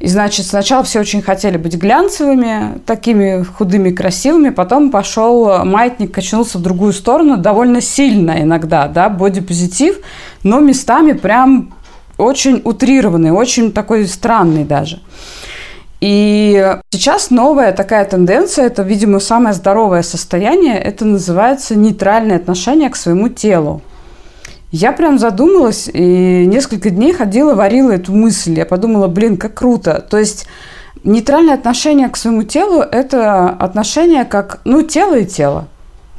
И, 0.01 0.07
значит, 0.07 0.47
сначала 0.47 0.83
все 0.83 0.99
очень 0.99 1.21
хотели 1.21 1.57
быть 1.57 1.75
глянцевыми, 1.75 2.79
такими 2.87 3.43
худыми, 3.43 3.91
красивыми, 3.91 4.49
потом 4.49 4.89
пошел 4.89 5.63
маятник, 5.63 6.11
качнулся 6.11 6.57
в 6.57 6.61
другую 6.63 6.91
сторону 6.91 7.37
довольно 7.37 7.81
сильно 7.81 8.41
иногда, 8.41 8.87
да, 8.87 9.09
бодипозитив, 9.09 9.99
но 10.41 10.59
местами 10.59 11.11
прям 11.11 11.75
очень 12.17 12.61
утрированный, 12.63 13.31
очень 13.31 13.71
такой 13.71 14.07
странный 14.07 14.63
даже. 14.63 15.01
И 16.01 16.77
сейчас 16.89 17.29
новая 17.29 17.73
такая 17.73 18.03
тенденция, 18.05 18.65
это, 18.65 18.81
видимо, 18.81 19.19
самое 19.19 19.53
здоровое 19.53 20.01
состояние, 20.01 20.79
это 20.79 21.05
называется 21.05 21.75
нейтральное 21.75 22.37
отношение 22.37 22.89
к 22.89 22.95
своему 22.95 23.29
телу. 23.29 23.81
Я 24.71 24.93
прям 24.93 25.19
задумалась 25.19 25.87
и 25.93 26.45
несколько 26.47 26.89
дней 26.89 27.13
ходила, 27.13 27.53
варила 27.53 27.91
эту 27.91 28.13
мысль. 28.13 28.57
Я 28.57 28.65
подумала, 28.65 29.07
блин, 29.07 29.37
как 29.37 29.53
круто. 29.53 30.03
То 30.09 30.17
есть 30.17 30.47
нейтральное 31.03 31.53
отношение 31.53 32.09
к 32.09 32.17
своему 32.17 32.43
телу– 32.43 32.81
это 32.91 33.49
отношение 33.49 34.25
как, 34.25 34.61
ну, 34.63 34.81
тело 34.81 35.19
и 35.19 35.25
тело. 35.25 35.67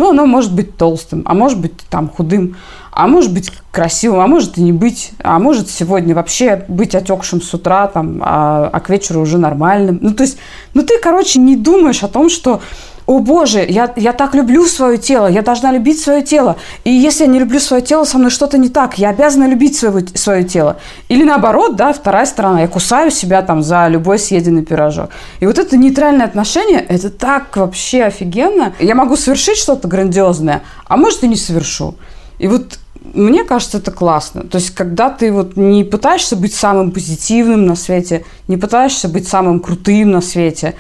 Ну, 0.03 0.11
оно 0.11 0.27
может 0.27 0.53
быть 0.53 0.77
толстым, 0.77 1.23
а 1.27 1.33
может 1.33 1.61
быть 1.61 1.77
там 1.89 2.09
худым, 2.09 2.57
а 2.91 3.07
может 3.07 3.33
быть 3.33 3.53
красивым, 3.71 4.19
а 4.19 4.27
может 4.27 4.59
и 4.59 4.61
не 4.61 4.73
быть, 4.73 5.13
а 5.23 5.39
может 5.39 5.71
сегодня 5.71 6.13
вообще 6.13 6.65
быть 6.67 6.97
отекшим 6.97 7.41
с 7.41 7.55
утра, 7.55 7.87
там, 7.87 8.21
а, 8.21 8.69
а 8.73 8.81
к 8.81 8.91
вечеру 8.91 9.21
уже 9.21 9.39
нормальным. 9.39 10.01
Ну, 10.03 10.13
то 10.13 10.25
есть, 10.25 10.39
ну, 10.75 10.83
ты, 10.83 10.99
короче, 11.01 11.39
не 11.39 11.55
думаешь 11.55 12.03
о 12.03 12.09
том, 12.09 12.31
что 12.31 12.61
о 13.07 13.19
боже, 13.19 13.65
я, 13.69 13.93
я 13.97 14.13
так 14.13 14.35
люблю 14.35 14.65
свое 14.67 14.97
тело, 14.99 15.27
я 15.27 15.43
должна 15.43 15.73
любить 15.73 16.01
свое 16.01 16.23
тело. 16.23 16.57
И 16.85 16.91
если 16.91 17.25
я 17.25 17.31
не 17.31 17.39
люблю 17.41 17.59
свое 17.59 17.83
тело, 17.83 18.05
со 18.05 18.19
мной 18.19 18.31
что-то 18.31 18.59
не 18.59 18.69
так, 18.69 18.99
я 18.99 19.11
обязана 19.11 19.49
любить 19.49 19.77
своего, 19.77 20.01
свое 20.15 20.45
тело. 20.45 20.77
Или 21.09 21.25
наоборот, 21.25 21.77
да, 21.77 21.93
вторая 21.93 22.27
сторона, 22.27 22.61
я 22.61 22.69
кусаю 22.69 23.11
себя 23.11 23.43
там 23.43 23.63
за 23.63 23.89
любой 23.89 24.19
съеденный 24.19 24.65
пирожок. 24.65 25.11
И 25.41 25.47
вот 25.47 25.59
это 25.59 25.77
нейтральное 25.77 26.27
отношение, 26.27 26.81
это 26.81 27.11
так 27.11 27.57
вообще 27.57 28.05
офигенно. 28.05 28.73
Я 28.79 28.95
могу 28.95 29.17
совершить 29.17 29.57
что-то 29.57 29.89
грандиозное, 29.89 30.63
а 30.87 30.97
может 30.97 31.25
и 31.25 31.29
не 31.29 31.37
совершу. 31.37 31.97
И 32.39 32.49
вот 32.49 32.79
мне 33.15 33.45
кажется, 33.45 33.79
это 33.79 33.91
классно. 33.91 34.43
То 34.45 34.59
есть, 34.59 34.71
когда 34.71 35.11
ты 35.11 35.33
вот 35.33 35.57
не 35.57 35.85
пытаешься 35.85 36.37
быть 36.37 36.55
самым 36.55 36.93
позитивным 36.93 37.67
на 37.67 37.75
свете, 37.75 38.25
не 38.49 38.57
пытаешься 38.57 39.09
быть 39.09 39.29
самым 39.29 39.61
крутым 39.61 40.13
на 40.13 40.21
свете, 40.21 40.75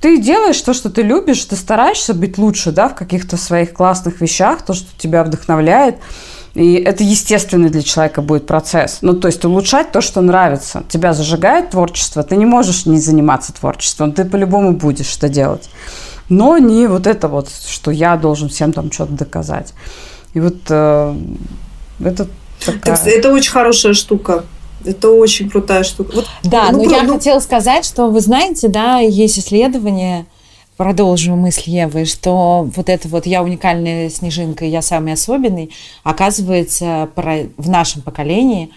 ты 0.00 0.18
делаешь 0.20 0.60
то, 0.60 0.74
что 0.74 0.90
ты 0.90 1.02
любишь, 1.02 1.44
ты 1.44 1.56
стараешься 1.56 2.14
быть 2.14 2.38
лучше, 2.38 2.70
да, 2.70 2.88
в 2.88 2.94
каких-то 2.94 3.36
своих 3.36 3.72
классных 3.72 4.20
вещах, 4.20 4.62
то, 4.62 4.74
что 4.74 4.86
тебя 4.98 5.24
вдохновляет. 5.24 5.96
И 6.54 6.74
это 6.74 7.04
естественный 7.04 7.68
для 7.68 7.82
человека 7.82 8.22
будет 8.22 8.46
процесс. 8.46 8.98
Ну, 9.02 9.12
то 9.12 9.28
есть 9.28 9.44
улучшать 9.44 9.92
то, 9.92 10.00
что 10.00 10.22
нравится. 10.22 10.84
Тебя 10.88 11.12
зажигает 11.12 11.70
творчество, 11.70 12.22
ты 12.22 12.36
не 12.36 12.46
можешь 12.46 12.86
не 12.86 12.98
заниматься 12.98 13.52
творчеством, 13.52 14.12
ты 14.12 14.24
по-любому 14.24 14.72
будешь 14.72 15.06
что 15.06 15.28
делать. 15.28 15.68
Но 16.28 16.56
не 16.58 16.86
вот 16.86 17.06
это 17.06 17.28
вот, 17.28 17.50
что 17.50 17.90
я 17.90 18.16
должен 18.16 18.48
всем 18.48 18.72
там 18.72 18.90
что-то 18.90 19.12
доказать. 19.12 19.74
И 20.32 20.40
вот 20.40 20.56
э, 20.68 21.16
это 22.02 22.26
такая... 22.64 22.98
Это 23.04 23.32
очень 23.32 23.52
хорошая 23.52 23.94
штука. 23.94 24.44
Это 24.86 25.10
очень 25.10 25.50
крутая 25.50 25.84
штука. 25.84 26.16
Вот, 26.16 26.26
да, 26.42 26.70
ну, 26.70 26.82
но 26.82 26.84
про... 26.84 26.96
я 26.96 27.02
ну... 27.02 27.14
хотела 27.14 27.40
сказать, 27.40 27.84
что 27.84 28.06
вы 28.06 28.20
знаете, 28.20 28.68
да, 28.68 28.98
есть 28.98 29.38
исследование, 29.38 30.26
продолжу 30.76 31.34
мысль 31.34 31.70
Евы, 31.70 32.04
что 32.04 32.68
вот 32.74 32.88
это 32.88 33.08
вот 33.08 33.26
«я 33.26 33.42
уникальная 33.42 34.10
снежинка, 34.10 34.64
я 34.64 34.82
самый 34.82 35.14
особенный», 35.14 35.72
оказывается, 36.04 37.08
в 37.14 37.68
нашем 37.68 38.02
поколении, 38.02 38.70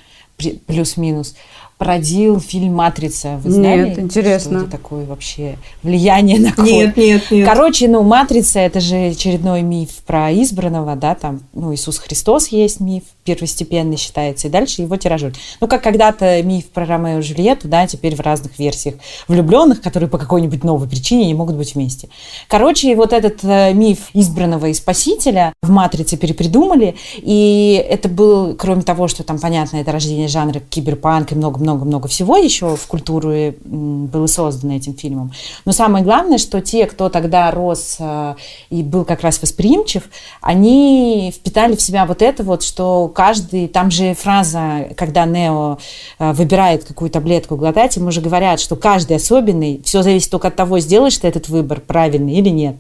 плюс-минус, 0.67 1.35
породил 1.79 2.41
фильм 2.41 2.75
«Матрица». 2.75 3.39
Вы 3.41 3.51
знали? 3.51 3.89
Нет, 3.89 3.99
интересно. 3.99 4.59
Что 4.59 4.67
это 4.67 4.71
такое 4.77 5.05
вообще 5.05 5.57
влияние 5.81 6.37
на 6.37 6.51
код? 6.55 6.65
Нет, 6.65 6.97
нет, 6.97 7.31
нет. 7.31 7.47
Короче, 7.47 7.87
ну, 7.87 8.03
«Матрица»— 8.03 8.59
это 8.61 8.81
же 8.81 9.11
очередной 9.11 9.61
миф 9.61 9.89
про 10.05 10.29
избранного, 10.33 10.97
да, 10.97 11.15
там, 11.15 11.39
ну, 11.53 11.73
Иисус 11.73 11.97
Христос 11.97 12.49
есть 12.49 12.81
миф, 12.81 13.03
первостепенный 13.23 13.95
считается, 13.95 14.47
и 14.47 14.51
дальше 14.51 14.81
его 14.81 14.97
тиражируют. 14.97 15.37
Ну, 15.61 15.67
как 15.67 15.81
когда-то 15.81 16.43
миф 16.43 16.65
про 16.65 16.85
Ромео 16.85 17.19
и 17.19 17.21
Джульетту, 17.21 17.69
да, 17.69 17.87
теперь 17.87 18.15
в 18.15 18.19
разных 18.19 18.59
версиях 18.59 18.95
влюбленных, 19.29 19.81
которые 19.81 20.09
по 20.09 20.17
какой-нибудь 20.17 20.65
новой 20.65 20.89
причине 20.89 21.27
не 21.27 21.33
могут 21.33 21.55
быть 21.55 21.75
вместе. 21.75 22.09
Короче, 22.49 22.93
вот 22.95 23.13
этот 23.13 23.41
э, 23.43 23.71
миф 23.73 24.09
избранного 24.13 24.65
и 24.65 24.73
спасителя 24.73 25.53
в 25.61 25.69
«Матрице» 25.69 26.17
перепридумали, 26.17 26.95
и 27.15 27.81
это 27.89 28.09
был, 28.09 28.55
кроме 28.55 28.81
того, 28.81 29.07
что 29.07 29.23
там, 29.23 29.39
понятно, 29.39 29.77
это 29.77 29.93
рождение 29.93 30.27
жанра 30.27 30.59
киберпанк 30.59 31.31
и 31.31 31.35
много-много-много 31.69 32.07
всего 32.07 32.37
еще 32.37 32.75
в 32.75 32.87
культуре 32.87 33.55
было 33.63 34.27
создано 34.27 34.75
этим 34.75 34.95
фильмом. 34.95 35.31
Но 35.65 35.71
самое 35.71 36.03
главное, 36.03 36.37
что 36.37 36.61
те, 36.61 36.85
кто 36.85 37.09
тогда 37.09 37.51
рос 37.51 37.97
э, 37.99 38.35
и 38.69 38.83
был 38.83 39.05
как 39.05 39.21
раз 39.21 39.41
восприимчив, 39.41 40.03
они 40.41 41.33
впитали 41.35 41.75
в 41.75 41.81
себя 41.81 42.05
вот 42.05 42.21
это 42.21 42.43
вот, 42.43 42.63
что 42.63 43.07
каждый, 43.09 43.67
там 43.67 43.91
же 43.91 44.13
фраза, 44.13 44.89
когда 44.95 45.25
Нео 45.25 45.77
э, 46.17 46.33
выбирает 46.33 46.85
какую 46.85 47.09
таблетку 47.09 47.55
глотать, 47.55 47.95
ему 47.95 48.07
уже 48.07 48.21
говорят, 48.21 48.59
что 48.59 48.75
каждый 48.75 49.17
особенный, 49.17 49.81
все 49.83 50.01
зависит 50.01 50.31
только 50.31 50.47
от 50.47 50.55
того, 50.55 50.79
сделаешь 50.79 51.17
ты 51.17 51.27
этот 51.27 51.49
выбор 51.49 51.81
правильный 51.81 52.33
или 52.33 52.49
нет. 52.49 52.75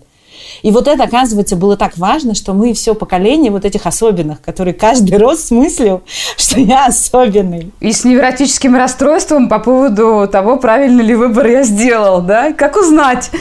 И 0.61 0.71
вот 0.71 0.87
это, 0.87 1.03
оказывается, 1.03 1.55
было 1.55 1.77
так 1.77 1.97
важно, 1.97 2.35
что 2.35 2.53
мы 2.53 2.73
все 2.73 2.95
поколение 2.95 3.51
вот 3.51 3.65
этих 3.65 3.85
особенных, 3.85 4.41
которые 4.41 4.73
каждый 4.73 5.17
рос 5.17 5.45
смыслил, 5.45 6.01
что 6.37 6.59
я 6.59 6.87
особенный. 6.87 7.71
И 7.79 7.91
с 7.91 8.03
невротическим 8.03 8.75
расстройством 8.75 9.49
по 9.49 9.59
поводу 9.59 10.27
того, 10.31 10.57
правильный 10.57 11.03
ли 11.03 11.15
выбор 11.15 11.47
я 11.47 11.63
сделал, 11.63 12.21
да? 12.21 12.53
Как 12.53 12.75
узнать? 12.75 13.31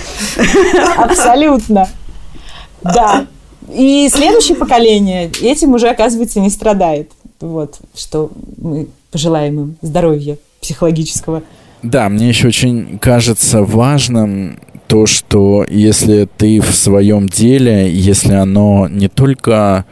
Абсолютно. 0.97 1.89
Да. 2.83 3.27
И 3.73 4.09
следующее 4.11 4.57
поколение 4.57 5.31
этим 5.43 5.75
уже, 5.75 5.89
оказывается, 5.89 6.41
не 6.41 6.51
страдает. 6.51 7.13
Вот, 7.41 7.79
что 7.95 8.31
мы 8.57 8.89
пожелаем 9.11 9.61
им 9.61 9.77
здоровья 9.83 10.39
психологического. 10.61 11.43
Да, 11.83 12.09
мне 12.09 12.29
еще 12.29 12.49
очень 12.49 12.99
кажется 12.99 13.63
важным 13.63 14.59
то, 14.89 15.07
что 15.07 15.65
если 15.69 16.27
ты 16.37 16.61
в 16.61 16.73
своем 16.73 17.29
деле, 17.29 17.93
если 17.93 18.33
оно 18.33 18.89
не 18.89 19.09
только 19.09 19.85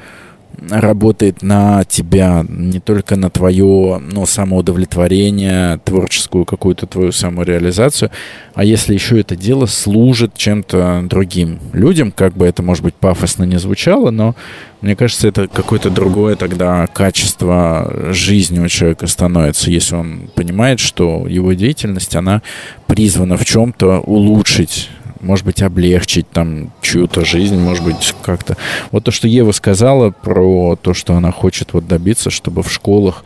работает 0.68 1.42
на 1.42 1.84
тебя, 1.84 2.44
не 2.48 2.80
только 2.80 3.16
на 3.16 3.30
твое 3.30 3.98
ну, 3.98 4.26
самоудовлетворение, 4.26 5.78
творческую 5.84 6.44
какую-то 6.44 6.86
твою 6.86 7.12
самореализацию, 7.12 8.11
а 8.54 8.64
если 8.64 8.94
еще 8.94 9.20
это 9.20 9.36
дело 9.36 9.66
служит 9.66 10.34
чем-то 10.36 11.04
другим 11.09 11.59
людям, 11.72 12.12
как 12.12 12.34
бы 12.34 12.46
это, 12.46 12.62
может 12.62 12.82
быть, 12.82 12.94
пафосно 12.94 13.44
не 13.44 13.59
звучало, 13.59 14.11
но 14.11 14.34
мне 14.80 14.94
кажется, 14.94 15.28
это 15.28 15.48
какое-то 15.48 15.90
другое 15.90 16.36
тогда 16.36 16.86
качество 16.86 18.12
жизни 18.12 18.61
у 18.61 18.68
человека 18.68 19.07
становится, 19.07 19.70
если 19.70 19.96
он 19.96 20.30
понимает, 20.34 20.80
что 20.80 21.26
его 21.26 21.52
деятельность, 21.54 22.14
она 22.14 22.42
призвана 22.86 23.36
в 23.36 23.44
чем-то 23.44 24.00
улучшить 24.00 24.90
может 25.20 25.44
быть, 25.44 25.62
облегчить 25.62 26.28
там 26.30 26.72
чью-то 26.82 27.24
жизнь, 27.24 27.56
может 27.56 27.84
быть, 27.84 28.14
как-то. 28.22 28.56
Вот 28.90 29.04
то, 29.04 29.10
что 29.10 29.28
Ева 29.28 29.52
сказала 29.52 30.10
про 30.10 30.76
то, 30.76 30.94
что 30.94 31.14
она 31.14 31.32
хочет 31.32 31.72
вот 31.72 31.86
добиться, 31.86 32.30
чтобы 32.30 32.62
в 32.62 32.72
школах 32.72 33.24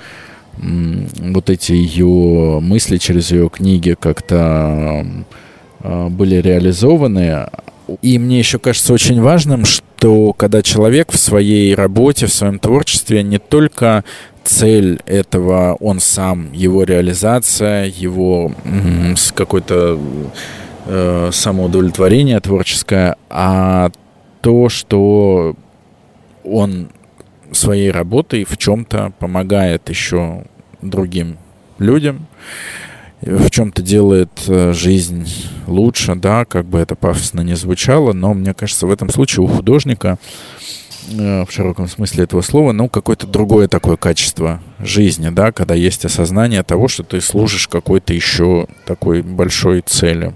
вот 0.57 1.51
эти 1.51 1.73
ее 1.73 2.61
мысли 2.61 2.99
через 2.99 3.31
ее 3.31 3.49
книги 3.49 3.97
как-то 3.99 5.07
а, 5.81 6.09
были 6.09 6.37
реализованы. 6.37 7.47
И 8.03 8.19
мне 8.19 8.39
еще 8.39 8.59
кажется 8.59 8.93
очень 8.93 9.21
важным, 9.21 9.65
что 9.65 10.33
когда 10.33 10.63
человек 10.63 11.13
в 11.13 11.19
своей 11.19 11.75
работе, 11.75 12.27
в 12.27 12.33
своем 12.33 12.59
творчестве 12.59 13.23
не 13.23 13.39
только 13.39 14.05
цель 14.45 15.01
этого 15.07 15.75
он 15.81 16.01
сам, 16.01 16.53
его 16.53 16.85
реализация, 16.85 17.87
его 17.87 18.53
какой-то 19.35 19.99
э, 20.87 21.31
самоудовлетворение 21.33 22.41
творческое, 22.41 23.17
а 23.29 23.91
то, 24.41 24.69
что 24.69 25.57
он 26.45 26.89
своей 27.53 27.91
работой 27.91 28.45
в 28.45 28.57
чем-то 28.57 29.13
помогает 29.19 29.89
еще 29.89 30.45
другим 30.83 31.39
людям, 31.79 32.27
в 33.21 33.51
чем-то 33.51 33.83
делает 33.83 34.31
э, 34.47 34.73
жизнь 34.73 35.29
лучше, 35.67 36.15
да, 36.15 36.45
как 36.45 36.65
бы 36.65 36.79
это 36.79 36.95
пафосно 36.95 37.43
не 37.43 37.55
звучало, 37.55 38.13
но 38.13 38.33
мне 38.33 38.55
кажется, 38.55 38.87
в 38.87 38.91
этом 38.91 39.11
случае 39.11 39.45
у 39.45 39.47
художника 39.47 40.19
в 41.11 41.49
широком 41.51 41.89
смысле 41.89 42.25
этого 42.25 42.41
слова, 42.41 42.73
ну, 42.73 42.89
какое-то 42.89 43.27
другое 43.27 43.69
такое 43.69 43.97
качество 43.97 44.61
жизни, 44.79 45.31
да, 45.31 45.53
когда 45.53 45.75
есть 45.75 46.05
осознание 46.05 46.63
того, 46.63 46.89
что 46.89 47.03
ты 47.03 47.21
служишь 47.21 47.69
какой-то 47.69 48.15
еще 48.15 48.67
такой 48.87 49.23
большой 49.23 49.83
цели, 49.83 50.35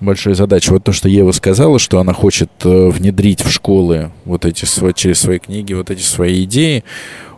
большой 0.00 0.34
задаче. 0.34 0.72
Вот 0.72 0.84
то, 0.84 0.92
что 0.92 1.08
Ева 1.08 1.32
сказала, 1.32 1.78
что 1.78 1.98
она 2.00 2.12
хочет 2.12 2.50
э, 2.64 2.88
внедрить 2.88 3.42
в 3.42 3.50
школы 3.50 4.10
вот 4.24 4.44
эти 4.44 4.64
через 4.94 5.20
свои 5.20 5.38
книги, 5.38 5.72
вот 5.74 5.90
эти 5.90 6.02
свои 6.02 6.44
идеи 6.44 6.84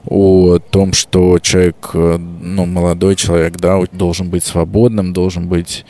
о 0.07 0.59
том, 0.59 0.93
что 0.93 1.39
человек, 1.41 1.91
э, 1.95 2.18
ну, 2.18 2.66
молодой 2.66 3.16
человек, 3.16 3.57
да, 3.57 3.81
должен 3.93 4.31
быть 4.31 4.45
свободным, 4.45 5.12
должен 5.12 5.49
быть 5.49 5.85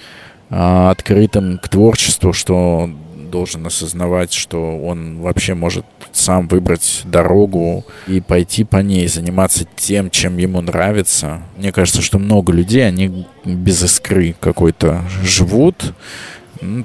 а, 0.51 0.91
открытым 0.91 1.59
к 1.59 1.68
творчеству, 1.68 2.33
что 2.33 2.91
должен 3.31 3.64
осознавать, 3.66 4.33
что 4.33 4.78
он 4.81 5.20
вообще 5.20 5.55
может 5.55 5.87
сам 6.12 6.48
выбрать 6.48 7.02
дорогу 7.04 7.84
и 8.06 8.20
пойти 8.20 8.64
по 8.64 8.78
ней, 8.78 9.08
заниматься 9.08 9.64
тем, 9.76 10.11
чем 10.11 10.38
ему 10.38 10.61
нравится. 10.61 11.42
Мне 11.56 11.72
кажется, 11.72 12.02
что 12.02 12.18
много 12.18 12.52
людей, 12.52 12.86
они 12.86 13.26
без 13.44 13.82
искры 13.82 14.34
какой-то 14.38 15.02
живут, 15.22 15.94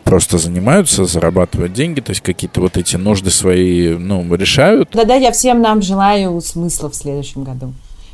просто 0.04 0.38
занимаются, 0.38 1.06
зарабатывают 1.06 1.74
деньги, 1.74 2.00
то 2.00 2.12
есть 2.12 2.22
какие-то 2.22 2.62
вот 2.62 2.78
эти 2.78 2.96
нужды 2.96 3.30
свои, 3.30 3.96
ну, 3.98 4.34
решают. 4.36 4.90
Да-да, 4.94 5.16
я 5.16 5.32
всем 5.32 5.62
нам 5.62 5.82
желаю 5.82 6.40
смысла 6.42 6.90
в 6.90 6.96
следующем 6.96 7.44
году. 7.44 7.74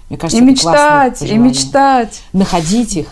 Мне 0.10 0.18
кажется, 0.18 0.44
и 0.44 0.46
мечтать, 0.46 1.22
и 1.22 1.38
мечтать. 1.38 2.22
Находить 2.34 2.98
их 2.98 3.08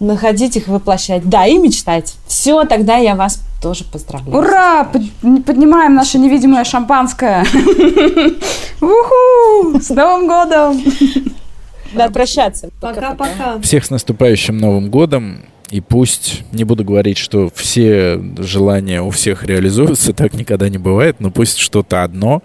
находить 0.00 0.56
их, 0.56 0.66
воплощать. 0.66 1.28
Да, 1.28 1.46
и 1.46 1.58
мечтать. 1.58 2.16
Все, 2.26 2.64
тогда 2.64 2.96
я 2.96 3.14
вас 3.14 3.40
тоже 3.62 3.84
поздравляю. 3.84 4.38
Ура! 4.38 4.84
Поднимаем 4.84 5.94
наше 5.94 6.18
невидимое 6.18 6.64
шампанское. 6.64 7.44
Уху! 8.80 9.78
С 9.78 9.90
Новым 9.90 10.26
годом! 10.26 10.82
Надо 11.92 12.12
прощаться. 12.12 12.70
Пока-пока. 12.80 13.60
Всех 13.60 13.84
с 13.84 13.90
наступающим 13.90 14.56
Новым 14.56 14.90
годом. 14.90 15.42
И 15.70 15.80
пусть, 15.80 16.42
не 16.52 16.64
буду 16.64 16.84
говорить, 16.84 17.18
что 17.18 17.50
все 17.54 18.20
желания 18.38 19.02
у 19.02 19.10
всех 19.10 19.44
реализуются, 19.44 20.12
так 20.12 20.34
никогда 20.34 20.68
не 20.68 20.78
бывает, 20.78 21.20
но 21.20 21.30
пусть 21.30 21.58
что-то 21.58 22.02
одно, 22.02 22.42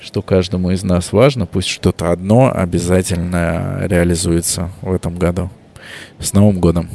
что 0.00 0.22
каждому 0.22 0.70
из 0.70 0.82
нас 0.82 1.12
важно, 1.12 1.44
пусть 1.44 1.68
что-то 1.68 2.10
одно 2.10 2.50
обязательно 2.54 3.82
реализуется 3.84 4.70
в 4.80 4.90
этом 4.90 5.16
году. 5.16 5.50
С 6.18 6.32
Новым 6.32 6.60
годом! 6.60 6.88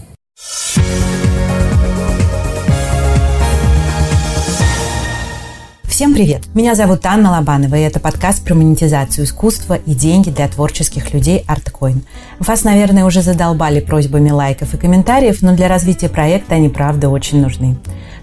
Всем 5.98 6.14
привет! 6.14 6.44
Меня 6.54 6.76
зовут 6.76 7.04
Анна 7.08 7.32
Лобанова, 7.32 7.74
и 7.74 7.82
это 7.82 8.00
подкаст 8.00 8.46
про 8.46 8.54
монетизацию 8.54 9.26
искусства 9.26 9.74
и 9.74 9.96
деньги 9.96 10.30
для 10.30 10.48
творческих 10.48 11.12
людей 11.12 11.44
ArtCoin. 11.48 12.04
Вас, 12.38 12.64
наверное, 12.64 13.04
уже 13.04 13.24
задолбали 13.24 13.80
просьбами 13.80 14.30
лайков 14.30 14.76
и 14.76 14.78
комментариев, 14.78 15.42
но 15.42 15.56
для 15.56 15.68
развития 15.68 16.08
проекта 16.08 16.54
они, 16.54 16.70
правда, 16.70 17.10
очень 17.10 17.42
нужны. 17.42 17.78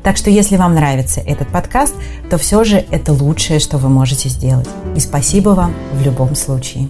Так 0.05 0.17
что, 0.17 0.31
если 0.31 0.57
вам 0.57 0.77
нравится 0.77 1.21
этот 1.21 1.49
подкаст, 1.49 1.97
то 2.31 2.39
все 2.39 2.63
же 2.63 2.77
это 2.77 3.13
лучшее, 3.13 3.59
что 3.59 3.77
вы 3.77 3.89
можете 3.89 4.29
сделать. 4.29 4.69
И 4.95 5.01
спасибо 5.01 5.49
вам 5.51 5.75
в 5.95 6.03
любом 6.05 6.37
случае. 6.37 6.89